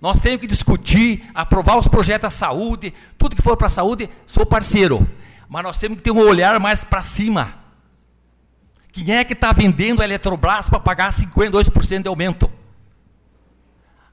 [0.00, 4.10] Nós temos que discutir, aprovar os projetos da saúde, tudo que for para a saúde,
[4.26, 5.08] sou parceiro.
[5.48, 7.54] Mas nós temos que ter um olhar mais para cima.
[8.92, 12.50] Quem é que está vendendo a Eletrobras para pagar 52% de aumento?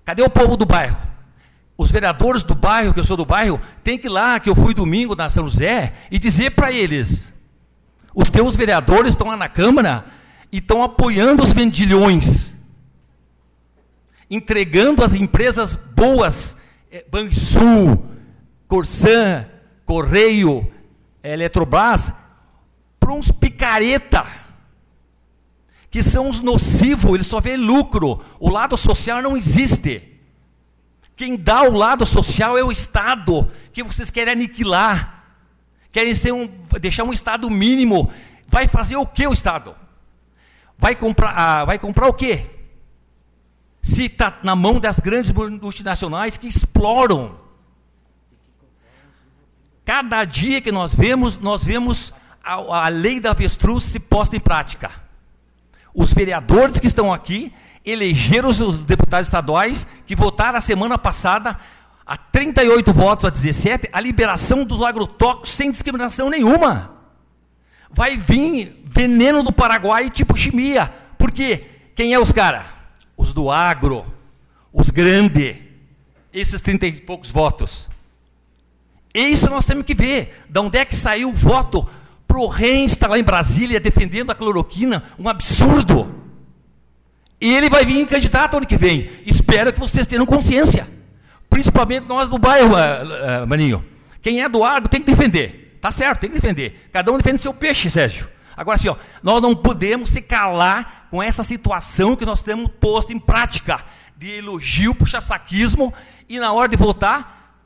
[0.06, 1.11] Cadê o povo do bairro?
[1.82, 4.56] Os vereadores do bairro, que eu sou do bairro, tem que ir lá, que eu
[4.56, 7.34] fui domingo na São José, e dizer para eles:
[8.14, 10.06] os teus vereadores estão lá na Câmara
[10.52, 12.54] e estão apoiando os vendilhões,
[14.30, 16.58] entregando as empresas boas,
[16.92, 18.12] é, Banrisul,
[19.84, 20.72] Correio,
[21.24, 22.14] Eletrobras,
[23.00, 24.24] para uns picareta,
[25.90, 30.11] que são os nocivos, eles só vê lucro, o lado social não existe.
[31.22, 35.24] Quem dá o lado social é o Estado, que vocês querem aniquilar.
[35.92, 36.48] Querem um,
[36.80, 38.12] deixar um Estado mínimo.
[38.48, 39.76] Vai fazer o que o Estado?
[40.80, 42.44] Vai comprar, ah, vai comprar o quê?
[43.84, 47.40] Se está na mão das grandes multinacionais que exploram.
[49.86, 54.40] Cada dia que nós vemos, nós vemos a, a lei da avestruz se posta em
[54.40, 54.90] prática.
[55.94, 57.54] Os vereadores que estão aqui
[57.86, 61.58] elegeram os deputados estaduais que votaram a semana passada
[62.06, 66.92] a 38 votos a 17 a liberação dos agrotóxicos sem discriminação nenhuma.
[67.90, 70.94] Vai vir veneno do Paraguai tipo chimia.
[71.18, 71.66] Por quê?
[71.96, 72.66] Quem é os caras?
[73.18, 74.06] Os do agro,
[74.72, 75.58] os grandes,
[76.34, 77.90] esses 30 e poucos votos.
[79.14, 80.44] Isso nós temos que ver.
[80.50, 81.88] De onde é que saiu o voto
[82.28, 85.04] para o Renz estar lá em Brasília defendendo a cloroquina?
[85.20, 86.22] Um absurdo.
[87.42, 89.10] E ele vai vir candidato ano que vem.
[89.26, 90.88] Espero que vocês tenham consciência.
[91.50, 93.84] Principalmente nós do bairro, uh, uh, Maninho.
[94.22, 95.80] Quem é do agro tem que defender.
[95.82, 96.90] Tá certo, tem que defender.
[96.94, 98.30] Cada um defende seu peixe, Sérgio.
[98.56, 103.18] Agora ó, nós não podemos se calar com essa situação que nós temos posto em
[103.18, 103.84] prática
[104.16, 105.92] de elogio, puxa-saquismo
[106.30, 107.58] e na hora de votar,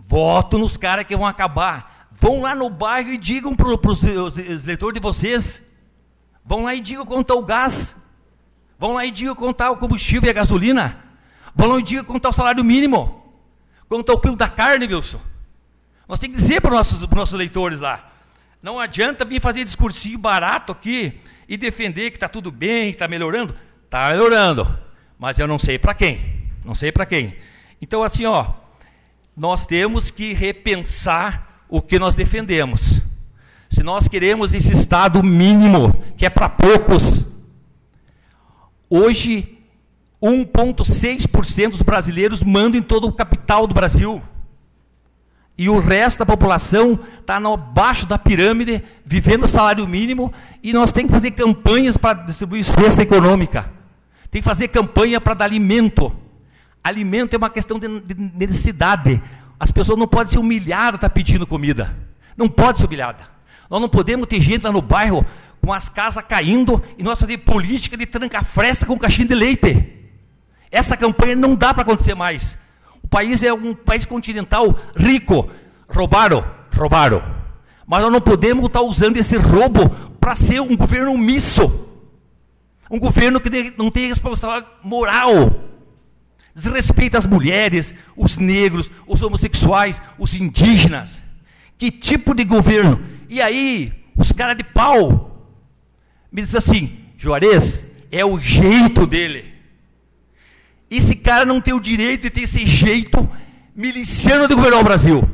[0.00, 2.08] voto nos caras que vão acabar.
[2.10, 5.70] Vão lá no bairro e digam para os eleitores de vocês.
[6.42, 8.07] Vão lá e digam quanto está o gás.
[8.78, 11.04] Vão lá e digam quanto está o combustível e a gasolina.
[11.54, 13.34] Vão lá e digam quanto está o salário mínimo.
[13.88, 15.20] Quanto está o quilo da carne, Wilson.
[16.06, 18.12] Nós temos que dizer para os nossos, nossos leitores lá.
[18.62, 23.08] Não adianta vir fazer discursinho barato aqui e defender que está tudo bem, que está
[23.08, 23.54] melhorando.
[23.84, 24.78] Está melhorando,
[25.18, 26.44] mas eu não sei para quem.
[26.64, 27.36] Não sei para quem.
[27.80, 28.52] Então, assim, ó,
[29.36, 33.00] nós temos que repensar o que nós defendemos.
[33.70, 37.37] Se nós queremos esse estado mínimo, que é para poucos,
[38.88, 39.58] hoje
[40.22, 44.22] 1,6% dos brasileiros mandam em todo o capital do Brasil
[45.58, 50.32] e o resto da população está abaixo da pirâmide, vivendo salário mínimo,
[50.62, 53.68] e nós temos que fazer campanhas para distribuir cesta econômica.
[54.30, 56.12] Tem que fazer campanha para dar alimento.
[56.82, 59.20] Alimento é uma questão de necessidade.
[59.58, 61.92] As pessoas não podem ser humilhadas tá pedindo comida.
[62.36, 63.37] Não pode ser humilhada.
[63.68, 65.24] Nós não podemos ter gente lá no bairro
[65.60, 69.94] com as casas caindo e nós fazer política de trancar fresta com caixinha de leite.
[70.70, 72.58] Essa campanha não dá para acontecer mais.
[73.02, 75.50] O país é um país continental rico.
[75.88, 77.22] Roubaram, roubaram.
[77.86, 79.88] Mas nós não podemos estar usando esse roubo
[80.20, 81.86] para ser um governo omisso.
[82.90, 85.64] Um governo que não tem responsabilidade moral.
[86.54, 91.22] Desrespeita as mulheres, os negros, os homossexuais, os indígenas.
[91.78, 93.17] Que tipo de governo?
[93.28, 95.46] E aí, os caras de pau
[96.32, 99.54] me dizem assim: Juarez, é o jeito dele.
[100.90, 103.28] Esse cara não tem o direito de ter esse jeito
[103.76, 105.28] miliciano de governar o Brasil.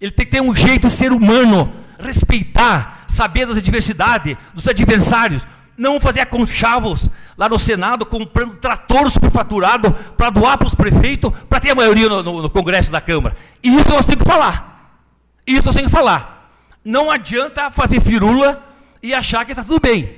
[0.00, 5.46] Ele tem que ter um jeito de ser humano, respeitar, saber da diversidade, dos adversários,
[5.76, 11.58] não fazer aconchavos lá no Senado comprando trator superfaturado para doar para os prefeitos, para
[11.58, 13.36] ter a maioria no, no, no, Congresso da Câmara.
[13.62, 15.00] E isso nós temos que falar.
[15.46, 16.39] Isso nós temos que falar.
[16.84, 18.66] Não adianta fazer firula
[19.02, 20.08] e achar que está tudo bem.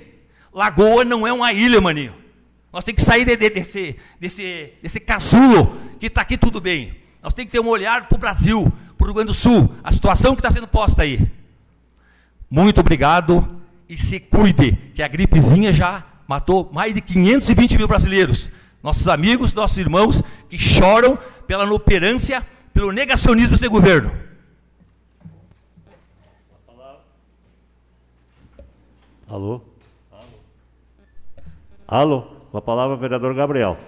[0.52, 2.14] Lagoa não é uma ilha, maninho.
[2.72, 6.97] Nós temos que sair de, de, desse, desse, desse casulo que está aqui tudo bem.
[7.22, 9.74] Nós temos que ter um olhar para o Brasil, para o Rio Grande do Sul,
[9.84, 11.30] a situação que está sendo posta aí.
[12.51, 18.51] Muito obrigado e se cuide, que a gripezinha já matou mais de 520 mil brasileiros.
[18.82, 24.10] Nossos amigos, nossos irmãos que choram pela inoperância, pelo negacionismo desse governo.
[29.32, 29.62] Alô?
[31.88, 32.20] Alô?
[32.50, 33.80] Com a palavra, vereador Gabriel.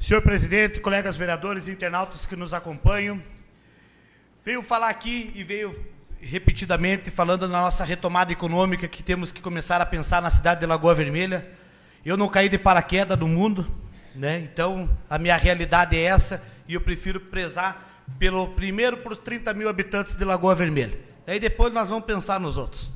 [0.00, 3.22] Senhor presidente, colegas vereadores e internautas que nos acompanham,
[4.44, 5.80] veio falar aqui e veio
[6.20, 10.66] repetidamente falando na nossa retomada econômica que temos que começar a pensar na cidade de
[10.66, 11.46] Lagoa Vermelha.
[12.04, 13.64] Eu não caí de paraquedas do mundo,
[14.14, 14.48] né?
[14.52, 19.54] Então a minha realidade é essa e eu prefiro prezar pelo primeiro para os 30
[19.54, 20.98] mil habitantes de Lagoa Vermelha.
[21.26, 22.90] Aí depois nós vamos pensar nos outros.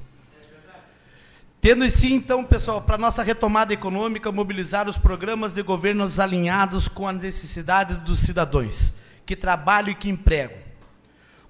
[1.61, 7.09] Tendo sim, então, pessoal, para nossa retomada econômica, mobilizar os programas de governos alinhados com
[7.09, 8.93] a necessidade dos cidadãos,
[9.25, 10.59] que trabalham e que empregam.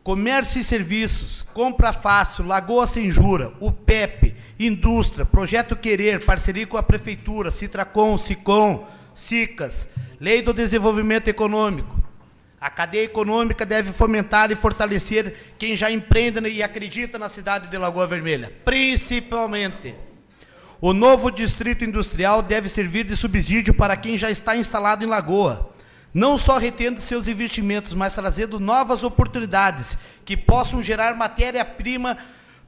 [0.05, 6.77] Comércio e serviços, compra fácil, Lagoa Sem Jura, o PEP, indústria, Projeto Querer, parceria com
[6.77, 9.89] a Prefeitura, Citracom, Sicom, Cicas,
[10.21, 12.03] Lei do Desenvolvimento Econômico,
[12.61, 17.77] a cadeia econômica deve fomentar e fortalecer quem já empreende e acredita na cidade de
[17.77, 18.51] Lagoa Vermelha.
[18.65, 19.95] Principalmente,
[20.81, 25.75] o novo distrito industrial deve servir de subsídio para quem já está instalado em Lagoa,
[26.13, 32.17] não só retendo seus investimentos, mas trazendo novas oportunidades que possam gerar matéria-prima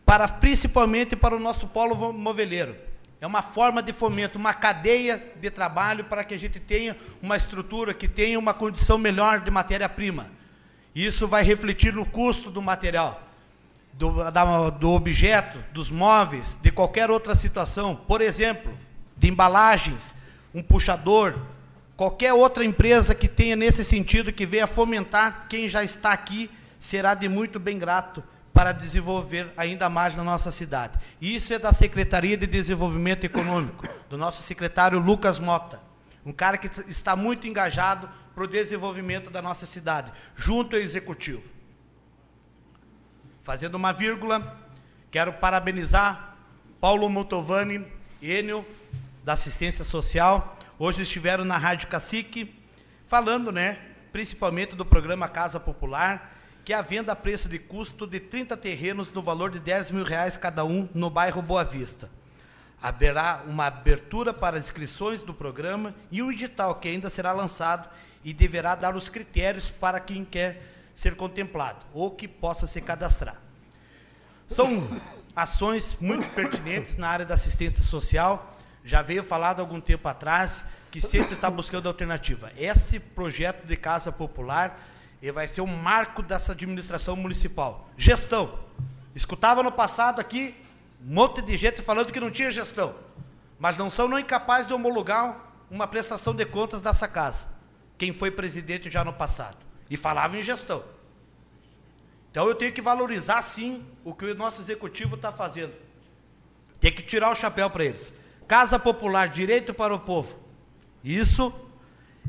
[0.04, 2.74] para principalmente para o nosso polo moveleiro.
[3.20, 7.36] É uma forma de fomento, uma cadeia de trabalho para que a gente tenha uma
[7.36, 10.30] estrutura que tenha uma condição melhor de matéria-prima.
[10.94, 13.22] Isso vai refletir no custo do material,
[13.94, 17.96] do, da, do objeto, dos móveis, de qualquer outra situação.
[17.96, 18.72] Por exemplo,
[19.16, 20.14] de embalagens,
[20.54, 21.34] um puxador,
[21.96, 27.14] qualquer outra empresa que tenha nesse sentido, que venha fomentar quem já está aqui, será
[27.14, 28.22] de muito bem grato
[28.56, 30.98] para desenvolver ainda mais na nossa cidade.
[31.20, 35.78] Isso é da Secretaria de Desenvolvimento Econômico, do nosso secretário Lucas Mota,
[36.24, 41.42] um cara que está muito engajado para o desenvolvimento da nossa cidade, junto ao Executivo.
[43.44, 44.58] Fazendo uma vírgula,
[45.10, 46.36] Quero parabenizar
[46.80, 47.86] Paulo Montovani,
[48.22, 48.66] Enio,
[49.22, 50.58] da assistência social.
[50.78, 52.54] Hoje estiveram na Rádio Cacique,
[53.06, 53.78] falando, né,
[54.12, 56.35] principalmente do programa Casa Popular,
[56.66, 59.92] que é a venda a preço de custo de 30 terrenos no valor de 10
[59.92, 62.10] mil reais cada um no bairro Boa Vista.
[62.82, 67.88] Haverá uma abertura para inscrições do programa e um edital que ainda será lançado
[68.24, 70.60] e deverá dar os critérios para quem quer
[70.92, 73.36] ser contemplado ou que possa se cadastrar.
[74.48, 74.88] São
[75.36, 78.58] ações muito pertinentes na área da assistência social.
[78.84, 82.50] Já veio falado algum tempo atrás que sempre está buscando alternativa.
[82.58, 84.85] Esse projeto de casa popular
[85.20, 87.88] ele vai ser um marco dessa administração municipal.
[87.96, 88.58] Gestão.
[89.14, 90.54] Escutava no passado aqui
[91.00, 92.94] um monte de gente falando que não tinha gestão,
[93.58, 95.36] mas não são não incapazes de homologar
[95.70, 97.46] uma prestação de contas dessa casa.
[97.96, 99.56] Quem foi presidente já no passado
[99.88, 100.82] e falava em gestão.
[102.30, 105.72] Então eu tenho que valorizar sim o que o nosso executivo está fazendo.
[106.78, 108.12] Tem que tirar o chapéu para eles.
[108.46, 110.36] Casa Popular, direito para o povo.
[111.02, 111.52] Isso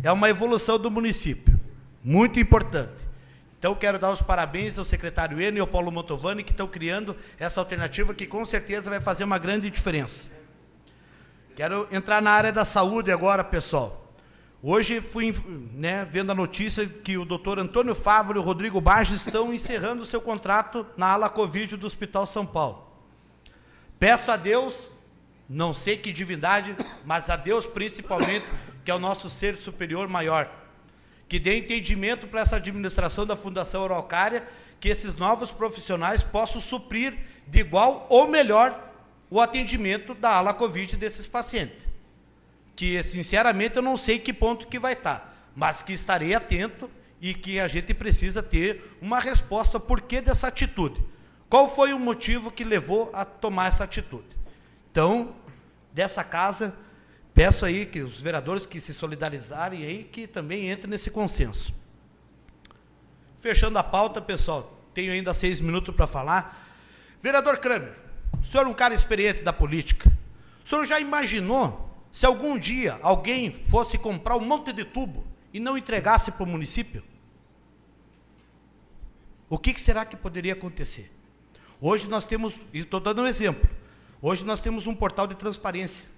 [0.01, 1.56] é uma evolução do município.
[2.07, 3.05] Muito importante.
[3.59, 7.13] Então, quero dar os parabéns ao secretário Eno e ao Paulo Montovani, que estão criando
[7.37, 10.39] essa alternativa que com certeza vai fazer uma grande diferença.
[11.53, 14.09] Quero entrar na área da saúde agora, pessoal.
[14.63, 15.35] Hoje fui
[15.73, 20.03] né, vendo a notícia que o doutor Antônio Fávaro e o Rodrigo Barges estão encerrando
[20.03, 22.87] o seu contrato na ala Covid do Hospital São Paulo.
[23.99, 24.73] Peço a Deus,
[25.49, 26.73] não sei que divindade,
[27.03, 28.45] mas a Deus principalmente,
[28.85, 30.49] que é o nosso ser superior maior
[31.27, 34.47] que dê entendimento para essa administração da Fundação Araucária,
[34.79, 37.13] que esses novos profissionais possam suprir
[37.47, 38.91] de igual ou melhor
[39.29, 41.85] o atendimento da ala Covid desses pacientes.
[42.75, 46.89] Que, sinceramente, eu não sei que ponto que vai estar, mas que estarei atento
[47.19, 51.03] e que a gente precisa ter uma resposta por que dessa atitude.
[51.49, 54.27] Qual foi o motivo que levou a tomar essa atitude?
[54.91, 55.33] Então,
[55.91, 56.75] dessa casa,
[57.37, 61.71] Peço aí que os vereadores que se solidarizarem aí, que também entrem nesse consenso.
[63.37, 66.67] Fechando a pauta, pessoal, tenho ainda seis minutos para falar.
[67.21, 67.93] Vereador Kramer,
[68.41, 70.11] o senhor é um cara experiente da política.
[70.65, 75.23] O senhor já imaginou se algum dia alguém fosse comprar um monte de tubo
[75.53, 77.03] e não entregasse para o município?
[79.47, 81.11] O que, que será que poderia acontecer?
[81.79, 83.69] Hoje nós temos, e estou dando um exemplo,
[84.19, 86.16] hoje nós temos um portal de transparência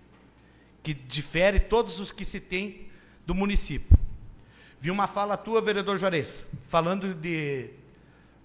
[0.84, 2.88] que difere todos os que se tem
[3.26, 3.98] do município.
[4.80, 7.70] Vi uma fala tua, vereador Juarez, falando de,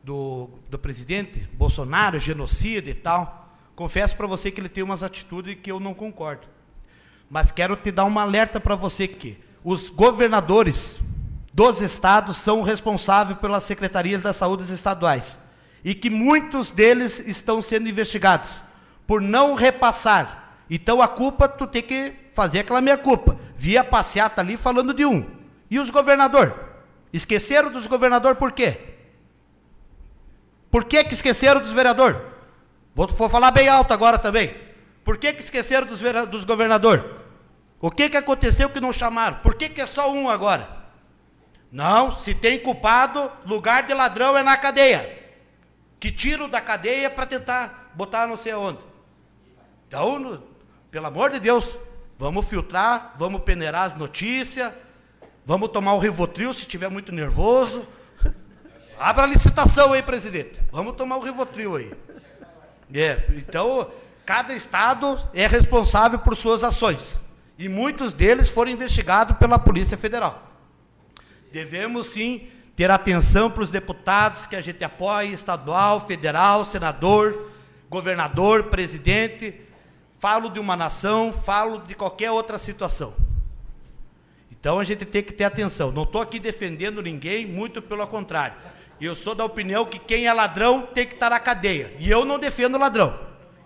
[0.02, 3.56] do, do presidente Bolsonaro, genocida e tal.
[3.76, 6.46] Confesso para você que ele tem umas atitudes que eu não concordo.
[7.30, 10.98] Mas quero te dar um alerta para você que os governadores
[11.52, 15.38] dos estados são responsáveis pelas secretarias da saúde estaduais
[15.84, 18.60] e que muitos deles estão sendo investigados
[19.06, 20.58] por não repassar.
[20.68, 23.38] Então a culpa tu tem que fazer aquela minha culpa.
[23.56, 25.24] Via a passeata ali falando de um.
[25.70, 26.54] E os governador?
[27.12, 28.76] Esqueceram dos governador por quê?
[30.70, 32.20] Por que, que esqueceram dos vereador?
[32.94, 34.52] Vou, vou falar bem alto agora também.
[35.04, 37.22] Por que, que esqueceram dos, dos governador?
[37.80, 39.36] O que, que aconteceu que não chamaram?
[39.36, 40.66] Por que, que é só um agora?
[41.70, 45.06] Não, se tem culpado, lugar de ladrão é na cadeia.
[46.00, 48.78] Que tiro da cadeia para tentar botar não sei aonde.
[49.86, 50.42] Então,
[50.90, 51.76] pelo amor de Deus,
[52.18, 54.72] Vamos filtrar, vamos peneirar as notícias,
[55.44, 57.84] vamos tomar o Rivotril se estiver muito nervoso.
[58.98, 60.60] Abra a licitação aí, presidente.
[60.70, 61.92] Vamos tomar o Rivotril aí.
[62.94, 63.90] É, então,
[64.24, 67.18] cada estado é responsável por suas ações.
[67.58, 70.50] E muitos deles foram investigados pela Polícia Federal.
[71.52, 77.50] Devemos sim ter atenção para os deputados que a gente apoia, estadual, federal, senador,
[77.88, 79.63] governador, presidente,
[80.24, 83.14] falo de uma nação, falo de qualquer outra situação.
[84.50, 85.92] Então a gente tem que ter atenção.
[85.92, 88.56] Não estou aqui defendendo ninguém, muito pelo contrário.
[88.98, 91.94] Eu sou da opinião que quem é ladrão tem que estar na cadeia.
[91.98, 93.14] E eu não defendo ladrão.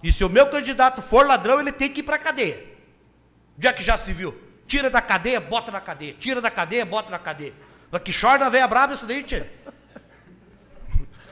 [0.03, 2.61] E se o meu candidato for ladrão, ele tem que ir para a cadeia.
[3.57, 4.37] Já que já se viu.
[4.67, 6.17] Tira da cadeia, bota na cadeia.
[6.19, 7.55] Tira da cadeia, bota na cadeia.
[8.05, 9.49] Que chora na veia brava isso daí, tia.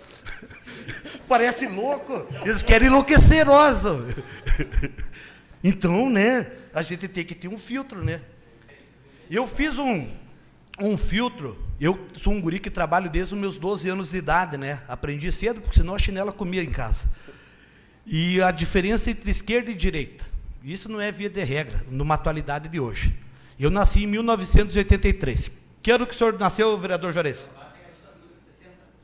[1.26, 2.28] Parece louco.
[2.44, 3.82] Eles querem enlouquecer nós.
[5.68, 8.22] Então, né, a gente tem que ter um filtro, né?
[9.28, 10.08] Eu fiz um,
[10.78, 14.56] um filtro, eu sou um guri que trabalho desde os meus 12 anos de idade,
[14.56, 14.80] né?
[14.86, 17.02] Aprendi cedo, porque senão a chinela comia em casa.
[18.06, 20.24] E a diferença entre esquerda e direita,
[20.62, 23.12] isso não é via de regra, numa atualidade de hoje.
[23.58, 25.50] Eu nasci em 1983.
[25.82, 27.44] Que ano que o senhor nasceu, vereador Juarez?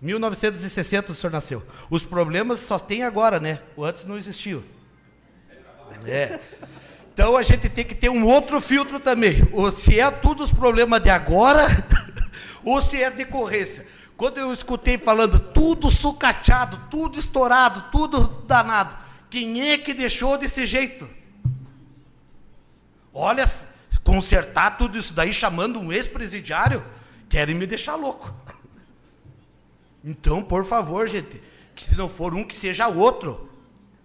[0.01, 1.61] 1960 o senhor nasceu.
[1.91, 3.59] Os problemas só tem agora, né?
[3.75, 4.63] O antes não existiu.
[6.07, 6.39] É.
[7.13, 9.47] Então a gente tem que ter um outro filtro também.
[9.53, 11.67] Ou se é tudo os problemas de agora,
[12.65, 13.87] ou se é decorrência.
[14.17, 18.97] Quando eu escutei falando tudo sucateado, tudo estourado, tudo danado,
[19.29, 21.09] quem é que deixou desse jeito?
[23.13, 23.45] Olha,
[24.05, 26.85] consertar tudo isso daí chamando um ex-presidiário,
[27.29, 28.33] querem me deixar louco.
[30.05, 31.43] Então, por favor, gente,
[31.75, 33.52] que se não for um, que seja outro,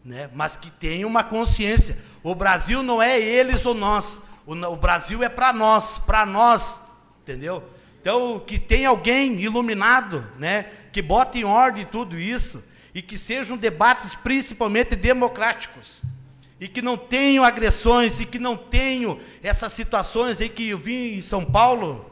[0.08, 0.30] né?
[0.34, 1.98] mas que tenha uma consciência.
[2.24, 6.80] O Brasil não é eles ou nós, o, o Brasil é para nós, para nós,
[7.22, 7.62] entendeu?
[8.02, 10.66] Então, que tenha alguém iluminado, né?
[10.94, 12.64] que bote em ordem tudo isso,
[12.96, 15.98] e que sejam debates principalmente democráticos
[16.60, 21.16] e que não tenham agressões e que não tenham essas situações aí que eu vi
[21.16, 22.12] em São Paulo,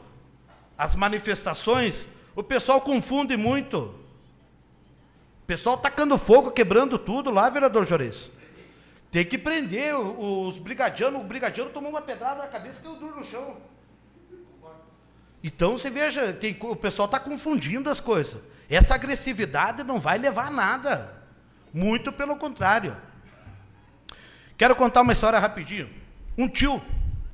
[0.78, 2.06] as manifestações,
[2.36, 3.92] o pessoal confunde muito.
[5.46, 8.28] Pessoal tacando fogo, quebrando tudo lá, vereador Jores.
[9.10, 11.20] Tem que prender os brigadianos.
[11.20, 13.56] O brigadiano tomou uma pedrada na cabeça e deu duro no chão.
[15.42, 18.42] Então você veja, tem, o pessoal está confundindo as coisas.
[18.68, 21.22] Essa agressividade não vai levar a nada.
[21.72, 22.96] Muito pelo contrário.
[24.58, 25.88] Quero contar uma história rapidinho.
[26.36, 26.82] Um tio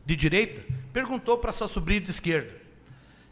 [0.05, 0.63] de direita
[0.93, 2.53] perguntou para sua sobrinha de esquerda: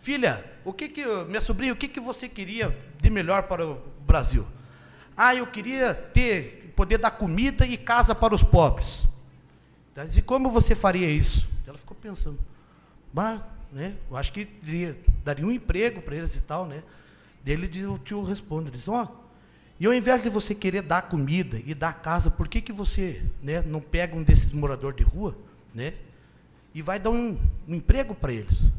[0.00, 3.74] Filha, o que que minha sobrinha, o que que você queria de melhor para o
[4.00, 4.46] Brasil?
[5.16, 9.02] Ah, eu queria ter poder dar comida e casa para os pobres.
[10.16, 11.46] E como você faria isso?
[11.66, 12.38] Ela ficou pensando.
[13.12, 13.94] Bah, né?
[14.10, 14.48] Eu acho que
[15.22, 16.82] daria, um emprego para eles e tal, né?
[17.44, 19.20] Dele o tio responde, diz: "Ó, oh,
[19.78, 23.24] e ao invés de você querer dar comida e dar casa, por que, que você
[23.42, 25.36] né, não pega um desses moradores de rua
[25.74, 25.94] né,
[26.74, 28.70] e vai dar um, um emprego para eles?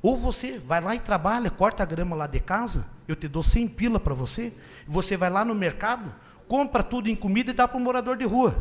[0.00, 3.42] Ou você vai lá e trabalha, corta a grama lá de casa, eu te dou
[3.42, 4.52] 100 pila para você,
[4.88, 6.12] você vai lá no mercado,
[6.48, 8.56] compra tudo em comida e dá para o morador de rua.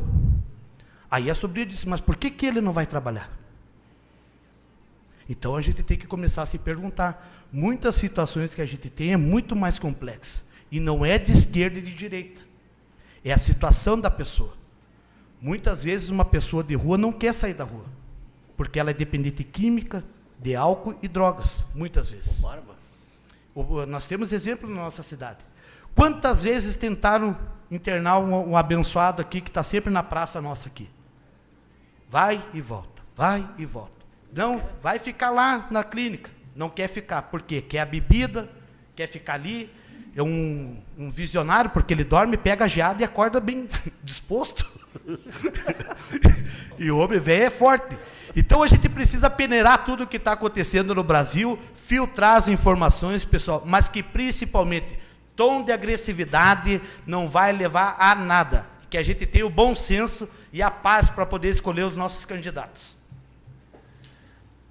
[1.10, 3.32] Aí a sobrinha disse, mas por que, que ele não vai trabalhar?
[5.30, 7.48] Então a gente tem que começar a se perguntar.
[7.52, 10.42] Muitas situações que a gente tem é muito mais complexa.
[10.70, 12.42] E não é de esquerda e de direita.
[13.24, 14.54] É a situação da pessoa.
[15.42, 17.86] Muitas vezes uma pessoa de rua não quer sair da rua,
[18.58, 20.04] porque ela é dependente de química,
[20.40, 22.42] de álcool e drogas, muitas vezes.
[23.88, 25.40] Nós temos exemplo na nossa cidade.
[25.98, 27.36] Quantas vezes tentaram
[27.72, 30.88] internar um, um abençoado aqui que está sempre na praça nossa aqui?
[32.08, 34.06] Vai e volta, vai e volta.
[34.32, 36.30] Não, vai ficar lá na clínica.
[36.56, 37.64] Não quer ficar, por quê?
[37.64, 38.48] Quer a bebida,
[38.96, 39.74] quer ficar ali,
[40.16, 43.68] é um, um visionário, porque ele dorme, pega a geada e acorda bem
[44.04, 44.68] disposto.
[46.78, 47.98] e o homem velho é forte.
[48.36, 53.24] Então a gente precisa peneirar tudo o que está acontecendo no Brasil, filtrar as informações,
[53.24, 55.07] pessoal, mas que principalmente
[55.38, 58.66] tom de agressividade não vai levar a nada.
[58.90, 62.26] Que a gente tenha o bom senso e a paz para poder escolher os nossos
[62.26, 62.96] candidatos.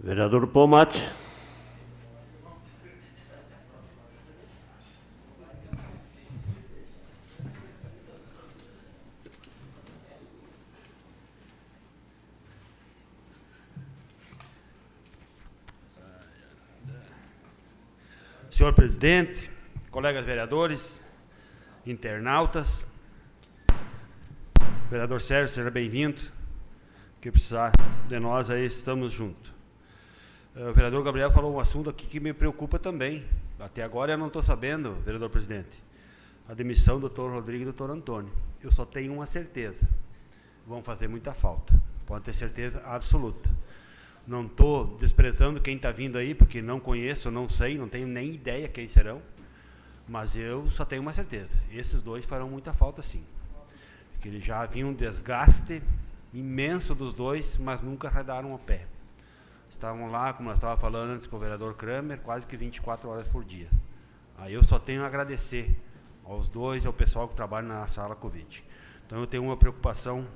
[0.01, 1.11] Vereador Pomate.
[18.51, 19.51] Senhor presidente,
[19.97, 21.01] colegas vereadores,
[21.87, 22.85] internautas,
[24.91, 26.21] vereador Sérgio, seja bem-vindo.
[27.19, 27.73] Que precisar
[28.07, 29.51] de nós aí, estamos juntos.
[30.55, 33.25] Eh, o vereador Gabriel falou um assunto aqui que me preocupa também.
[33.59, 35.83] Até agora eu não estou sabendo, vereador presidente.
[36.47, 38.31] A demissão do doutor Rodrigo e do doutor Antônio.
[38.63, 39.89] Eu só tenho uma certeza.
[40.67, 41.73] Vão fazer muita falta.
[42.05, 43.49] Pode ter certeza absoluta.
[44.27, 48.35] Não estou desprezando quem está vindo aí, porque não conheço, não sei, não tenho nem
[48.35, 49.23] ideia quem serão.
[50.09, 53.25] Mas eu só tenho uma certeza: esses dois farão muita falta sim.
[54.13, 55.83] Porque eles já havia um desgaste
[56.33, 58.87] imenso dos dois, mas nunca arredaram o pé.
[59.71, 63.27] Estavam lá, como eu estava falando antes com o vereador Kramer, quase que 24 horas
[63.27, 63.69] por dia.
[64.39, 65.77] Aí eu só tenho a agradecer
[66.25, 68.65] aos dois e ao pessoal que trabalha na sala Covid.
[69.07, 70.27] Então eu tenho uma preocupação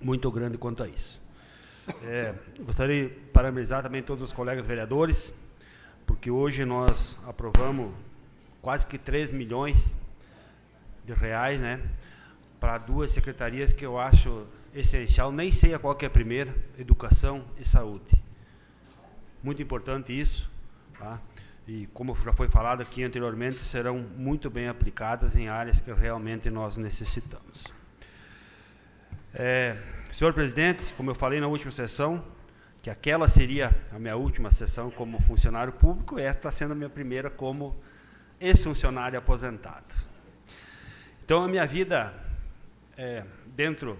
[0.00, 1.20] muito grande quanto a isso.
[2.02, 5.32] É, gostaria de parabenizar também todos os colegas vereadores,
[6.06, 7.92] porque hoje nós aprovamos
[8.62, 9.96] quase que 3 milhões
[11.04, 11.80] de reais, né,
[12.60, 16.54] para duas secretarias que eu acho essencial, nem sei a qual que é a primeira,
[16.78, 18.22] educação e saúde.
[19.42, 20.50] Muito importante isso,
[20.98, 21.20] tá?
[21.66, 26.50] E como já foi falado aqui anteriormente, serão muito bem aplicadas em áreas que realmente
[26.50, 27.64] nós necessitamos.
[29.34, 29.76] É,
[30.12, 32.24] Senhor presidente, como eu falei na última sessão,
[32.82, 36.88] que aquela seria a minha última sessão como funcionário público, esta está sendo a minha
[36.88, 37.76] primeira como
[38.40, 39.94] ex-funcionário aposentado.
[41.24, 42.12] Então, a minha vida
[42.96, 43.22] é,
[43.54, 43.98] dentro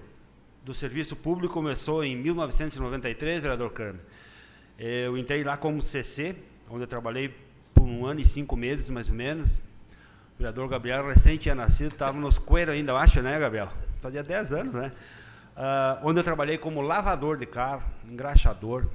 [0.64, 4.04] do serviço público começou em 1993, vereador Câmara.
[4.78, 6.36] Eu entrei lá como CC,
[6.70, 7.34] onde eu trabalhei
[7.74, 9.56] por um ano e cinco meses, mais ou menos.
[9.56, 13.72] O vereador Gabriel recém tinha nascido, estava nos coelhos ainda, eu acho, né, Gabriel?
[14.00, 14.92] Fazia 10 anos, né?
[15.56, 18.86] Uh, onde eu trabalhei como lavador de carro, engraxador,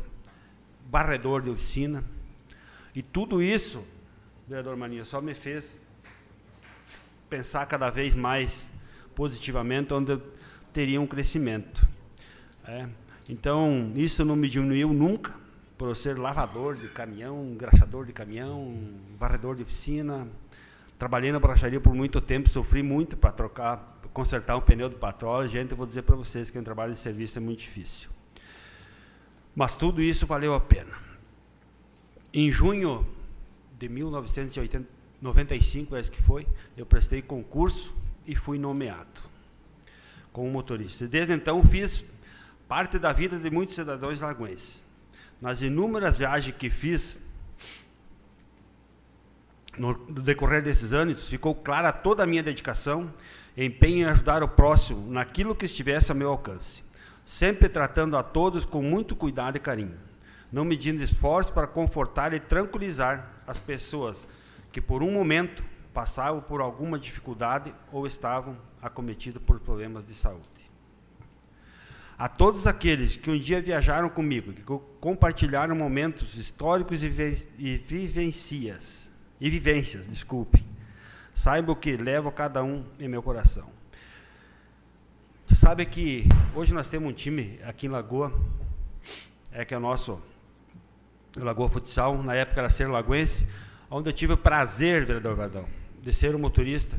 [0.86, 2.03] barredor de oficina.
[2.95, 3.84] E tudo isso,
[4.54, 5.76] vereador Mania, só me fez
[7.28, 8.70] pensar cada vez mais
[9.16, 10.22] positivamente, onde eu
[10.72, 11.88] teria um crescimento.
[12.64, 12.88] É.
[13.28, 15.34] Então, isso não me diminuiu nunca,
[15.76, 18.78] por ser lavador de caminhão, engraxador de caminhão,
[19.18, 20.28] varredor de oficina.
[21.00, 25.48] Trabalhei na borracharia por muito tempo, sofri muito para trocar, consertar um pneu do patrão.
[25.48, 28.08] Gente, eu vou dizer para vocês que um trabalho de serviço é muito difícil.
[29.56, 30.94] Mas tudo isso valeu a pena.
[32.32, 33.04] Em junho
[33.84, 36.47] de 1995, parece que foi,
[36.77, 37.93] eu prestei concurso
[38.26, 39.22] e fui nomeado
[40.31, 41.05] como motorista.
[41.05, 42.05] Desde então fiz
[42.65, 44.81] parte da vida de muitos cidadãos lagoenses.
[45.41, 47.18] Nas inúmeras viagens que fiz
[49.77, 53.14] no, decorrer desses anos, ficou clara toda a minha dedicação,
[53.57, 56.81] empenho em ajudar o próximo naquilo que estivesse a meu alcance,
[57.26, 59.97] sempre tratando a todos com muito cuidado e carinho,
[60.49, 64.26] não medindo esforços para confortar e tranquilizar as pessoas
[64.72, 65.64] que por um momento
[65.94, 70.48] passavam por alguma dificuldade ou estavam acometidos por problemas de saúde.
[72.18, 74.64] A todos aqueles que um dia viajaram comigo, que
[74.99, 80.65] compartilharam momentos históricos e, vivencias, e vivências, desculpe,
[81.36, 83.70] saibam que levo cada um em meu coração.
[85.45, 86.26] Você sabe que
[86.56, 88.32] hoje nós temos um time aqui em Lagoa,
[89.52, 90.22] é que é o nosso
[91.35, 93.47] Lagoa Futsal, na época era ser lagoense,
[93.89, 95.65] onde eu tive o prazer, vereador Vadão,
[96.01, 96.95] de ser um motorista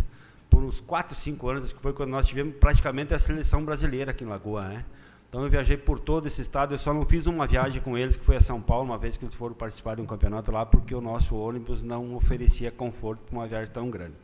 [0.51, 4.25] por uns 4, 5 anos, que foi quando nós tivemos praticamente a seleção brasileira aqui
[4.25, 4.85] em Lagoa, né?
[5.29, 8.17] Então eu viajei por todo esse estado, eu só não fiz uma viagem com eles,
[8.17, 10.65] que foi a São Paulo, uma vez que eles foram participar de um campeonato lá,
[10.65, 14.15] porque o nosso ônibus não oferecia conforto para uma viagem tão grande.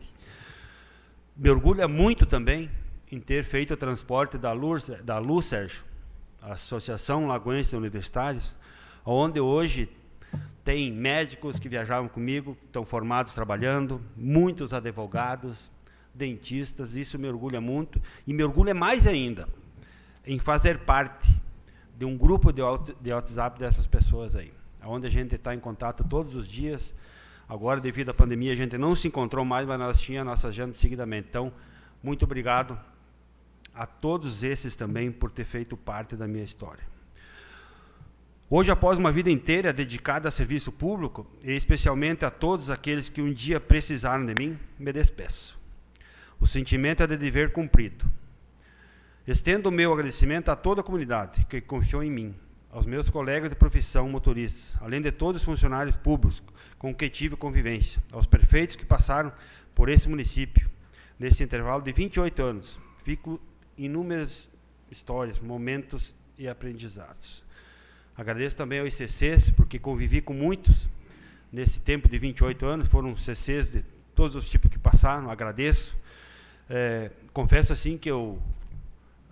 [1.36, 2.70] Me orgulha muito também
[3.10, 5.82] em ter feito o transporte da Luz, da Luz Sérgio,
[6.40, 8.54] a Associação Lagoense de Universitários,
[9.04, 9.88] onde hoje
[10.70, 15.68] tem médicos que viajavam comigo, estão formados trabalhando, muitos advogados,
[16.14, 18.01] dentistas, isso me orgulha muito.
[18.24, 19.48] E me orgulha mais ainda
[20.24, 21.28] em fazer parte
[21.98, 24.52] de um grupo de, WhatsApp dessas pessoas aí,
[24.84, 26.94] onde a gente está em contato todos os dias.
[27.48, 30.72] Agora, devido à pandemia, a gente não se encontrou mais, mas nós tínhamos nossa agenda
[30.72, 31.26] seguidamente.
[31.30, 31.52] Então,
[32.01, 32.78] muito obrigado
[33.74, 36.84] a todos esses também por ter feito parte da minha história.
[38.52, 43.22] Hoje, após uma vida inteira dedicada a serviço público, e especialmente a todos aqueles que
[43.22, 45.56] um dia precisaram de mim, me despeço.
[46.40, 48.10] O sentimento é de dever cumprido.
[49.24, 52.35] Estendo o meu agradecimento a toda a comunidade que confiou em mim,
[52.72, 56.43] aos meus colegas de profissão motoristas, além de todos os funcionários públicos
[56.77, 59.32] com que tive convivência, aos prefeitos que passaram
[59.77, 60.68] por esse município,
[61.16, 62.81] nesse intervalo de 28 anos.
[63.05, 63.40] Fico
[63.78, 64.51] inúmeras
[64.90, 67.48] histórias, momentos e aprendizados.
[68.20, 70.90] Agradeço também ao ICCs, porque convivi com muitos
[71.51, 73.82] nesse tempo de 28 anos, foram CCs de
[74.14, 75.98] todos os tipos que passaram, agradeço.
[76.68, 78.38] É, confesso assim que eu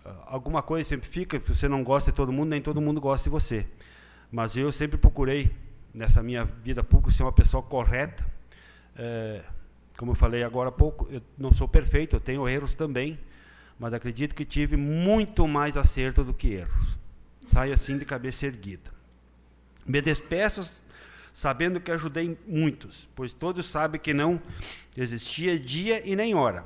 [0.02, 2.98] ah, alguma coisa sempre fica, se você não gosta de todo mundo, nem todo mundo
[2.98, 3.66] gosta de você.
[4.32, 5.50] Mas eu sempre procurei
[5.92, 8.24] nessa minha vida pública ser uma pessoa correta.
[8.96, 9.42] É,
[9.98, 13.18] como eu falei agora há pouco, eu não sou perfeito, eu tenho erros também,
[13.78, 16.97] mas acredito que tive muito mais acerto do que erros
[17.48, 18.90] sai assim de cabeça erguida.
[19.86, 20.82] Me despeço
[21.32, 24.40] sabendo que ajudei muitos, pois todos sabem que não
[24.96, 26.64] existia dia e nem hora,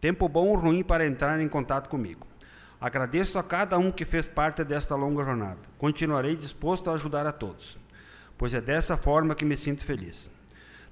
[0.00, 2.26] tempo bom ou ruim para entrar em contato comigo.
[2.80, 5.60] Agradeço a cada um que fez parte desta longa jornada.
[5.78, 7.76] Continuarei disposto a ajudar a todos,
[8.38, 10.30] pois é dessa forma que me sinto feliz.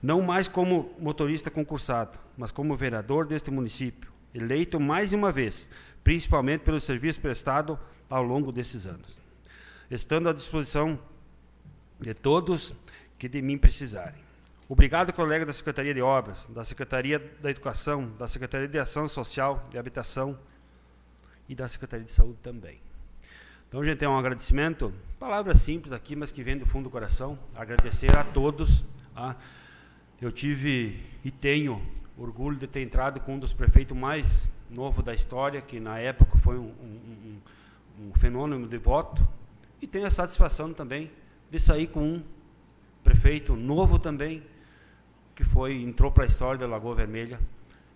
[0.02, 5.68] Não mais como motorista concursado, mas como vereador deste município, eleito mais uma vez,
[6.04, 9.19] principalmente pelo serviço prestado ao longo desses anos
[9.90, 10.98] estando à disposição
[11.98, 12.74] de todos
[13.18, 14.22] que de mim precisarem.
[14.68, 19.68] Obrigado, colega da Secretaria de Obras, da Secretaria da Educação, da Secretaria de Ação Social
[19.74, 20.38] e Habitação
[21.48, 22.80] e da Secretaria de Saúde também.
[23.68, 27.38] Então, gente, é um agradecimento, palavras simples aqui, mas que vem do fundo do coração.
[27.54, 28.84] Agradecer a todos.
[29.14, 29.34] Ah,
[30.22, 31.82] eu tive e tenho
[32.16, 36.38] orgulho de ter entrado com um dos prefeitos mais novos da história, que na época
[36.38, 37.40] foi um, um,
[37.98, 39.26] um, um fenômeno de voto,
[39.80, 41.10] e tenho a satisfação também
[41.50, 42.22] de sair com um
[43.02, 44.42] prefeito novo também,
[45.34, 47.40] que foi entrou para a história da Lagoa Vermelha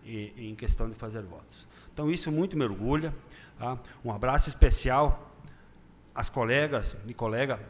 [0.05, 1.69] e, em questão de fazer votos.
[1.93, 3.15] Então isso muito me orgulha.
[3.59, 3.79] Tá?
[4.05, 5.31] Um abraço especial
[6.15, 7.61] às colegas e colega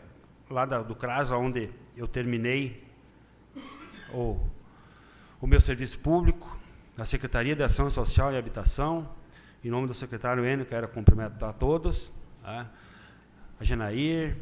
[0.49, 2.85] lá da, do CRAS, onde eu terminei
[4.13, 4.39] o,
[5.41, 6.59] o meu serviço público,
[6.97, 9.09] na Secretaria de Ação Social e Habitação,
[9.65, 12.13] em nome do secretário Enio, quero cumprimentar todos,
[12.43, 12.71] tá?
[13.65, 14.37] A Genair,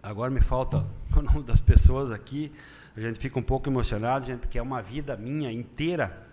[0.00, 2.52] agora me falta o nome das pessoas aqui,
[2.96, 6.26] a gente fica um pouco emocionado, gente, porque é uma vida minha inteira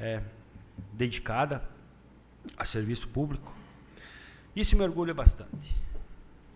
[0.00, 0.22] é,
[0.92, 1.62] dedicada
[2.56, 3.54] a serviço público.
[4.56, 5.76] Isso me orgulha bastante.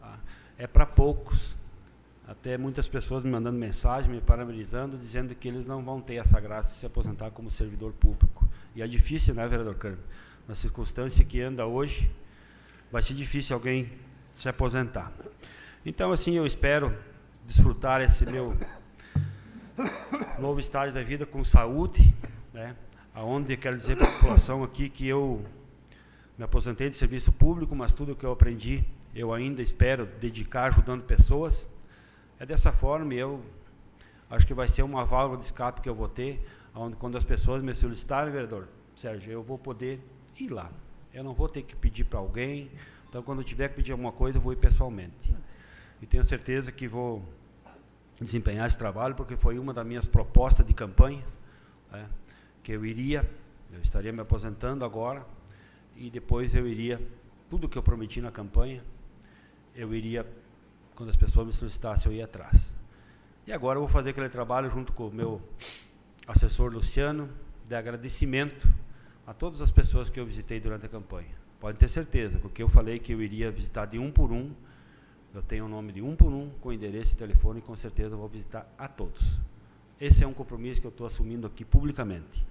[0.00, 0.18] Tá?
[0.56, 1.54] É para poucos.
[2.26, 6.40] Até muitas pessoas me mandando mensagem, me parabenizando, dizendo que eles não vão ter essa
[6.40, 8.48] graça de se aposentar como servidor público.
[8.74, 9.98] E é difícil, né, vereador Carmo?
[10.48, 12.10] Na circunstância que anda hoje,
[12.92, 13.90] vai ser difícil alguém
[14.38, 15.10] se aposentar.
[15.84, 16.94] Então, assim, eu espero
[17.46, 18.54] desfrutar esse meu
[20.38, 22.14] novo estágio da vida com saúde,
[22.52, 22.76] né?
[23.14, 25.42] Aonde quero dizer para a população aqui que eu
[26.36, 31.02] me aposentei de serviço público, mas tudo que eu aprendi eu ainda espero dedicar ajudando
[31.02, 31.66] pessoas.
[32.38, 33.42] É dessa forma, eu
[34.30, 37.24] acho que vai ser uma válvula de escape que eu vou ter, onde quando as
[37.24, 40.00] pessoas me solicitarem, vereador Sérgio, eu vou poder
[40.38, 40.70] ir lá.
[41.12, 42.70] Eu não vou ter que pedir para alguém.
[43.08, 45.36] Então, quando eu tiver que pedir alguma coisa, eu vou ir pessoalmente.
[46.00, 47.22] E tenho certeza que vou
[48.18, 51.22] desempenhar esse trabalho, porque foi uma das minhas propostas de campanha,
[51.90, 52.08] né,
[52.62, 53.28] que eu iria,
[53.72, 55.26] eu estaria me aposentando agora,
[55.96, 57.00] e depois eu iria,
[57.50, 58.82] tudo que eu prometi na campanha,
[59.74, 60.26] eu iria,
[60.94, 62.74] quando as pessoas me solicitassem, eu ia atrás.
[63.46, 65.42] E agora eu vou fazer aquele trabalho junto com o meu
[66.26, 67.28] assessor Luciano,
[67.68, 68.66] de agradecimento
[69.26, 71.30] a todas as pessoas que eu visitei durante a campanha.
[71.60, 74.50] Podem ter certeza, porque eu falei que eu iria visitar de um por um,
[75.34, 78.16] eu tenho o nome de um por um, com endereço e telefone, e com certeza
[78.16, 79.38] vou visitar a todos.
[80.00, 82.44] Esse é um compromisso que eu estou assumindo aqui publicamente.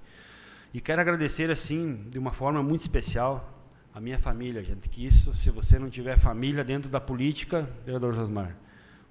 [0.73, 3.61] E quero agradecer, assim, de uma forma muito especial,
[3.93, 8.13] a minha família, gente, que isso, se você não tiver família dentro da política, vereador
[8.13, 8.55] Josmar,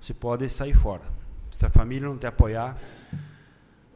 [0.00, 1.02] você pode sair fora.
[1.50, 2.78] Se a família não te apoiar,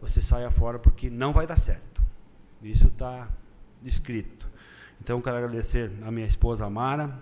[0.01, 2.03] você saia fora porque não vai dar certo.
[2.63, 3.29] Isso está
[3.85, 4.49] descrito.
[5.01, 7.17] Então, quero agradecer a minha esposa Amara,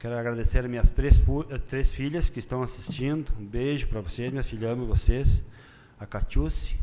[0.00, 1.20] Quero agradecer as minhas três,
[1.50, 3.30] eh, três filhas que estão assistindo.
[3.38, 5.42] Um beijo para vocês, minha filha, amo vocês.
[5.98, 6.74] A Catiúce,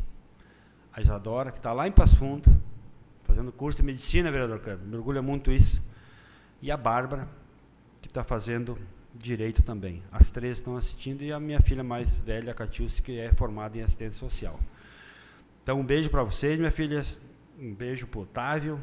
[0.92, 2.48] a Isadora, que está lá em Passo Fundo,
[3.24, 4.86] fazendo curso de medicina, vereador Câmbio.
[4.86, 5.82] Me orgulha muito isso.
[6.62, 7.26] E a Bárbara,
[8.00, 8.78] que está fazendo
[9.12, 10.00] direito também.
[10.12, 13.76] As três estão assistindo e a minha filha mais velha, a Catiúce, que é formada
[13.76, 14.60] em assistência social.
[15.64, 17.04] Então, um beijo para vocês, minha filha.
[17.60, 18.80] Um beijo para Otávio,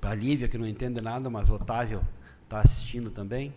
[0.00, 2.00] para a Lívia, que não entende nada, mas o Otávio
[2.44, 3.52] está assistindo também.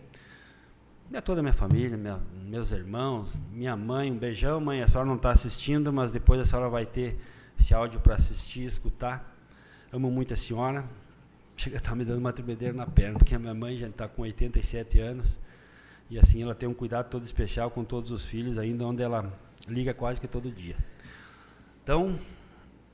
[1.12, 4.82] E a toda a minha família, minha, meus irmãos, minha mãe, um beijão, mãe.
[4.82, 7.20] A senhora não está assistindo, mas depois a senhora vai ter
[7.56, 9.32] esse áudio para assistir escutar.
[9.92, 10.84] Amo muito a senhora.
[11.56, 13.86] Chega a estar tá me dando uma tremedeira na perna, porque a minha mãe já
[13.86, 15.38] está com 87 anos.
[16.10, 19.32] E assim ela tem um cuidado todo especial com todos os filhos, ainda onde ela
[19.68, 20.76] liga quase que todo dia.
[21.84, 22.18] Então,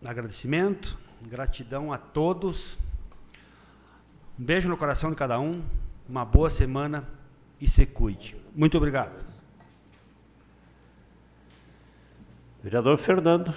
[0.09, 2.79] agradecimento, gratidão a todos.
[4.39, 5.63] Um beijo no coração de cada um
[6.09, 7.07] uma boa semana
[7.61, 8.37] e se cuide.
[8.55, 9.13] Muito obrigado.
[12.63, 13.55] Vereador Fernando.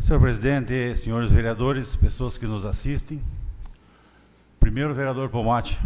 [0.00, 3.22] Senhor presidente, senhores vereadores, pessoas que nos assistem.
[4.72, 5.78] Primeiro, vereador Pomate,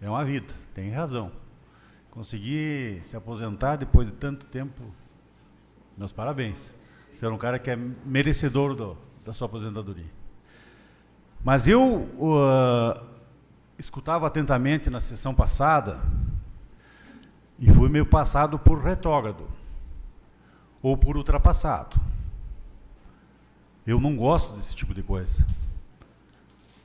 [0.00, 1.32] é uma vida, tem razão.
[2.12, 4.84] Conseguir se aposentar depois de tanto tempo,
[5.96, 6.76] meus parabéns.
[7.12, 7.76] Você é um cara que é
[8.06, 10.06] merecedor do, da sua aposentadoria.
[11.42, 13.04] Mas eu uh,
[13.76, 15.98] escutava atentamente na sessão passada
[17.58, 19.48] e fui meio passado por retrógrado
[20.80, 22.00] ou por ultrapassado.
[23.84, 25.44] Eu não gosto desse tipo de coisa.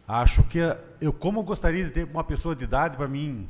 [0.08, 0.60] Acho que
[1.00, 3.48] eu, como gostaria de ter uma pessoa de idade para mim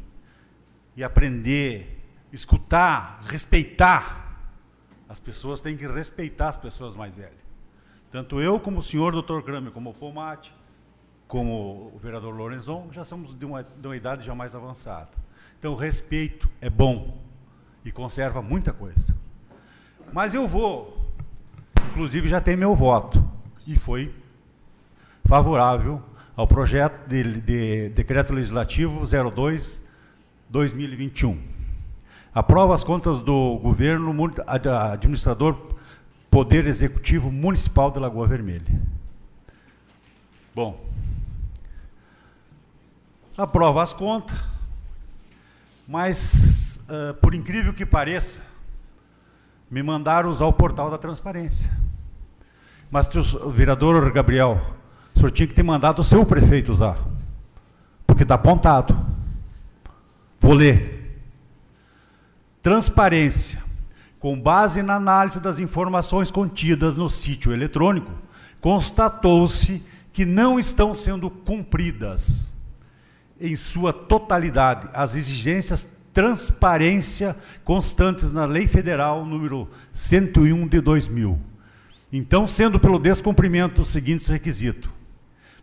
[0.96, 4.38] e aprender, escutar, respeitar.
[5.10, 7.44] As pessoas têm que respeitar as pessoas mais velhas.
[8.12, 9.42] Tanto eu como o senhor Dr.
[9.42, 10.54] Kramer, como o Pomate,
[11.28, 15.10] como o vereador Lorenzon, já somos de uma, de uma idade já mais avançada.
[15.58, 17.18] Então, respeito é bom
[17.84, 19.16] e conserva muita coisa.
[20.12, 21.12] Mas eu vou,
[21.90, 23.28] inclusive já tem meu voto,
[23.66, 24.14] e foi
[25.26, 26.04] favorável
[26.36, 29.84] ao projeto de, de decreto legislativo 02
[30.50, 31.40] 2021.
[32.34, 34.12] Aprova as contas do governo
[34.92, 35.56] administrador
[36.32, 38.82] Poder Executivo Municipal de Lagoa Vermelha.
[40.56, 40.84] Bom,
[43.38, 44.36] aprova as contas,
[45.88, 48.42] mas, uh, por incrível que pareça,
[49.70, 51.72] me mandaram usar o portal da transparência.
[52.90, 54.60] Mas, o vereador Gabriel,
[55.16, 56.98] o senhor tinha que ter mandado o seu prefeito usar,
[58.06, 58.98] porque está apontado.
[60.40, 61.22] Vou ler.
[62.62, 63.62] Transparência.
[64.20, 68.12] Com base na análise das informações contidas no sítio eletrônico,
[68.62, 69.84] constatou-se
[70.14, 72.54] que não estão sendo cumpridas
[73.42, 77.36] em sua totalidade as exigências transparência
[77.66, 81.40] constantes na Lei Federal número 101 de 2000.
[82.12, 84.90] Então, sendo pelo descumprimento dos seguintes requisitos: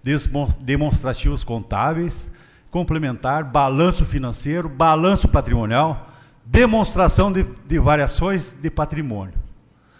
[0.02, 2.32] demonstrativos contábeis,
[2.70, 6.10] complementar, balanço financeiro, balanço patrimonial,
[6.44, 9.35] demonstração de, de variações de patrimônio.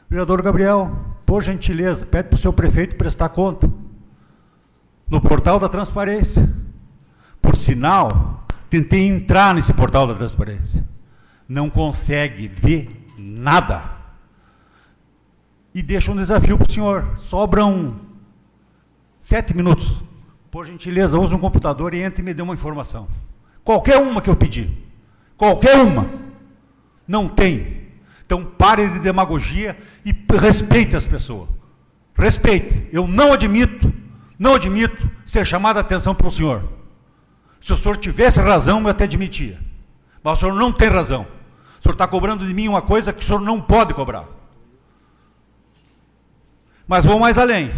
[0.09, 0.91] Vereador Gabriel,
[1.25, 3.71] por gentileza, pede para o seu prefeito prestar conta.
[5.09, 6.49] No portal da transparência.
[7.41, 10.85] Por sinal, tentei entrar nesse portal da transparência.
[11.49, 13.83] Não consegue ver nada.
[15.75, 17.05] E deixa um desafio para o senhor.
[17.21, 17.95] Sobram
[19.21, 19.97] sete minutos.
[20.51, 23.07] Por gentileza, use um computador e entre e me dê uma informação.
[23.63, 24.69] Qualquer uma que eu pedir.
[25.37, 26.07] Qualquer uma.
[27.07, 27.89] Não tem.
[28.25, 31.49] Então pare de demagogia e respeite as pessoas.
[32.15, 32.89] Respeite.
[32.93, 33.93] Eu não admito,
[34.39, 36.65] não admito ser chamado a atenção pelo senhor.
[37.61, 39.59] Se o senhor tivesse razão, eu até admitia.
[40.23, 41.23] Mas o senhor não tem razão.
[41.79, 44.27] O senhor está cobrando de mim uma coisa que o senhor não pode cobrar.
[46.87, 47.71] Mas vou mais além.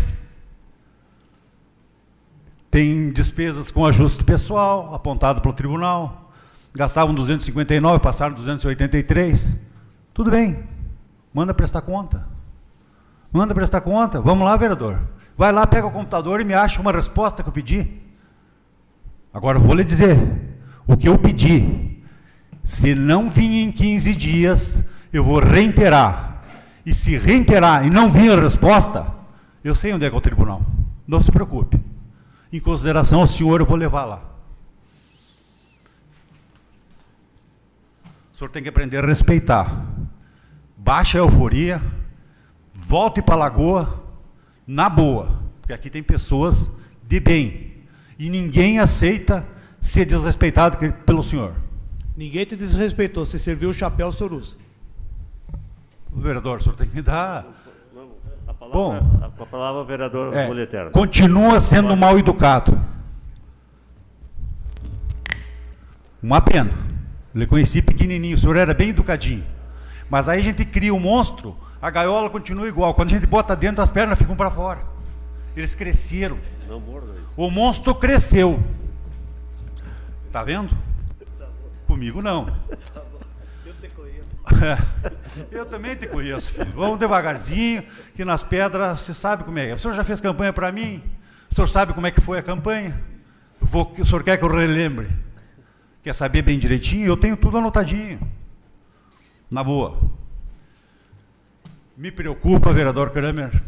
[2.72, 6.32] Tem despesas com ajuste pessoal, apontado pelo tribunal.
[6.74, 9.60] Gastavam 259, passaram 283.
[10.14, 10.64] Tudo bem.
[11.34, 12.26] Manda prestar conta.
[13.30, 14.22] Manda prestar conta.
[14.22, 14.98] Vamos lá, vereador.
[15.36, 17.86] Vai lá, pega o computador e me acha uma resposta que eu pedi.
[19.34, 20.16] Agora vou lhe dizer,
[20.86, 22.02] o que eu pedi,
[22.64, 26.42] se não vir em 15 dias, eu vou reiterar.
[26.86, 29.06] E se reiterar e não vir a resposta,
[29.62, 30.62] eu sei onde é que é o tribunal.
[31.06, 31.81] Não se preocupe.
[32.52, 34.22] Em consideração ao senhor, eu vou levar lá.
[38.32, 39.86] O senhor tem que aprender a respeitar.
[40.76, 41.80] Baixa a euforia,
[42.74, 44.04] volte para a lagoa,
[44.66, 45.40] na boa.
[45.60, 46.70] Porque aqui tem pessoas
[47.04, 47.72] de bem
[48.18, 49.46] e ninguém aceita
[49.80, 51.54] ser desrespeitado pelo senhor.
[52.16, 53.24] Ninguém te desrespeitou.
[53.24, 54.56] Você serviu o chapéu, senhor usa.
[56.14, 57.46] Vereador, o senhor tem que dar.
[58.72, 62.80] Palavra, Bom, a, palavra vereador é, Continua sendo mal educado.
[66.22, 66.72] Uma pena.
[67.34, 69.44] Eu conheci pequenininho, o senhor era bem educadinho.
[70.08, 72.94] Mas aí a gente cria um monstro, a gaiola continua igual.
[72.94, 74.80] Quando a gente bota dentro, as pernas ficam para fora.
[75.56, 76.38] Eles cresceram.
[76.68, 78.62] Não morda o monstro cresceu.
[80.30, 80.70] Tá vendo?
[81.86, 82.46] Comigo não.
[85.50, 86.72] Eu também te conheço, filho.
[86.72, 87.82] Vamos devagarzinho,
[88.14, 89.72] que nas pedras você sabe como é.
[89.74, 91.02] O senhor já fez campanha para mim?
[91.50, 92.98] O senhor sabe como é que foi a campanha?
[93.60, 95.08] Vou, o senhor quer que eu relembre?
[96.02, 97.06] Quer saber bem direitinho?
[97.06, 98.20] Eu tenho tudo anotadinho.
[99.50, 100.00] Na boa.
[101.96, 103.62] Me preocupa, vereador Kramer,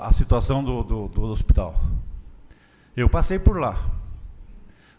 [0.00, 1.74] a situação do, do, do hospital.
[2.96, 3.76] Eu passei por lá.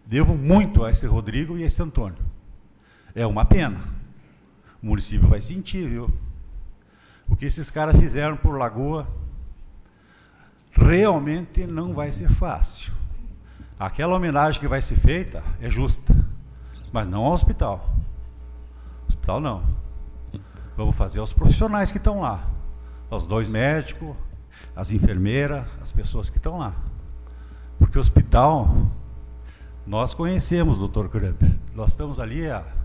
[0.06, 2.18] Devo muito a esse Rodrigo e a esse Antônio.
[3.16, 3.80] É uma pena.
[4.84, 6.12] O município vai sentir, viu?
[7.30, 9.08] O que esses caras fizeram por Lagoa
[10.74, 12.92] realmente não vai ser fácil.
[13.80, 16.14] Aquela homenagem que vai ser feita é justa,
[16.92, 17.96] mas não ao hospital.
[19.08, 19.64] Hospital não.
[20.76, 22.44] Vamos fazer aos profissionais que estão lá.
[23.10, 24.14] Aos dois médicos,
[24.76, 26.74] as enfermeiras, as pessoas que estão lá.
[27.80, 28.88] Porque o hospital,
[29.86, 31.44] nós conhecemos, doutor Krupp.
[31.74, 32.83] Nós estamos ali a.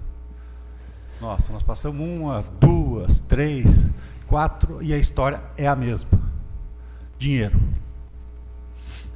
[1.20, 3.90] Nossa, nós passamos uma, duas, três,
[4.27, 6.09] quatro, e a história é a mesma.
[7.19, 7.59] Dinheiro.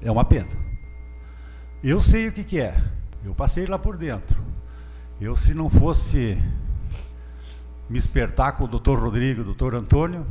[0.01, 0.51] É uma pena.
[1.83, 2.83] Eu sei o que, que é.
[3.25, 4.43] Eu passei lá por dentro.
[5.21, 6.37] Eu, se não fosse
[7.89, 10.27] me espertar com o doutor Rodrigo, o doutor Antônio,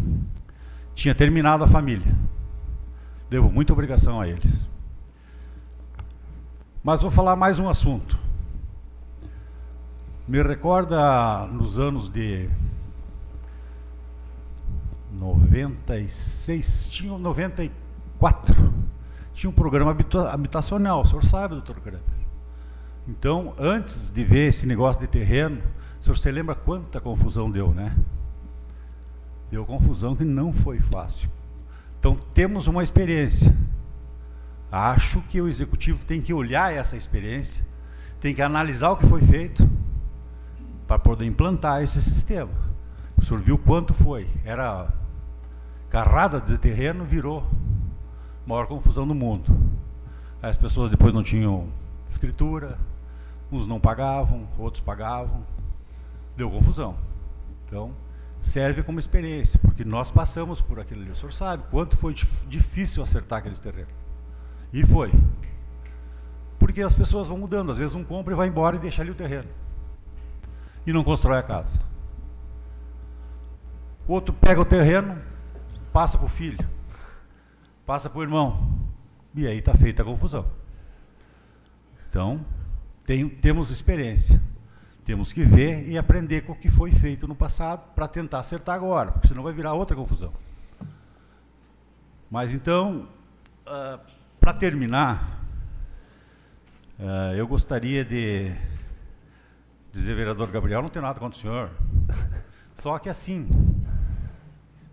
[0.94, 2.14] tinha terminado a família.
[3.30, 4.62] Devo muita obrigação a eles.
[6.84, 8.20] Mas vou falar mais um assunto.
[10.28, 12.48] Me recorda nos anos de
[15.12, 18.74] 96, tinha 94,
[19.34, 19.96] tinha um programa
[20.32, 22.02] habitacional, o senhor sabe, doutor Kreber.
[23.08, 25.60] Então, antes de ver esse negócio de terreno,
[26.00, 27.96] o senhor se lembra quanta confusão deu, né?
[29.50, 31.30] Deu confusão que não foi fácil.
[32.00, 33.54] Então, temos uma experiência.
[34.72, 37.66] Acho que o executivo tem que olhar essa experiência,
[38.22, 39.68] tem que analisar o que foi feito
[40.92, 42.52] para poder implantar esse sistema.
[43.18, 44.28] O senhor viu quanto foi?
[44.44, 44.92] Era
[45.90, 47.46] carrada de terreno, virou
[48.46, 49.56] maior confusão do mundo.
[50.42, 51.70] As pessoas depois não tinham
[52.10, 52.78] escritura,
[53.50, 55.46] uns não pagavam, outros pagavam,
[56.36, 56.98] deu confusão.
[57.66, 57.94] Então,
[58.42, 61.12] serve como experiência, porque nós passamos por aquilo ali.
[61.12, 62.14] O senhor sabe quanto foi
[62.50, 63.94] difícil acertar aqueles terrenos.
[64.74, 65.10] E foi.
[66.60, 67.72] Porque as pessoas vão mudando.
[67.72, 69.48] Às vezes um compra e vai embora e deixa ali o terreno.
[70.86, 71.80] E não constrói a casa.
[74.08, 75.18] O outro pega o terreno,
[75.94, 76.68] passa para o filho,
[77.86, 78.80] passa para o irmão.
[79.34, 80.46] E aí está feita a confusão.
[82.10, 82.46] Então,
[83.06, 84.42] tem, temos experiência.
[85.06, 88.76] Temos que ver e aprender com o que foi feito no passado para tentar acertar
[88.76, 90.32] agora, porque senão vai virar outra confusão.
[92.30, 93.08] Mas então,
[93.68, 94.00] uh,
[94.40, 95.42] para terminar,
[97.00, 98.56] uh, eu gostaria de
[99.92, 101.72] dizer, vereador Gabriel, não tem nada contra o senhor.
[102.74, 103.48] Só que assim,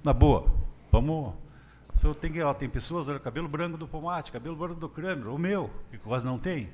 [0.02, 0.46] na boa,
[0.90, 1.34] vamos.
[1.94, 5.28] O senhor tem, ó, tem pessoas, olha, cabelo branco do Pomate, cabelo branco do Kramer,
[5.28, 6.68] o meu, que quase não tem,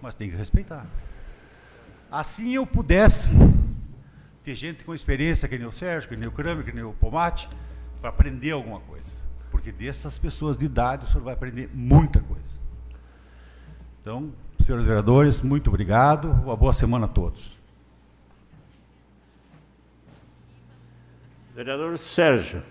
[0.00, 0.86] mas tem que respeitar.
[2.10, 3.30] Assim eu pudesse
[4.44, 6.92] ter gente com experiência, que nem o Sérgio, que nem o Kramer, que nem o
[6.92, 7.48] Pomate,
[8.00, 9.22] para aprender alguma coisa.
[9.50, 12.60] Porque dessas pessoas de idade o senhor vai aprender muita coisa.
[14.00, 14.32] Então,
[14.62, 16.30] senhores vereadores, muito obrigado.
[16.30, 17.56] Uma boa semana a todos.
[21.54, 22.62] Vereador Sérgio.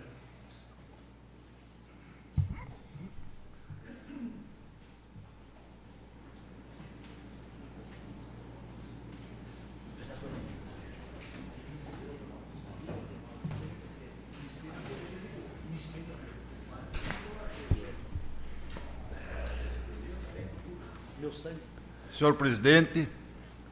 [22.21, 23.09] Senhor presidente,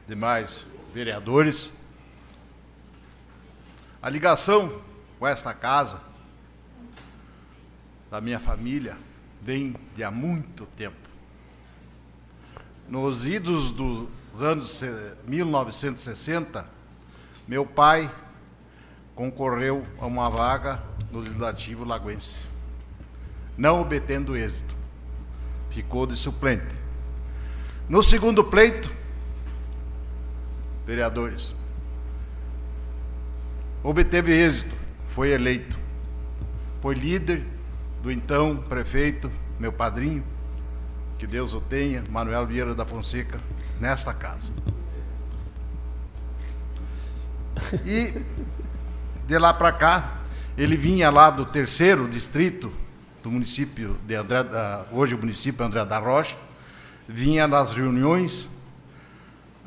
[0.08, 1.72] demais vereadores,
[4.02, 4.82] a ligação
[5.20, 6.02] com esta casa,
[8.10, 8.98] da minha família,
[9.40, 10.98] vem de há muito tempo.
[12.88, 14.10] Nos idos dos
[14.40, 14.82] anos
[15.28, 16.66] 1960,
[17.48, 18.12] meu pai
[19.14, 20.82] concorreu a uma vaga
[21.12, 22.40] no Legislativo Lagoense,
[23.56, 24.76] não obtendo êxito.
[25.70, 26.79] Ficou de suplente.
[27.90, 28.92] No segundo pleito,
[30.86, 31.56] vereadores,
[33.82, 34.76] obteve êxito,
[35.10, 35.76] foi eleito.
[36.82, 37.44] Foi líder
[38.02, 40.24] do então prefeito, meu padrinho,
[41.18, 43.40] que Deus o tenha, Manuel Vieira da Fonseca,
[43.82, 44.52] nesta casa.
[47.84, 48.14] E
[49.28, 50.20] de lá para cá,
[50.58, 52.72] ele vinha lá do terceiro distrito
[53.22, 54.46] do município de André,
[54.92, 56.38] hoje o município André da Rocha,
[57.10, 58.48] vinha nas reuniões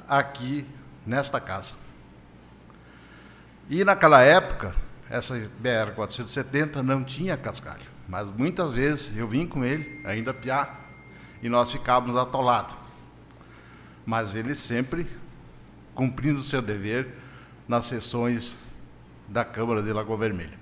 [0.09, 0.65] aqui
[1.05, 1.75] nesta casa.
[3.69, 4.73] E naquela época,
[5.11, 10.73] essa BR 470 não tinha cascalho, mas muitas vezes eu vim com ele, ainda piá,
[11.43, 12.75] e nós ficávamos atolados.
[14.07, 15.05] Mas ele sempre
[15.97, 17.09] cumprindo o seu dever
[17.67, 18.55] nas sessões
[19.29, 20.57] da Câmara de Lagoa Vermelha.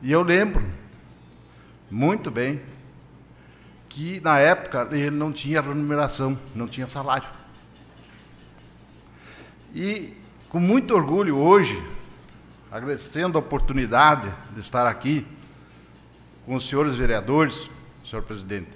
[0.00, 0.64] E eu lembro
[1.90, 2.60] muito bem
[3.96, 7.26] que na época ele não tinha remuneração, não tinha salário.
[9.74, 10.12] E
[10.50, 11.82] com muito orgulho hoje,
[12.70, 15.26] agradecendo a oportunidade de estar aqui
[16.44, 17.70] com os senhores vereadores,
[18.04, 18.68] senhor presidente,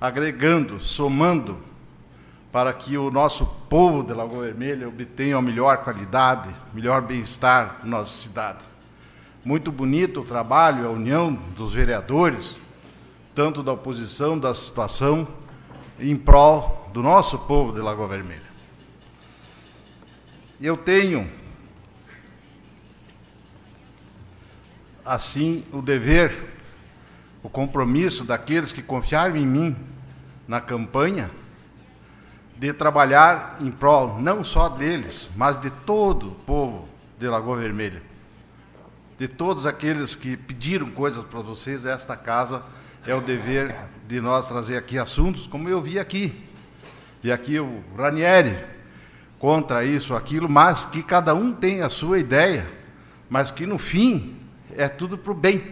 [0.00, 1.56] agregando, somando
[2.50, 7.98] para que o nosso povo de Lagoa Vermelha obtenha a melhor qualidade, melhor bem-estar na
[7.98, 8.64] nossa cidade.
[9.44, 12.63] Muito bonito o trabalho, a união dos vereadores,
[13.34, 15.26] tanto da oposição, da situação,
[15.98, 18.54] em prol do nosso povo de Lagoa Vermelha.
[20.60, 21.28] Eu tenho,
[25.04, 26.54] assim, o dever,
[27.42, 29.76] o compromisso daqueles que confiaram em mim
[30.46, 31.30] na campanha,
[32.56, 36.88] de trabalhar em prol não só deles, mas de todo o povo
[37.18, 38.02] de Lagoa Vermelha.
[39.18, 42.62] De todos aqueles que pediram coisas para vocês, esta casa
[43.06, 43.74] é o dever
[44.08, 46.32] de nós trazer aqui assuntos, como eu vi aqui.
[47.22, 48.56] E aqui o Ranieri
[49.38, 52.66] contra isso, aquilo, mas que cada um tem a sua ideia,
[53.28, 54.36] mas que no fim
[54.76, 55.62] é tudo para o bem.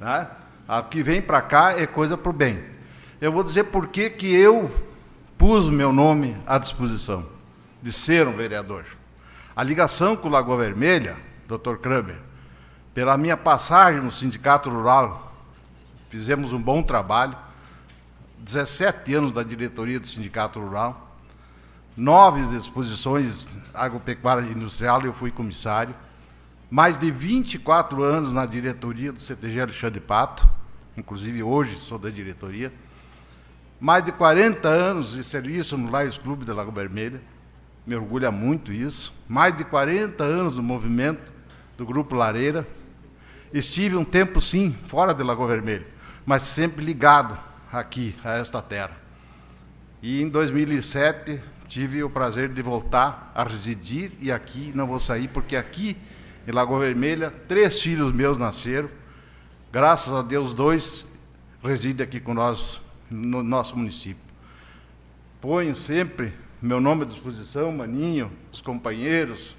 [0.00, 0.26] Né?
[0.66, 2.60] A que vem para cá é coisa para o bem.
[3.20, 4.70] Eu vou dizer por que, que eu
[5.38, 7.24] pus o meu nome à disposição
[7.82, 8.84] de ser um vereador.
[9.54, 11.16] A ligação com o Lagoa Vermelha,
[11.46, 11.76] Dr.
[11.76, 12.18] Kramer,
[12.94, 15.29] pela minha passagem no Sindicato Rural
[16.10, 17.36] Fizemos um bom trabalho,
[18.40, 21.16] 17 anos da diretoria do Sindicato Rural,
[21.96, 25.94] nove exposições agropecuária industrial, eu fui comissário,
[26.68, 30.48] mais de 24 anos na diretoria do CTG Alexandre Pato,
[30.96, 32.72] inclusive hoje sou da diretoria,
[33.78, 37.22] mais de 40 anos de serviço no Laios Clube da Lago Vermelha,
[37.86, 41.32] me orgulha muito isso, mais de 40 anos no movimento
[41.78, 42.66] do Grupo Lareira,
[43.52, 45.99] estive um tempo, sim, fora de Lagoa Vermelha,
[46.30, 47.36] mas sempre ligado
[47.72, 48.96] aqui, a esta terra.
[50.00, 55.26] E em 2007 tive o prazer de voltar a residir e aqui não vou sair,
[55.26, 55.96] porque aqui
[56.46, 58.88] em Lagoa Vermelha, três filhos meus nasceram.
[59.72, 61.04] Graças a Deus, dois
[61.64, 62.80] residem aqui com nós,
[63.10, 64.22] no nosso município.
[65.40, 66.32] Ponho sempre
[66.62, 69.56] meu nome à disposição, Maninho, os companheiros,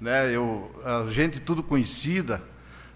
[0.00, 2.42] né, eu, a gente tudo conhecida,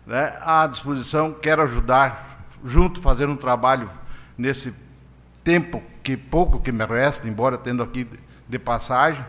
[0.05, 2.36] né, à disposição, quero ajudar,
[2.67, 3.91] junto, fazer um trabalho
[4.37, 4.75] nesse
[5.43, 8.07] tempo que pouco que me resta, embora tendo aqui
[8.49, 9.25] de passagem.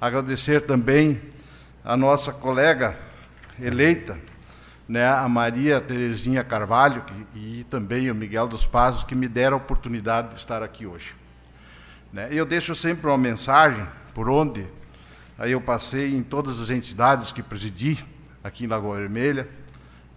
[0.00, 1.20] Agradecer também
[1.84, 2.96] a nossa colega
[3.60, 4.16] eleita,
[4.88, 9.56] né, a Maria Terezinha Carvalho que, e também o Miguel dos Passos, que me deram
[9.56, 11.14] a oportunidade de estar aqui hoje.
[12.12, 14.66] Né, eu deixo sempre uma mensagem por onde
[15.38, 18.04] aí eu passei em todas as entidades que presidi
[18.42, 19.48] aqui em Lagoa Vermelha,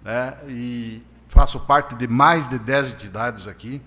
[0.03, 1.01] né, e
[1.31, 3.81] faço parte de mais de 10 entidades aqui,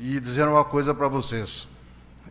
[0.00, 1.68] e dizer uma coisa para vocês.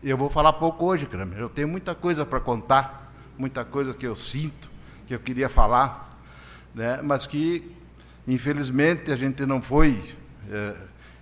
[0.02, 1.38] Eu vou falar pouco hoje, Kramer.
[1.38, 4.70] Eu tenho muita coisa para contar, muita coisa que eu sinto,
[5.06, 6.20] que eu queria falar,
[6.74, 7.00] né?
[7.02, 7.74] mas que,
[8.28, 9.98] infelizmente, a gente não foi
[10.50, 10.76] é,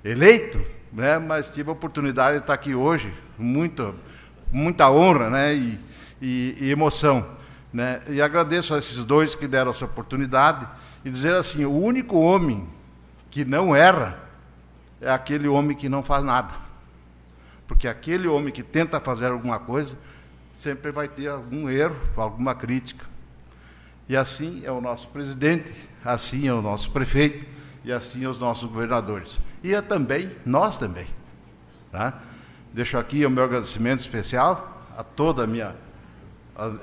[0.04, 0.60] eleito,
[0.92, 1.20] né?
[1.20, 3.94] mas tive a oportunidade de estar aqui hoje, muito,
[4.50, 5.54] muita honra né?
[5.54, 5.80] e,
[6.20, 7.24] e, e emoção.
[7.72, 8.00] Né?
[8.08, 10.66] E agradeço a esses dois que deram essa oportunidade
[11.04, 12.68] e dizer assim: o único homem
[13.30, 14.18] que não erra
[15.00, 16.52] é aquele homem que não faz nada.
[17.66, 19.96] Porque aquele homem que tenta fazer alguma coisa
[20.52, 23.06] sempre vai ter algum erro, alguma crítica.
[24.08, 25.72] E assim é o nosso presidente,
[26.04, 27.46] assim é o nosso prefeito
[27.84, 29.38] e assim é os nossos governadores.
[29.62, 31.06] E é também nós também.
[31.90, 32.20] Tá?
[32.72, 35.74] Deixo aqui o meu agradecimento especial a toda a minha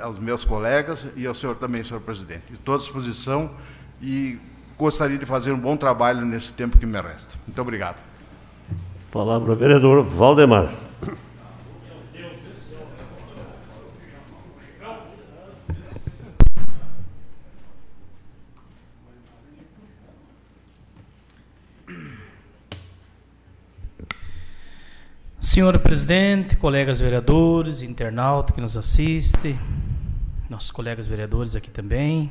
[0.02, 2.52] aos meus colegas e ao senhor também, senhor presidente.
[2.52, 3.56] Estou à disposição
[4.02, 4.40] e
[4.78, 7.34] gostaria de fazer um bom trabalho nesse tempo que me resta.
[7.45, 7.98] Muito obrigado.
[9.12, 10.72] Palavra ao vereador Valdemar.
[25.40, 29.58] Senhor presidente, colegas vereadores, internauta que nos assiste,
[30.48, 32.30] nossos colegas vereadores aqui também.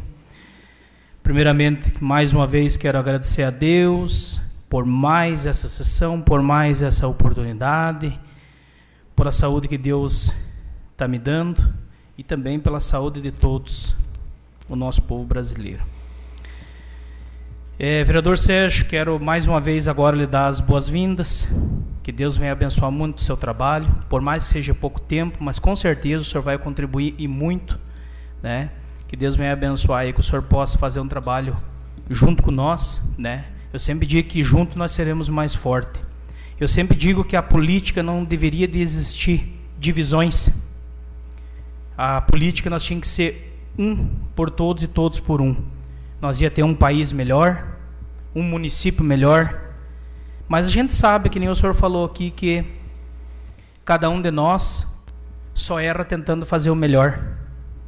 [1.27, 4.41] Primeiramente, mais uma vez quero agradecer a Deus
[4.71, 8.17] por mais essa sessão, por mais essa oportunidade,
[9.17, 10.33] por a saúde que Deus
[10.93, 11.75] está me dando
[12.17, 13.93] e também pela saúde de todos,
[14.69, 15.83] o nosso povo brasileiro.
[17.77, 21.49] É, vereador Sérgio, quero mais uma vez agora lhe dar as boas-vindas.
[22.05, 25.59] Que Deus venha abençoar muito o seu trabalho, por mais que seja pouco tempo, mas
[25.59, 27.81] com certeza o senhor vai contribuir e muito,
[28.41, 28.71] né?
[29.09, 31.57] Que Deus venha abençoar e que o senhor possa fazer um trabalho
[32.11, 33.47] junto com nós, né?
[33.73, 36.01] Eu sempre digo que junto nós seremos mais fortes.
[36.59, 40.51] Eu sempre digo que a política não deveria de existir divisões.
[41.97, 45.55] A política nós tínhamos que ser um por todos e todos por um.
[46.21, 47.65] Nós ia ter um país melhor,
[48.35, 49.61] um município melhor.
[50.49, 52.65] Mas a gente sabe, que nem o senhor falou aqui, que
[53.85, 55.05] cada um de nós
[55.55, 57.36] só erra tentando fazer o melhor.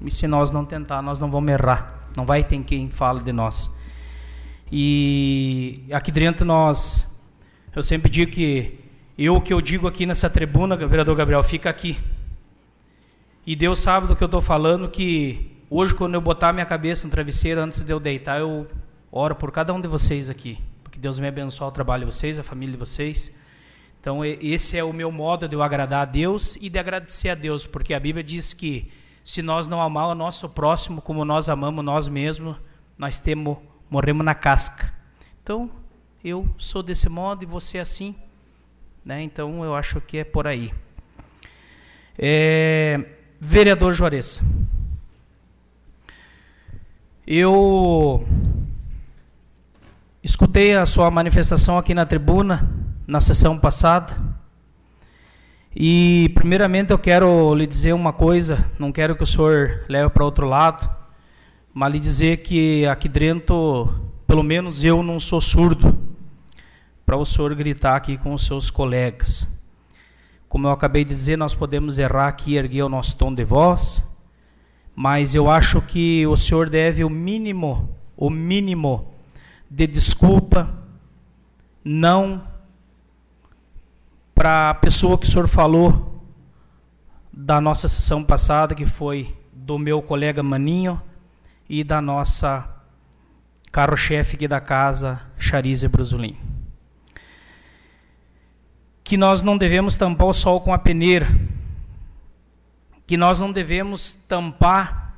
[0.05, 2.09] E se nós não tentar, nós não vamos errar.
[2.17, 3.79] Não vai ter quem fale de nós.
[4.71, 7.27] E aqui dentro nós,
[7.75, 8.79] eu sempre digo que
[9.17, 11.99] eu o que eu digo aqui nessa tribuna, vereador Gabriel, fica aqui.
[13.47, 17.07] E Deus sabe do que eu estou falando, que hoje quando eu botar minha cabeça
[17.07, 18.67] no travesseiro antes de eu deitar, eu
[19.11, 20.59] oro por cada um de vocês aqui.
[20.85, 23.39] Porque Deus me abençoe o trabalho de vocês, a família de vocês.
[24.01, 27.35] Então esse é o meu modo de eu agradar a Deus e de agradecer a
[27.35, 28.91] Deus, porque a Bíblia diz que
[29.23, 32.57] se nós não amar o nosso próximo como nós amamos nós mesmos,
[32.97, 33.59] nós temos
[33.91, 34.93] morremos na casca.
[35.43, 35.71] Então,
[36.23, 38.15] eu sou desse modo e você é assim.
[39.05, 39.23] Né?
[39.23, 40.73] Então, eu acho que é por aí.
[42.19, 43.05] É,
[43.41, 44.43] vereador Juarez.
[47.27, 48.27] Eu
[50.23, 52.69] escutei a sua manifestação aqui na tribuna,
[53.07, 54.17] na sessão passada.
[55.75, 60.25] E, primeiramente, eu quero lhe dizer uma coisa, não quero que o senhor leve para
[60.25, 60.99] outro lado
[61.79, 63.89] mas lhe dizer que aqui dentro,
[64.27, 65.97] pelo menos eu não sou surdo
[67.07, 69.65] para o senhor gritar aqui com os seus colegas.
[70.49, 74.03] Como eu acabei de dizer, nós podemos errar aqui erguer o nosso tom de voz,
[74.93, 79.13] mas eu acho que o senhor deve o mínimo, o mínimo
[79.71, 80.75] de desculpa,
[81.85, 82.43] não
[84.39, 86.25] para a pessoa que o senhor falou
[87.33, 91.03] da nossa sessão passada, que foi do meu colega Maninho
[91.69, 92.73] e da nossa
[93.73, 96.37] carro-chefe aqui da casa, Charize Bruzulin.
[99.03, 101.27] Que nós não devemos tampar o sol com a peneira,
[103.09, 105.17] que nós não devemos tampar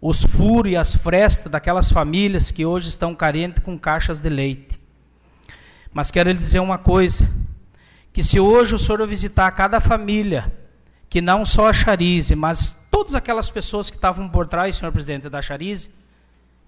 [0.00, 4.80] os furos e as frestas daquelas famílias que hoje estão carentes com caixas de leite.
[5.92, 7.28] Mas quero lhe dizer uma coisa,
[8.14, 10.52] que se hoje o senhor visitar cada família,
[11.10, 15.28] que não só a Charize, mas todas aquelas pessoas que estavam por trás, senhor presidente,
[15.28, 15.90] da Charize,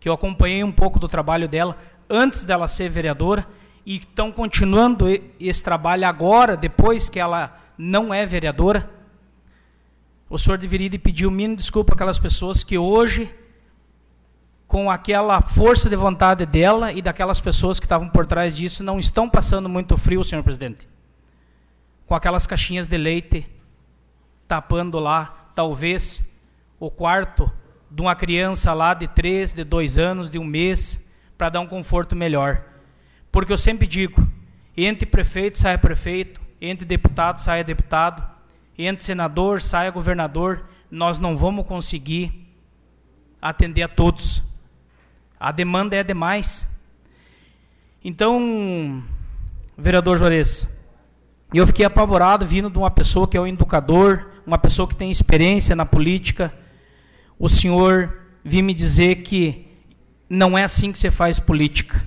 [0.00, 1.78] que eu acompanhei um pouco do trabalho dela
[2.10, 3.46] antes dela ser vereadora
[3.86, 5.06] e estão continuando
[5.38, 8.90] esse trabalho agora, depois que ela não é vereadora.
[10.28, 13.32] O senhor deveria pedir o mínimo desculpa aquelas pessoas que hoje,
[14.66, 18.98] com aquela força de vontade dela e daquelas pessoas que estavam por trás disso, não
[18.98, 20.95] estão passando muito frio, senhor presidente.
[22.06, 23.46] Com aquelas caixinhas de leite
[24.46, 26.40] tapando lá, talvez,
[26.78, 27.50] o quarto
[27.90, 31.66] de uma criança lá de três, de dois anos, de um mês, para dar um
[31.66, 32.62] conforto melhor.
[33.32, 34.26] Porque eu sempre digo,
[34.76, 38.22] entre prefeito saia prefeito, entre deputado saia deputado,
[38.78, 42.46] entre senador saia governador, nós não vamos conseguir
[43.40, 44.54] atender a todos.
[45.38, 46.72] A demanda é demais.
[48.04, 49.02] Então,
[49.76, 50.75] vereador Juarez,
[51.58, 55.10] eu fiquei apavorado vindo de uma pessoa que é um educador, uma pessoa que tem
[55.10, 56.52] experiência na política,
[57.38, 59.66] o senhor vir me dizer que
[60.28, 62.04] não é assim que você faz política.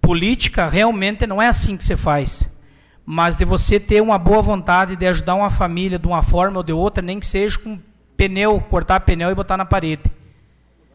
[0.00, 2.56] Política realmente não é assim que você faz.
[3.04, 6.62] Mas de você ter uma boa vontade de ajudar uma família de uma forma ou
[6.62, 7.78] de outra, nem que seja com
[8.16, 10.04] pneu, cortar pneu e botar na parede.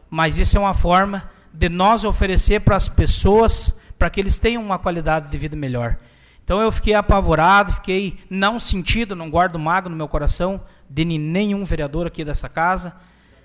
[0.09, 4.63] Mas isso é uma forma de nós oferecer para as pessoas para que eles tenham
[4.63, 5.97] uma qualidade de vida melhor.
[6.43, 11.63] Então eu fiquei apavorado, fiquei não sentido, não guardo mago no meu coração de nenhum
[11.63, 12.95] vereador aqui dessa casa,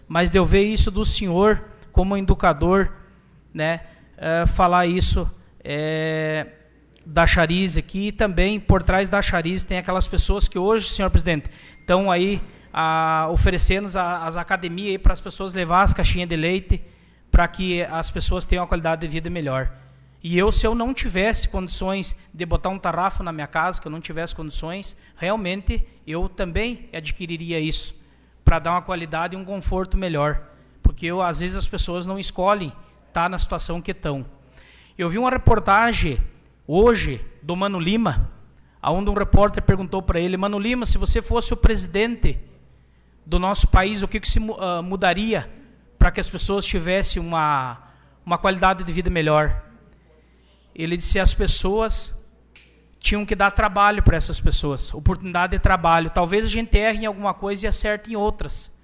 [0.09, 1.63] mas de eu ver isso do senhor
[1.93, 2.91] como educador,
[3.55, 3.81] né,
[4.17, 5.31] uh, falar isso
[5.63, 6.47] é,
[7.05, 11.11] da Chariz aqui e também por trás da Chariz tem aquelas pessoas que hoje, senhor
[11.11, 11.49] presidente,
[11.81, 12.43] estão aí
[13.31, 16.83] oferecendo as academias para as pessoas levar as caixinhas de leite
[17.31, 19.73] para que as pessoas tenham uma qualidade de vida melhor.
[20.23, 23.87] E eu, se eu não tivesse condições de botar um tarrafo na minha casa, que
[23.87, 27.95] eu não tivesse condições, realmente eu também adquiriria isso,
[28.45, 30.43] para dar uma qualidade e um conforto melhor.
[30.83, 32.69] Porque eu, às vezes as pessoas não escolhem
[33.09, 34.27] estar tá na situação que estão.
[34.97, 36.19] Eu vi uma reportagem
[36.67, 38.31] hoje do Mano Lima,
[38.83, 42.39] onde um repórter perguntou para ele, Mano Lima, se você fosse o presidente
[43.25, 45.51] do nosso país, o que, que se uh, mudaria
[45.99, 47.79] para que as pessoas tivessem uma,
[48.25, 49.66] uma qualidade de vida melhor?
[50.83, 52.27] Ele disse as pessoas
[53.01, 56.11] tinham que dar trabalho para essas pessoas, oportunidade de trabalho.
[56.11, 58.77] Talvez a gente erre em alguma coisa e acerte em outras.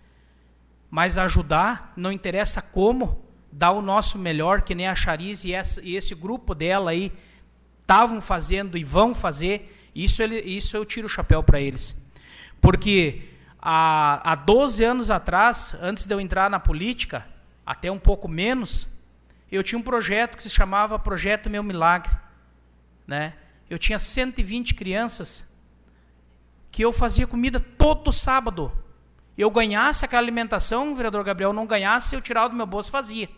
[0.89, 5.83] Mas ajudar, não interessa como, dar o nosso melhor, que nem a Chariz e, essa,
[5.83, 7.13] e esse grupo dela aí
[7.81, 12.09] estavam fazendo e vão fazer, isso, ele, isso eu tiro o chapéu para eles.
[12.61, 13.23] Porque
[13.61, 17.27] há, há 12 anos atrás, antes de eu entrar na política,
[17.67, 18.87] até um pouco menos,
[19.57, 22.11] eu tinha um projeto que se chamava Projeto Meu Milagre.
[23.07, 23.35] Né?
[23.69, 25.45] Eu tinha 120 crianças
[26.71, 28.73] que eu fazia comida todo sábado.
[29.37, 32.93] Eu ganhasse aquela alimentação, o vereador Gabriel não ganhasse, eu tirava do meu bolso e
[32.93, 33.29] fazia.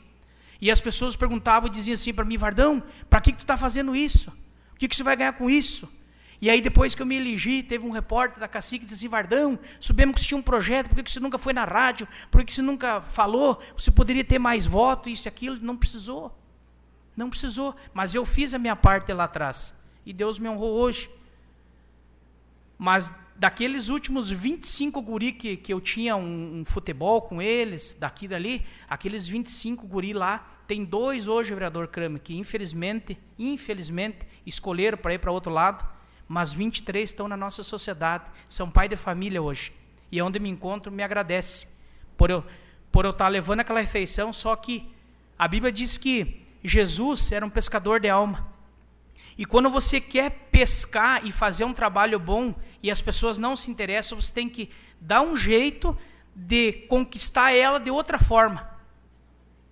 [0.61, 3.57] E as pessoas perguntavam e diziam assim para mim, Vardão, para que, que tu está
[3.57, 4.31] fazendo isso?
[4.73, 5.89] O que, que você vai ganhar com isso?
[6.40, 9.09] E aí, depois que eu me elegi, teve um repórter da Cacique que disse assim:
[9.09, 12.06] Vardão, soubemos que você tinha um projeto, por que você nunca foi na rádio?
[12.31, 13.61] Por que você nunca falou?
[13.77, 15.59] Você poderia ter mais voto, isso e aquilo.
[15.61, 16.36] Não precisou.
[17.16, 17.74] Não precisou.
[17.93, 19.82] Mas eu fiz a minha parte lá atrás.
[20.05, 21.09] E Deus me honrou hoje.
[22.77, 28.27] Mas daqueles últimos 25 guri que, que eu tinha um, um futebol com eles, daqui
[28.27, 34.98] e dali, aqueles 25 guri lá, tem dois hoje, vereador Kramer, que infelizmente, infelizmente, escolheram
[34.98, 35.93] para ir para outro lado
[36.28, 39.72] mas 23 estão na nossa sociedade, são pai de família hoje.
[40.10, 41.68] E é onde me encontro, me agradece
[42.16, 42.44] por eu
[42.94, 44.88] por eu estar levando aquela refeição, só que
[45.36, 48.46] a Bíblia diz que Jesus era um pescador de alma.
[49.36, 53.68] E quando você quer pescar e fazer um trabalho bom e as pessoas não se
[53.68, 54.70] interessam, você tem que
[55.01, 55.98] dar um jeito
[56.36, 58.70] de conquistar ela de outra forma.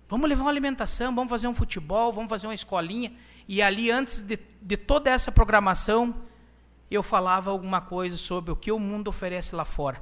[0.09, 3.13] Vamos levar uma alimentação, vamos fazer um futebol, vamos fazer uma escolinha.
[3.47, 6.13] E ali, antes de, de toda essa programação,
[6.95, 10.01] eu falava alguma coisa sobre o que o mundo oferece lá fora.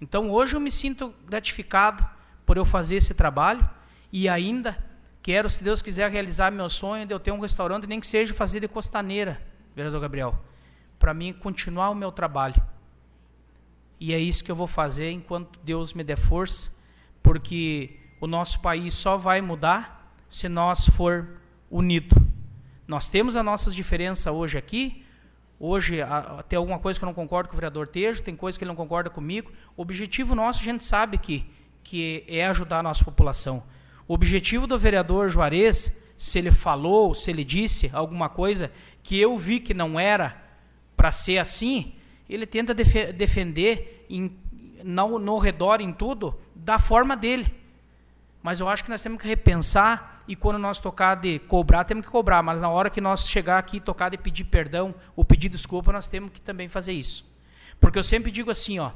[0.00, 2.06] Então hoje eu me sinto gratificado
[2.46, 3.68] por eu fazer esse trabalho
[4.12, 4.78] e ainda
[5.22, 8.32] quero, se Deus quiser, realizar meu sonho de eu ter um restaurante, nem que seja
[8.32, 9.40] fazer de costaneira,
[9.74, 10.38] vereador Gabriel,
[10.98, 12.62] para mim continuar o meu trabalho.
[14.00, 16.70] E é isso que eu vou fazer enquanto Deus me der força,
[17.22, 21.28] porque o nosso país só vai mudar se nós for
[21.70, 22.16] unido.
[22.86, 25.04] Nós temos as nossas diferenças hoje aqui.
[25.60, 28.56] Hoje a, tem alguma coisa que eu não concordo com o vereador Tejo, tem coisa
[28.56, 29.50] que ele não concorda comigo.
[29.76, 31.44] O objetivo nosso a gente sabe que,
[31.82, 33.64] que é ajudar a nossa população.
[34.06, 38.72] O objetivo do vereador Juarez, se ele falou, se ele disse alguma coisa
[39.02, 40.36] que eu vi que não era
[40.96, 41.94] para ser assim,
[42.28, 44.36] ele tenta def defender em,
[44.84, 47.52] no, no redor, em tudo, da forma dele.
[48.42, 52.04] Mas eu acho que nós temos que repensar e quando nós tocar de cobrar, temos
[52.04, 55.48] que cobrar, mas na hora que nós chegar aqui tocar de pedir perdão ou pedir
[55.48, 57.24] desculpa, nós temos que também fazer isso.
[57.80, 58.90] Porque eu sempre digo assim, ó,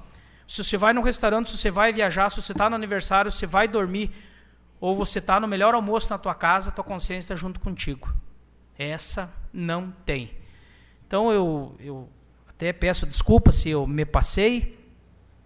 [0.47, 3.39] se você vai no restaurante, se você vai viajar, se você está no aniversário, se
[3.39, 4.11] você vai dormir,
[4.79, 8.13] ou você está no melhor almoço na tua casa, tua consciência está junto contigo.
[8.79, 10.33] Essa não tem.
[11.07, 12.09] Então eu, eu
[12.49, 14.79] até peço desculpa se eu me passei.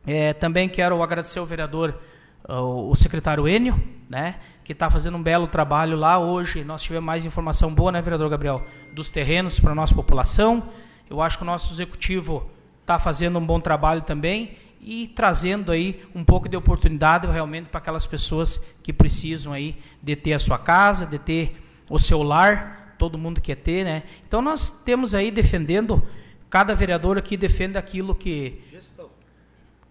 [0.04, 2.00] É, também quero agradecer ao vereador,
[2.48, 6.64] o, o secretário Enio, né, que está fazendo um belo trabalho lá hoje.
[6.64, 8.60] Nós tivemos mais informação boa, né, vereador Gabriel,
[8.92, 10.70] dos terrenos para a nossa população.
[11.08, 16.02] Eu acho que o nosso executivo está fazendo um bom trabalho também e trazendo aí
[16.14, 20.58] um pouco de oportunidade realmente para aquelas pessoas que precisam aí de ter a sua
[20.58, 21.56] casa, de ter
[21.88, 24.02] o seu lar, todo mundo quer ter, né?
[24.26, 26.02] Então nós temos aí defendendo
[26.48, 29.10] Cada vereador aqui defende aquilo que gestão.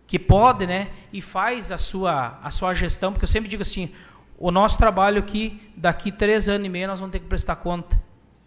[0.07, 0.89] que pode, né?
[1.11, 3.93] E faz a sua a sua gestão, porque eu sempre digo assim,
[4.37, 7.99] o nosso trabalho aqui daqui três anos e meio nós vamos ter que prestar conta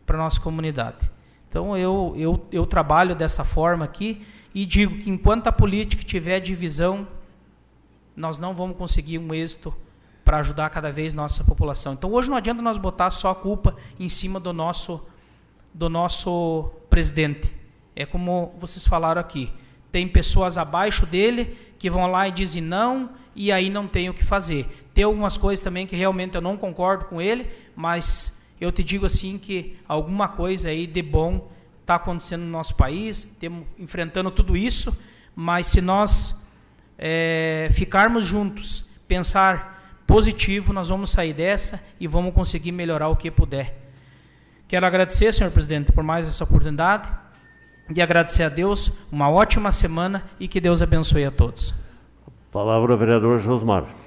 [0.05, 1.11] para nossa comunidade.
[1.49, 4.25] Então eu eu eu trabalho dessa forma aqui
[4.55, 7.07] e digo que enquanto a política tiver divisão,
[8.15, 9.75] nós não vamos conseguir um êxito
[10.25, 11.95] para ajudar cada vez nossa população.
[11.95, 15.11] Então hoje não adianta nós botar só a culpa em cima do nosso
[15.73, 17.55] do nosso presidente.
[17.95, 19.51] É como vocês falaram aqui.
[19.91, 24.15] Tem pessoas abaixo dele que vão lá e dizem não, e aí não tem o
[24.15, 24.67] que fazer.
[24.99, 27.47] Tem algumas coisas também que realmente eu não concordo com ele,
[27.77, 31.49] mas eu te digo assim que alguma coisa aí de bom
[31.83, 35.01] está acontecendo no nosso país, temos enfrentando tudo isso,
[35.37, 36.51] mas se nós
[36.99, 43.31] é, ficarmos juntos, pensar positivo, nós vamos sair dessa e vamos conseguir melhorar o que
[43.31, 43.79] puder.
[44.67, 47.09] Quero agradecer, senhor presidente, por mais essa oportunidade
[47.95, 51.73] e agradecer a Deus, uma ótima semana e que Deus abençoe a todos.
[52.51, 53.98] Palavra vereador Josmar.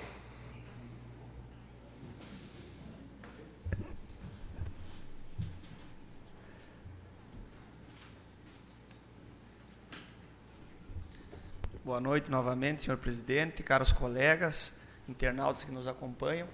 [11.91, 16.47] Boa noite novamente, senhor presidente, caros colegas, internautas que nos acompanham.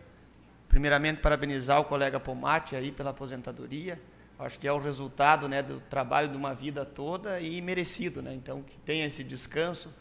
[0.68, 4.02] Primeiramente, parabenizar o colega Pomate aí pela aposentadoria
[4.40, 8.24] acho que é o resultado né, do trabalho de uma vida toda e merecido.
[8.24, 8.34] Né?
[8.34, 9.96] Então, que tenha esse descanso,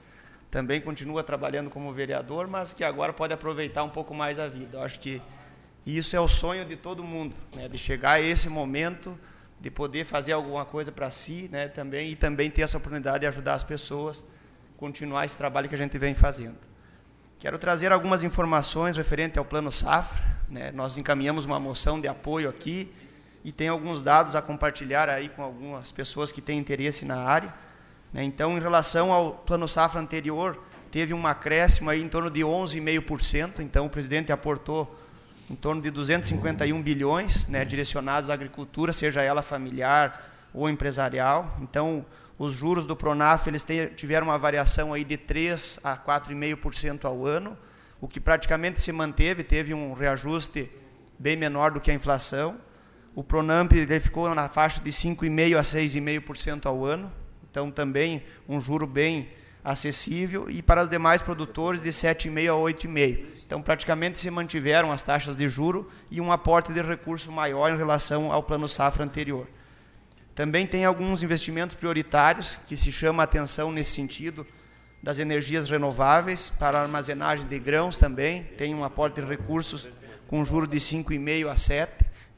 [0.51, 4.81] também continua trabalhando como vereador, mas que agora pode aproveitar um pouco mais a vida.
[4.81, 5.21] Acho que
[5.85, 7.69] isso é o sonho de todo mundo, né?
[7.69, 9.21] de chegar a esse momento,
[9.61, 11.69] de poder fazer alguma coisa para si né?
[11.69, 14.25] também, e também ter essa oportunidade de ajudar as pessoas,
[14.77, 16.57] continuar esse trabalho que a gente vem fazendo.
[17.39, 20.23] Quero trazer algumas informações referente ao Plano Safra.
[20.49, 20.71] Né?
[20.73, 22.93] Nós encaminhamos uma moção de apoio aqui,
[23.47, 27.55] e tem alguns dados a compartilhar aí com algumas pessoas que têm interesse na área.
[28.13, 28.25] Né?
[28.25, 30.59] Então, em relação ao plano safra anterior,
[30.91, 33.61] teve um acréscimo aí em torno de 11,5%.
[33.61, 34.99] Então, o presidente aportou
[35.49, 41.57] em torno de 251 bilhões, né, direcionados à agricultura, seja ela familiar ou empresarial.
[41.63, 42.05] Então,
[42.39, 47.57] os juros do Pronaf eles tiveram uma variação aí de 3 a 4,5% ao ano,
[48.01, 50.71] o que praticamente se manteve, teve um reajuste
[51.19, 52.61] bem menor do que a inflação.
[53.15, 57.11] O Pronamp ele ficou na faixa de 5,5% a 6,5% ao ano,
[57.51, 59.31] então também um juro bem
[59.65, 63.37] acessível, e para os demais produtores de 7,5% a 8,5%.
[63.47, 67.77] Então praticamente se mantiveram as taxas de juro e um aporte de recurso maior em
[67.77, 69.47] relação ao plano safra anterior.
[70.37, 74.47] Também tem alguns investimentos prioritários que se chama a atenção nesse sentido,
[75.03, 79.89] das energias renováveis, para armazenagem de grãos também, tem um aporte de recursos
[80.29, 81.89] com juro de 5,5% a 7%.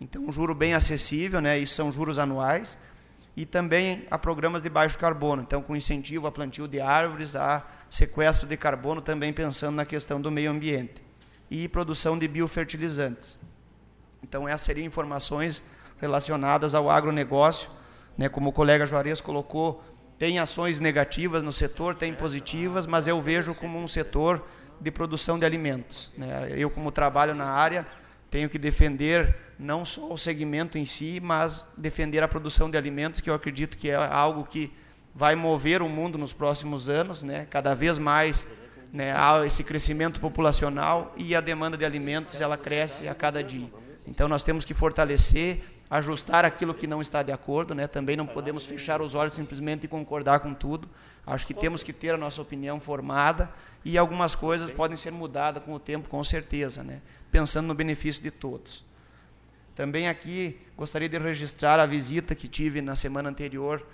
[0.01, 1.59] Então, um juro bem acessível, né?
[1.59, 2.79] isso são juros anuais,
[3.37, 7.67] e também a programas de baixo carbono, então com incentivo a plantio de árvores, a
[7.91, 11.03] sequestro de carbono, também pensando na questão do meio ambiente,
[11.51, 13.41] e produção de biofertilizantes.
[14.23, 17.79] Então, essas seriam informações relacionadas ao agronegócio,
[18.19, 18.29] né?
[18.29, 19.83] como o colega Juarez colocou,
[20.19, 24.45] tem ações negativas no setor, tem positivas, mas eu vejo como um setor
[24.81, 26.11] de produção de alimentos.
[26.19, 26.53] Né?
[26.57, 27.87] Eu, como trabalho na área,
[28.29, 33.21] tenho que defender não só o segmento em si, mas defender a produção de alimentos,
[33.21, 34.73] que eu acredito que é algo que
[35.15, 37.47] vai mover o mundo nos próximos anos, né?
[37.49, 38.59] cada vez mais
[38.93, 43.69] né, há esse crescimento populacional e a demanda de alimentos ela cresce a cada dia.
[44.07, 47.87] Então nós temos que fortalecer ajustar aquilo que não está de acordo, né?
[47.87, 50.89] Também não podemos fechar os olhos simplesmente e concordar com tudo.
[51.27, 53.51] Acho que temos que ter a nossa opinião formada
[53.85, 57.01] e algumas coisas podem ser mudadas com o tempo, com certeza, né?
[57.31, 58.85] Pensando no benefício de todos.
[59.75, 63.85] Também aqui gostaria de registrar a visita que tive na semana anterior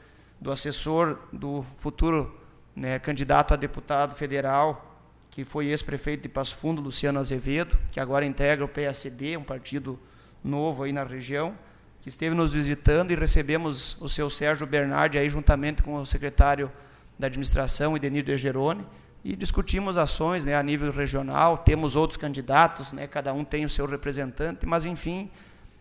[0.40, 2.40] do assessor do futuro
[2.74, 4.98] né, candidato a deputado federal,
[5.30, 9.98] que foi ex-prefeito de Passo Fundo, Luciano Azevedo, que agora integra o PSD, um partido
[10.42, 11.56] novo aí na região
[12.04, 16.70] que esteve nos visitando e recebemos o seu Sérgio Bernardi aí juntamente com o secretário
[17.18, 18.84] da administração, Edenir de Geroni,
[19.24, 23.70] e discutimos ações né, a nível regional, temos outros candidatos, né, cada um tem o
[23.70, 25.30] seu representante, mas enfim,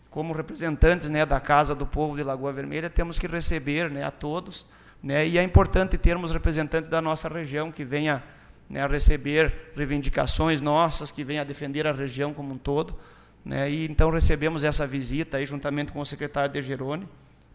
[0.10, 4.12] como representantes né, da Casa do Povo de Lagoa Vermelha, temos que receber né, a
[4.12, 4.66] todos,
[5.04, 8.24] né, e é importante termos representantes da nossa região que venha
[8.70, 12.98] né, a receber reivindicações nossas, que venha a defender a região como um todo,
[13.46, 13.70] né?
[13.70, 17.08] E então recebemos essa visita aí juntamente com o secretário de Gerone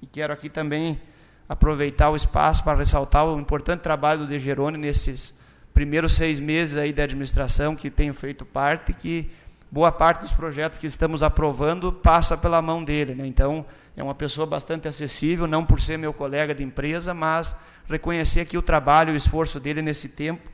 [0.02, 1.00] e quero aqui também
[1.48, 5.42] aproveitar o espaço para ressaltar o importante trabalho do De Gerone nesses
[5.72, 9.30] primeiros seis meses aí da administração que tenho feito parte, que
[9.70, 13.26] boa parte dos projetos que estamos aprovando passa pela mão dele, né?
[13.26, 13.64] Então
[13.96, 17.58] é uma pessoa bastante acessível, não por ser meu colega de empresa, mas
[17.88, 20.48] reconhecer aqui o trabalho, o esforço dele nesse tempo,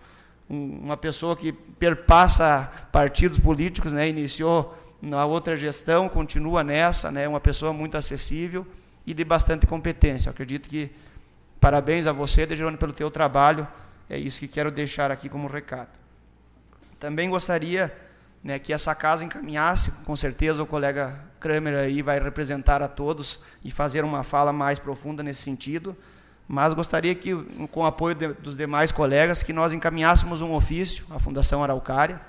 [0.49, 4.09] uma pessoa que perpassa partidos políticos, né?
[4.09, 8.67] Iniciou na outra gestão, continua nessa, né, uma pessoa muito acessível
[9.07, 10.29] e de bastante competência.
[10.29, 10.91] Eu acredito que
[11.61, 13.67] parabéns a você, Dejerone, pelo teu trabalho.
[14.09, 15.91] É isso que quero deixar aqui como recado.
[16.99, 17.95] Também gostaria
[18.43, 23.41] né, que essa casa encaminhasse, com certeza o colega Kramer aí vai representar a todos
[23.65, 25.97] e fazer uma fala mais profunda nesse sentido,
[26.47, 27.35] mas gostaria que,
[27.71, 32.21] com o apoio de, dos demais colegas, que nós encaminhássemos um ofício à Fundação Araucária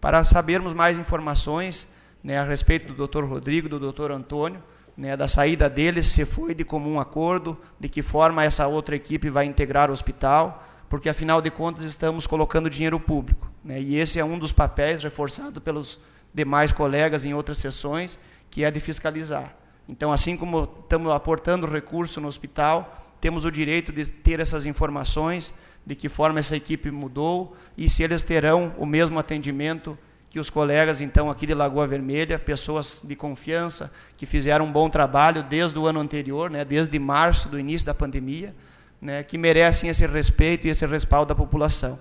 [0.00, 3.24] para sabermos mais informações né, a respeito do Dr.
[3.24, 4.10] Rodrigo, do Dr.
[4.10, 4.62] Antônio,
[4.96, 9.30] né, da saída deles, se foi de comum acordo, de que forma essa outra equipe
[9.30, 13.50] vai integrar o hospital, porque afinal de contas estamos colocando dinheiro público.
[13.64, 16.00] Né, e esse é um dos papéis reforçado pelos
[16.34, 18.18] demais colegas em outras sessões,
[18.50, 19.54] que é de fiscalizar.
[19.88, 25.60] Então, assim como estamos aportando recurso no hospital, temos o direito de ter essas informações,
[25.84, 29.98] de que forma essa equipe mudou e se eles terão o mesmo atendimento
[30.30, 34.88] que os colegas, então, aqui de Lagoa Vermelha, pessoas de confiança, que fizeram um bom
[34.88, 38.54] trabalho desde o ano anterior, né, desde março, do início da pandemia,
[39.02, 41.98] né, que merecem esse respeito e esse respaldo da população.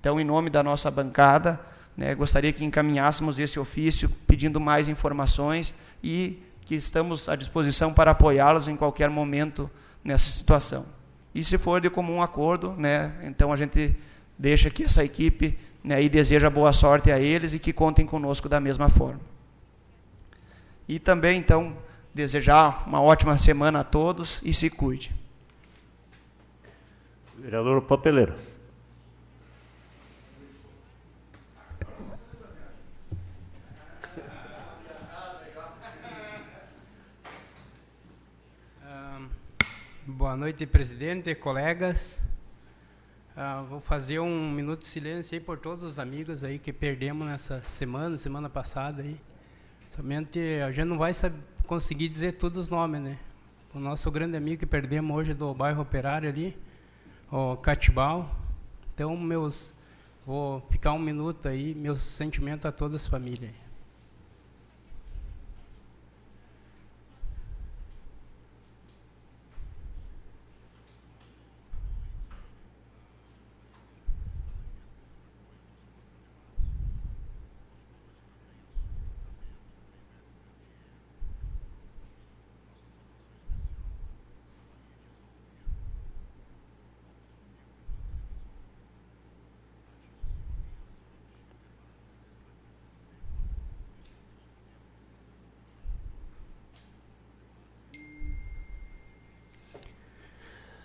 [0.00, 1.60] Então, em nome da nossa bancada,
[1.96, 5.72] né, gostaria que encaminhássemos esse ofício pedindo mais informações
[6.02, 9.70] e que estamos à disposição para apoiá-los em qualquer momento
[10.02, 10.86] nessa situação.
[11.32, 13.94] E se for de comum acordo, né, então a gente
[14.36, 18.48] deixa que essa equipe né, e deseja boa sorte a eles e que contem conosco
[18.48, 19.20] da mesma forma.
[20.88, 21.76] E também, então,
[22.14, 25.12] desejar uma ótima semana a todos e se cuide.
[27.38, 28.34] Vereador Papeleiro.
[40.06, 42.29] Boa noite, presidente, colegas.
[43.42, 47.26] Ah, vou fazer um minuto de silêncio aí por todos os amigos aí que perdemos
[47.26, 49.18] nessa semana, semana passada aí.
[49.96, 53.18] Somente a gente não vai saber, conseguir dizer todos os nomes, né?
[53.74, 56.54] O nosso grande amigo que perdemos hoje do bairro Operário ali,
[57.32, 58.30] o Catibal.
[58.92, 59.72] Então, meus
[60.26, 63.52] vou ficar um minuto aí, meus sentimentos a todas as famílias.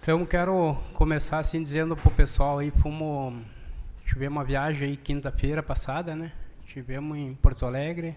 [0.06, 3.42] Então quero começar assim dizendo pro pessoal aí, fomos
[4.06, 6.32] tivemos uma viagem aí quinta-feira passada, né?
[6.68, 8.16] Tivemos em Porto Alegre,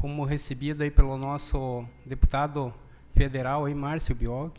[0.00, 2.72] fomos recebidos aí pelo nosso deputado
[3.16, 4.52] federal aí Márcio Biog,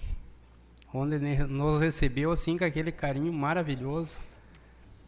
[0.94, 4.18] onde nos recebeu assim com aquele carinho maravilhoso.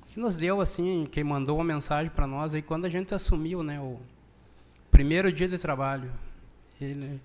[0.05, 3.61] Que nos deu assim, que mandou uma mensagem para nós aí quando a gente assumiu,
[3.61, 3.99] né, o
[4.89, 6.09] primeiro dia de trabalho.
[6.79, 7.19] Ele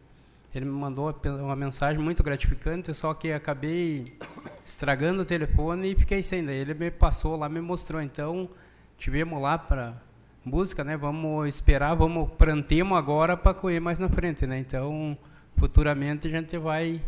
[0.54, 4.04] ele me mandou uma mensagem muito gratificante, só que acabei
[4.64, 6.44] estragando o telefone e fiquei sem.
[6.44, 8.02] Daí ele me passou lá, me mostrou.
[8.02, 8.48] Então,
[8.98, 9.94] tivemos lá para
[10.44, 10.96] música, né?
[10.96, 14.58] Vamos esperar, vamos plantemos agora para correr mais na frente, né?
[14.58, 15.16] Então,
[15.56, 17.00] futuramente a gente vai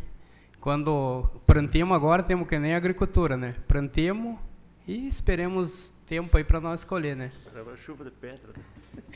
[0.63, 3.57] quando plantemos agora, temos que nem agricultura, né?
[3.67, 4.39] Plantemos
[4.87, 7.33] e esperemos tempo aí para nós escolher, né?
[7.77, 8.53] chuva de pedra.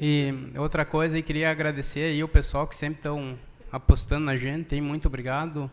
[0.00, 3.38] E outra coisa, eu queria agradecer aí o pessoal que sempre estão
[3.70, 4.80] apostando na gente, hein?
[4.80, 5.70] muito obrigado.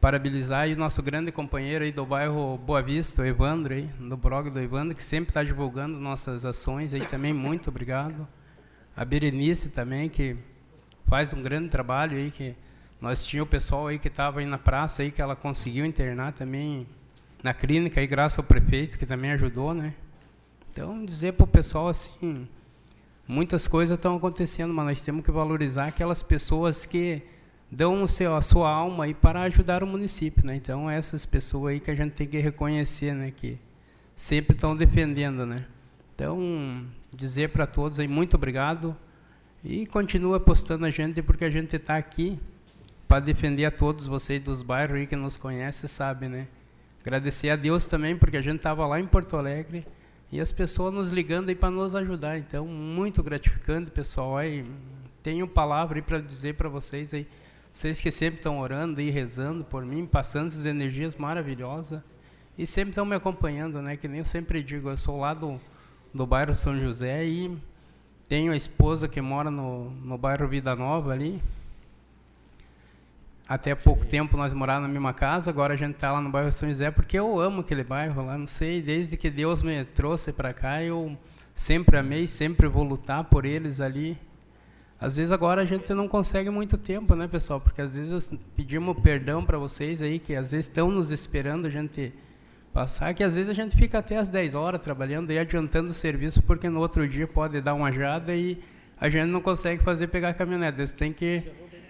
[0.00, 4.50] Parabenizar o nosso grande companheiro aí do bairro Boa Vista, o Evandro, aí, do blog
[4.50, 8.26] do Evandro, que sempre está divulgando nossas ações aí também, muito obrigado.
[8.96, 10.36] A Berenice também, que
[11.06, 12.54] faz um grande trabalho aí, que
[13.00, 16.32] nós tínhamos o pessoal aí que estava aí na praça aí que ela conseguiu internar
[16.32, 16.86] também
[17.42, 19.94] na clínica aí graças ao prefeito que também ajudou, né?
[20.72, 22.48] Então dizer para o pessoal assim,
[23.26, 27.22] muitas coisas estão acontecendo, mas nós temos que valorizar aquelas pessoas que
[27.70, 30.54] dão seu, a sua alma aí para ajudar o município, né?
[30.56, 33.32] Então essas pessoas aí que a gente tem que reconhecer, né?
[33.34, 33.58] Que
[34.14, 35.64] sempre estão defendendo, né?
[36.14, 36.84] Então
[37.16, 38.96] dizer para todos aí muito obrigado
[39.64, 42.38] e continua apostando a gente porque a gente está aqui
[43.08, 46.46] para defender a todos vocês dos bairros aí que nos conhecem, sabe, né?
[47.00, 49.86] Agradecer a Deus também, porque a gente estava lá em Porto Alegre
[50.34, 52.36] e as pessoas nos ligando aí para nos ajudar.
[52.36, 54.36] Então, muito gratificante, pessoal.
[54.36, 54.66] Aí,
[55.22, 57.24] tenho palavra aí para dizer para vocês aí,
[57.70, 62.02] vocês que sempre estão orando e rezando por mim, passando essas energias maravilhosas
[62.58, 63.96] e sempre estão me acompanhando, né?
[63.96, 65.60] Que nem eu sempre digo, eu sou lá do,
[66.12, 67.56] do bairro São José e
[68.28, 71.40] tenho a esposa que mora no, no bairro Vida Nova ali,
[73.48, 76.50] até pouco tempo nós morávamos na mesma casa, agora a gente está lá no bairro
[76.50, 80.32] São José porque eu amo aquele bairro lá, não sei, desde que Deus me trouxe
[80.32, 81.16] para cá, eu
[81.54, 84.18] sempre amei, sempre vou lutar por eles ali.
[84.98, 87.60] Às vezes agora a gente não consegue muito tempo, né, pessoal?
[87.60, 91.70] Porque às vezes pedimos perdão para vocês aí que às vezes estão nos esperando a
[91.70, 92.12] gente
[92.72, 95.94] passar, que às vezes a gente fica até às 10 horas trabalhando e adiantando o
[95.94, 98.58] serviço porque no outro dia pode dar uma jada e
[98.98, 100.78] a gente não consegue fazer pegar a caminhonete.
[100.78, 101.42] Você tem que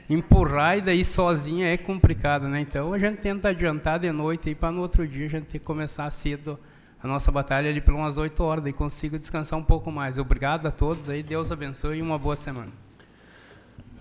[0.08, 2.60] empurrar e daí sozinha é complicado, né?
[2.60, 5.60] Então a gente tenta adiantar de noite e para no outro dia a gente tem
[5.60, 6.58] que começar cedo
[7.02, 10.16] a nossa batalha ali por umas 8 horas, daí consigo descansar um pouco mais.
[10.18, 12.72] Obrigado a todos aí, Deus abençoe e uma boa semana.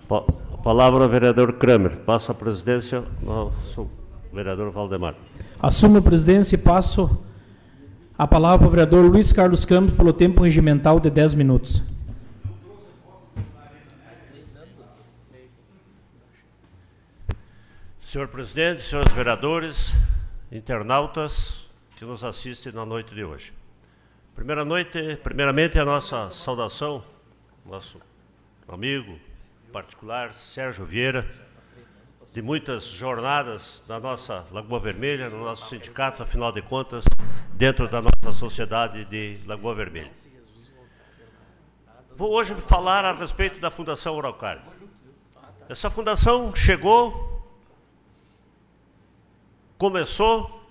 [0.09, 1.97] A palavra ao vereador Kramer.
[1.97, 3.89] Passa a presidência nosso
[4.31, 5.15] vereador Valdemar.
[5.59, 7.25] Assumo a presidência e passo
[8.17, 11.81] a palavra para o vereador Luiz Carlos Campos pelo tempo regimental de 10 minutos.
[18.13, 19.91] Senhor presidente, senhores vereadores,
[20.51, 23.51] internautas que nos assistem na noite de hoje.
[24.35, 27.03] Primeira noite, primeiramente a nossa saudação,
[27.65, 27.99] nosso
[28.67, 29.17] amigo
[29.71, 31.27] particular Sérgio Vieira,
[32.31, 37.03] de muitas jornadas da nossa Lagoa Vermelha, no nosso sindicato, afinal de contas,
[37.55, 40.11] dentro da nossa sociedade de Lagoa Vermelha.
[42.15, 44.61] Vou hoje falar a respeito da Fundação Uralcar.
[45.67, 47.32] Essa fundação chegou
[49.83, 50.65] começou,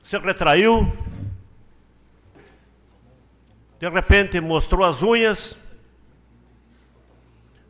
[0.00, 0.96] se retraiu,
[3.80, 5.58] de repente mostrou as unhas,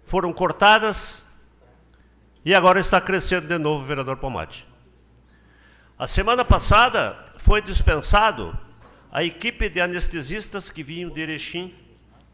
[0.04, 1.26] foram cortadas
[2.44, 4.66] e agora está crescendo de novo o vereador Pomate.
[5.98, 8.54] A semana passada foi dispensado
[9.10, 11.74] a equipe de anestesistas que vinham de Erechim,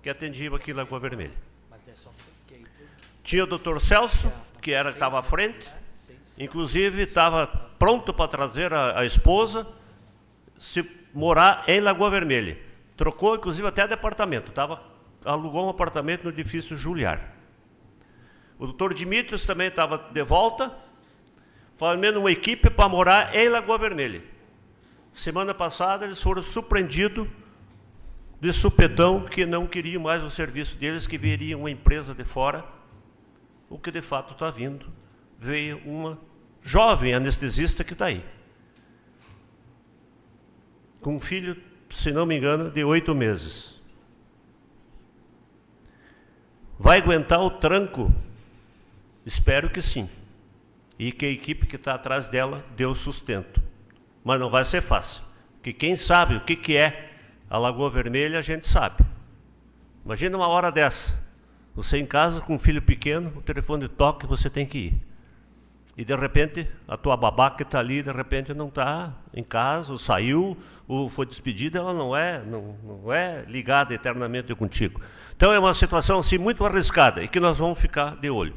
[0.02, 1.38] que atendiam aqui em Lagoa Vermelha.
[3.22, 4.28] Tinha o doutor Celso,
[4.60, 5.72] que era estava à frente,
[6.38, 7.46] Inclusive, estava
[7.78, 9.66] pronto para trazer a, a, esposa,
[10.58, 12.58] se morar em Lagoa Vermelha.
[12.96, 14.50] Trocou, inclusive, até departamento.
[14.50, 14.82] Tava,
[15.24, 17.34] alugou um apartamento no edifício Juliar.
[18.58, 20.74] O doutor Dimitrios também estava de volta,
[21.76, 24.22] formando uma equipe para morar em Lagoa Vermelha.
[25.12, 27.28] Semana passada, eles foram surpreendidos
[28.40, 32.64] de supetão que não queriam mais o serviço deles, que viriam uma empresa de fora,
[33.70, 34.86] o que de fato está vindo
[35.38, 36.18] veio uma
[36.62, 38.24] jovem anestesista que está aí.
[41.00, 41.56] Com um filho,
[41.94, 43.74] se não me engano, de oito meses.
[46.78, 48.12] Vai aguentar o tranco?
[49.24, 50.08] Espero que sim.
[50.98, 53.62] E que a equipe que está atrás dela dê sustento.
[54.22, 55.22] Mas não vai ser fácil.
[55.54, 57.10] Porque quem sabe o que, que é
[57.48, 59.04] a Lagoa Vermelha, a gente sabe.
[60.04, 61.22] Imagina uma hora dessa.
[61.74, 65.13] Você em casa com um filho pequeno, o telefone toca e você tem que ir.
[65.96, 69.92] E de repente, a tua babá que está ali, de repente não está em casa,
[69.92, 70.56] ou saiu,
[70.88, 75.00] ou foi despedida, ela não é, não, não é ligada eternamente contigo.
[75.36, 78.54] Então é uma situação assim muito arriscada e que nós vamos ficar de olho.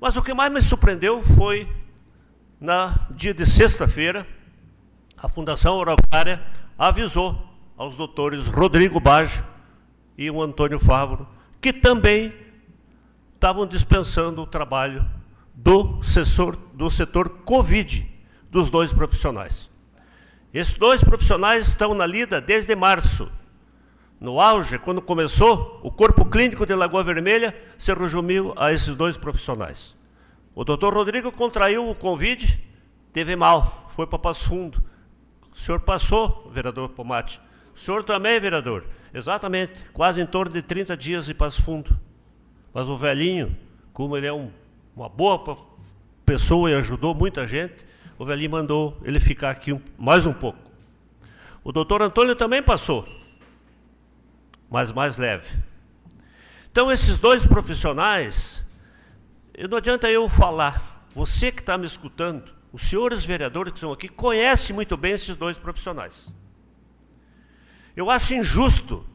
[0.00, 1.66] Mas o que mais me surpreendeu foi
[2.60, 4.26] na dia de sexta-feira,
[5.16, 6.42] a Fundação Araucária
[6.78, 7.42] avisou
[7.76, 9.44] aos doutores Rodrigo Baggio
[10.16, 11.26] e o Antônio Favro
[11.60, 12.32] que também
[13.34, 15.04] estavam dispensando o trabalho
[15.54, 18.12] do setor, do setor Covid
[18.50, 19.70] dos dois profissionais.
[20.52, 23.30] Esses dois profissionais estão na lida desde março.
[24.20, 29.16] No auge, quando começou, o corpo clínico de Lagoa Vermelha se resumiu a esses dois
[29.16, 29.94] profissionais.
[30.54, 32.62] O doutor Rodrigo contraiu o Covid,
[33.12, 34.82] teve mal, foi para Passo Fundo.
[35.52, 37.40] O senhor passou, vereador Pomate.
[37.74, 38.84] O senhor também, vereador.
[39.12, 41.98] Exatamente, quase em torno de 30 dias de Passo Fundo.
[42.72, 43.56] Mas o velhinho,
[43.92, 44.50] como ele é um
[44.96, 45.58] uma boa
[46.24, 47.84] pessoa e ajudou muita gente,
[48.18, 50.58] o velhinho mandou ele ficar aqui mais um pouco.
[51.62, 53.08] O doutor Antônio também passou,
[54.70, 55.50] mas mais leve.
[56.70, 58.64] Então, esses dois profissionais,
[59.68, 64.08] não adianta eu falar, você que está me escutando, os senhores vereadores que estão aqui,
[64.08, 66.28] conhecem muito bem esses dois profissionais.
[67.96, 69.06] Eu acho injusto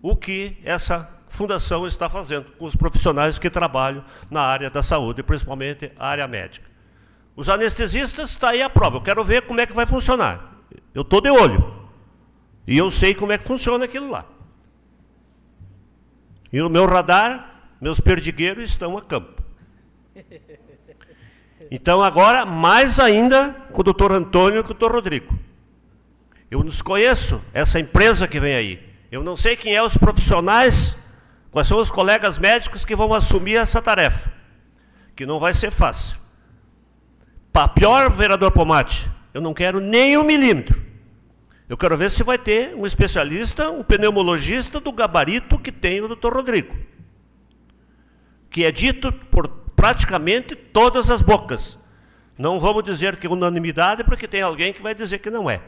[0.00, 5.22] o que essa fundação está fazendo com os profissionais que trabalham na área da saúde,
[5.22, 6.70] principalmente a área médica.
[7.34, 8.98] Os anestesistas está aí a prova.
[8.98, 10.62] Eu quero ver como é que vai funcionar.
[10.94, 11.82] Eu estou de olho.
[12.66, 14.26] E eu sei como é que funciona aquilo lá.
[16.52, 19.42] E o meu radar, meus perdigueiros estão a campo.
[21.70, 25.38] Então agora, mais ainda com o doutor Antônio e com o doutor Rodrigo.
[26.50, 28.92] Eu desconheço essa empresa que vem aí.
[29.10, 31.01] Eu não sei quem é os profissionais
[31.52, 34.32] Quais são os colegas médicos que vão assumir essa tarefa?
[35.14, 36.16] Que não vai ser fácil.
[37.52, 40.82] Para pior, vereador Pomate, eu não quero nem um milímetro.
[41.68, 46.08] Eu quero ver se vai ter um especialista, um pneumologista do gabarito que tem o
[46.08, 46.74] doutor Rodrigo.
[48.50, 51.78] Que é dito por praticamente todas as bocas.
[52.38, 55.60] Não vamos dizer que é unanimidade, porque tem alguém que vai dizer que não é.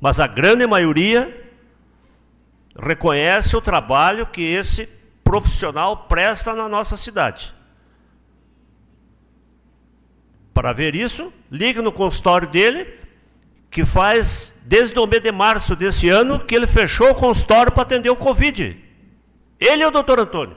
[0.00, 1.45] Mas a grande maioria
[2.78, 4.88] reconhece o trabalho que esse
[5.24, 7.54] profissional presta na nossa cidade.
[10.52, 12.86] Para ver isso, ligue no consultório dele,
[13.70, 17.82] que faz desde o mês de março desse ano que ele fechou o consultório para
[17.82, 18.82] atender o Covid.
[19.58, 20.56] Ele é o doutor Antônio,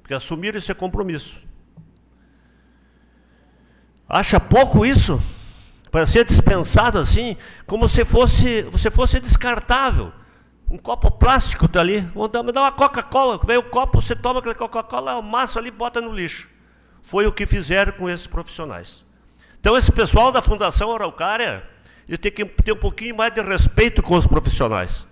[0.00, 1.40] porque assumiram esse compromisso.
[4.08, 5.22] Acha pouco isso?
[5.90, 10.12] Para ser dispensado assim, como se fosse, você fosse descartável
[10.72, 12.00] um copo plástico dali,
[12.32, 16.00] tá me dá uma Coca-Cola, vem o copo, você toma aquela Coca-Cola, amassa ali bota
[16.00, 16.48] no lixo.
[17.02, 19.04] Foi o que fizeram com esses profissionais.
[19.60, 21.62] Então esse pessoal da Fundação Araucária,
[22.08, 25.06] ele tem que ter um pouquinho mais de respeito com os profissionais.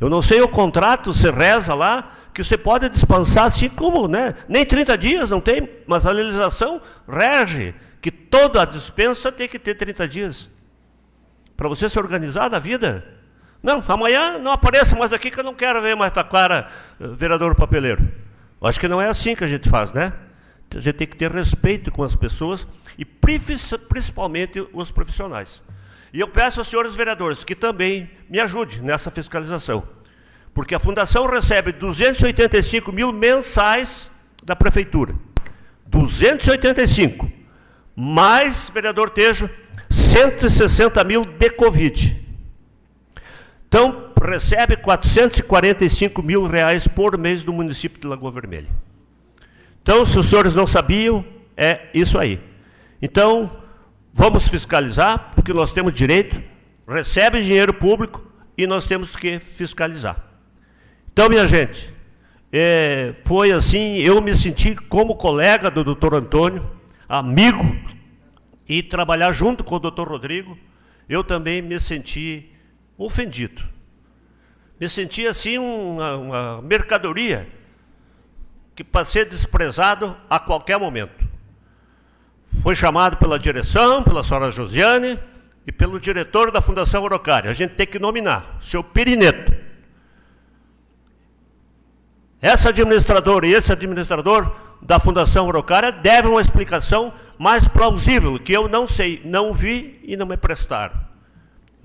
[0.00, 4.34] Eu não sei o contrato, você reza lá, que você pode dispensar assim como, né?
[4.48, 9.58] Nem 30 dias não tem, mas a legislação rege que toda a dispensa tem que
[9.58, 10.48] ter 30 dias.
[11.56, 13.15] Para você se organizar na vida.
[13.62, 16.68] Não, amanhã não apareça mais aqui que eu não quero ver mais tua cara,
[17.00, 18.06] eh, vereador papeleiro.
[18.62, 20.12] Acho que não é assim que a gente faz, né?
[20.74, 22.66] A gente tem que ter respeito com as pessoas
[22.98, 25.60] e principalmente os profissionais.
[26.12, 29.86] E eu peço aos senhores vereadores que também me ajudem nessa fiscalização.
[30.54, 34.10] Porque a Fundação recebe 285 mil mensais
[34.42, 35.14] da Prefeitura.
[35.86, 37.30] 285.
[37.94, 39.48] Mais, vereador Tejo,
[39.90, 42.25] 160 mil de Covid.
[43.68, 48.68] Então, recebe 445 mil reais por mês do município de Lagoa Vermelha.
[49.82, 51.24] Então, se os senhores não sabiam,
[51.56, 52.40] é isso aí.
[53.00, 53.50] Então,
[54.12, 56.42] vamos fiscalizar, porque nós temos direito,
[56.88, 58.22] recebe dinheiro público
[58.56, 60.16] e nós temos que fiscalizar.
[61.12, 61.92] Então, minha gente,
[62.52, 66.68] é, foi assim, eu me senti como colega do doutor Antônio,
[67.08, 67.76] amigo,
[68.68, 70.58] e trabalhar junto com o doutor Rodrigo,
[71.08, 72.50] eu também me senti
[72.96, 73.62] ofendido.
[74.78, 77.48] Me senti assim uma, uma mercadoria
[78.74, 81.26] que para ser desprezado a qualquer momento.
[82.62, 85.18] Foi chamado pela direção, pela senhora Josiane
[85.66, 87.50] e pelo diretor da Fundação Orocária.
[87.50, 89.54] A gente tem que nominar, seu Pirineto.
[92.40, 98.68] Essa administradora e esse administrador da Fundação Orocária devem uma explicação mais plausível, que eu
[98.68, 101.05] não sei, não vi e não me prestaram.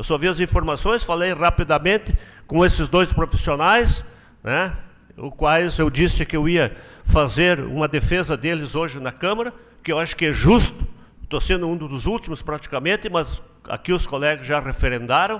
[0.02, 4.04] Eu só vi as informações, falei rapidamente com esses dois profissionais,
[4.44, 4.76] né,
[5.16, 9.92] os quais eu disse que eu ia fazer uma defesa deles hoje na Câmara, que
[9.92, 10.88] eu acho que é justo,
[11.22, 15.40] estou sendo um dos últimos praticamente, mas aqui os colegas já referendaram,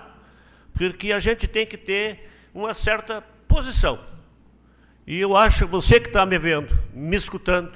[0.76, 3.98] porque a gente tem que ter uma certa posição.
[5.08, 7.72] E eu acho, você que está me vendo, me escutando,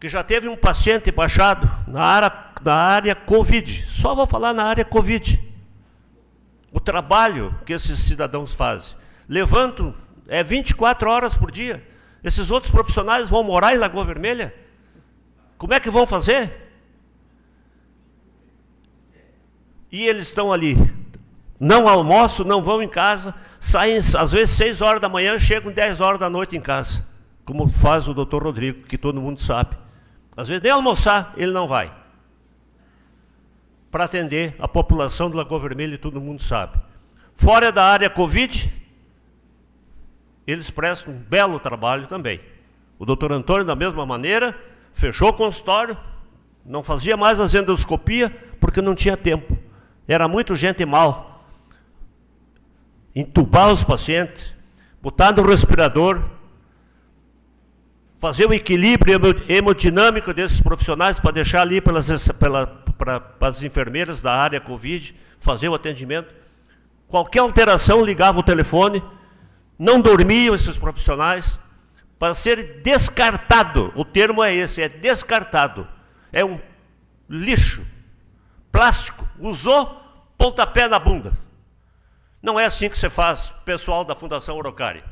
[0.00, 2.32] que já teve um paciente baixado na área,
[2.64, 5.53] na área Covid, só vou falar na área Covid.
[6.74, 8.96] O trabalho que esses cidadãos fazem.
[9.28, 9.94] Levantam,
[10.26, 11.86] é 24 horas por dia.
[12.22, 14.52] Esses outros profissionais vão morar em Lagoa Vermelha?
[15.56, 16.52] Como é que vão fazer?
[19.92, 20.76] E eles estão ali,
[21.60, 26.00] não almoçam, não vão em casa, saem às vezes 6 horas da manhã, chegam 10
[26.00, 27.06] horas da noite em casa,
[27.44, 29.76] como faz o doutor Rodrigo, que todo mundo sabe.
[30.36, 32.03] Às vezes nem almoçar ele não vai.
[33.94, 36.76] Para atender a população do Lagoa Vermelha, todo mundo sabe.
[37.36, 38.74] Fora da área Covid,
[40.44, 42.40] eles prestam um belo trabalho também.
[42.98, 44.52] O doutor Antônio, da mesma maneira,
[44.92, 45.96] fechou o consultório,
[46.66, 49.56] não fazia mais as endoscopia, porque não tinha tempo.
[50.08, 51.46] Era muito gente mal.
[53.14, 54.52] Entubar os pacientes,
[55.00, 56.20] botar no respirador,
[58.18, 64.32] fazer o equilíbrio hemodinâmico desses profissionais para deixar ali pelas, pela, para, as enfermeiras da
[64.32, 66.32] área Covid, fazer o atendimento.
[67.08, 69.02] Qualquer alteração ligava o telefone,
[69.78, 71.58] não dormiam esses profissionais,
[72.18, 75.86] para ser descartado, o termo é esse, é descartado.
[76.32, 76.58] É um
[77.28, 77.86] lixo,
[78.72, 79.86] plástico, usou,
[80.38, 81.36] pontapé na bunda.
[82.42, 85.02] Não é assim que você faz, pessoal da Fundação Orocari.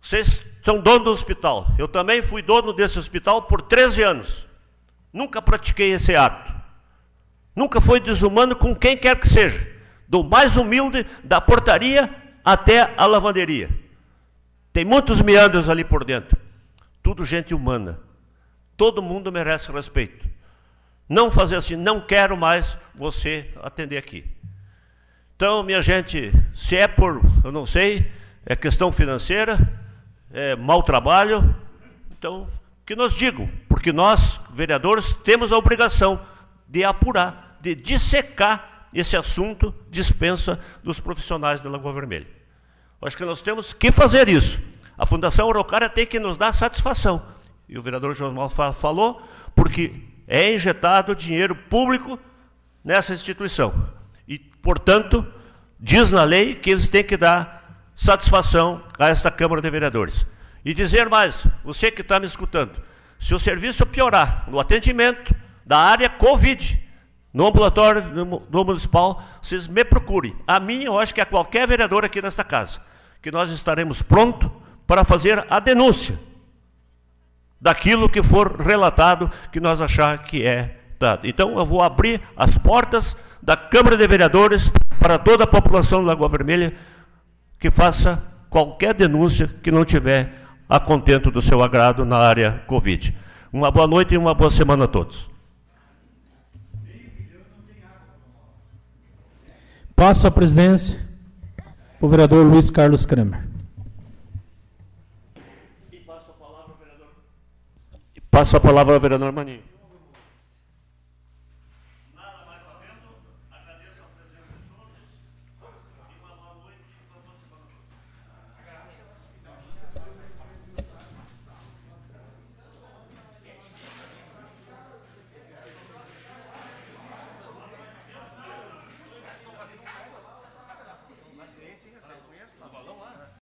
[0.00, 1.66] Vocês são dono do hospital.
[1.78, 4.46] Eu também fui dono desse hospital por 13 anos.
[5.12, 6.54] Nunca pratiquei esse ato.
[7.56, 9.66] Nunca foi desumano com quem quer que seja.
[10.06, 12.08] Do mais humilde, da portaria
[12.44, 13.70] até a lavanderia.
[14.72, 16.36] Tem muitos meandros ali por dentro.
[17.02, 17.98] Tudo gente humana.
[18.76, 20.28] Todo mundo merece respeito.
[21.08, 24.24] Não fazer assim, não quero mais você atender aqui.
[25.34, 28.10] Então, minha gente, se é por, eu não sei,
[28.44, 29.58] é questão financeira,
[30.32, 31.54] é, mau trabalho,
[32.10, 32.48] então
[32.84, 36.24] que nos digam, porque nós, vereadores, temos a obrigação
[36.68, 42.26] de apurar, de dissecar esse assunto dispensa dos profissionais da Lagoa Vermelha.
[43.02, 44.58] Acho que nós temos que fazer isso.
[44.96, 47.22] A Fundação Araucária tem que nos dar satisfação.
[47.68, 49.22] E o vereador João falou,
[49.54, 49.92] porque
[50.26, 52.18] é injetado dinheiro público
[52.82, 53.90] nessa instituição.
[54.26, 55.26] E, portanto,
[55.78, 60.24] diz na lei que eles têm que dar satisfação a esta Câmara de Vereadores.
[60.64, 62.80] E dizer mais, você que está me escutando,
[63.18, 66.85] se o serviço piorar no atendimento da área Covid,
[67.36, 68.00] no ambulatório
[68.48, 70.34] do municipal, vocês me procurem.
[70.46, 72.80] A mim, eu acho que a qualquer vereador aqui nesta casa,
[73.20, 74.50] que nós estaremos prontos
[74.86, 76.18] para fazer a denúncia
[77.60, 81.26] daquilo que for relatado que nós achar que é dado.
[81.26, 86.06] Então, eu vou abrir as portas da Câmara de Vereadores para toda a população de
[86.06, 86.74] Lagoa Vermelha
[87.60, 90.32] que faça qualquer denúncia que não tiver
[90.66, 93.14] a contento do seu agrado na área Covid.
[93.52, 95.35] Uma boa noite e uma boa semana a todos.
[99.96, 101.00] Passo a presidência
[101.98, 103.48] o vereador Luiz Carlos Kramer.
[108.30, 109.62] Passo a palavra ao vereador Maninho.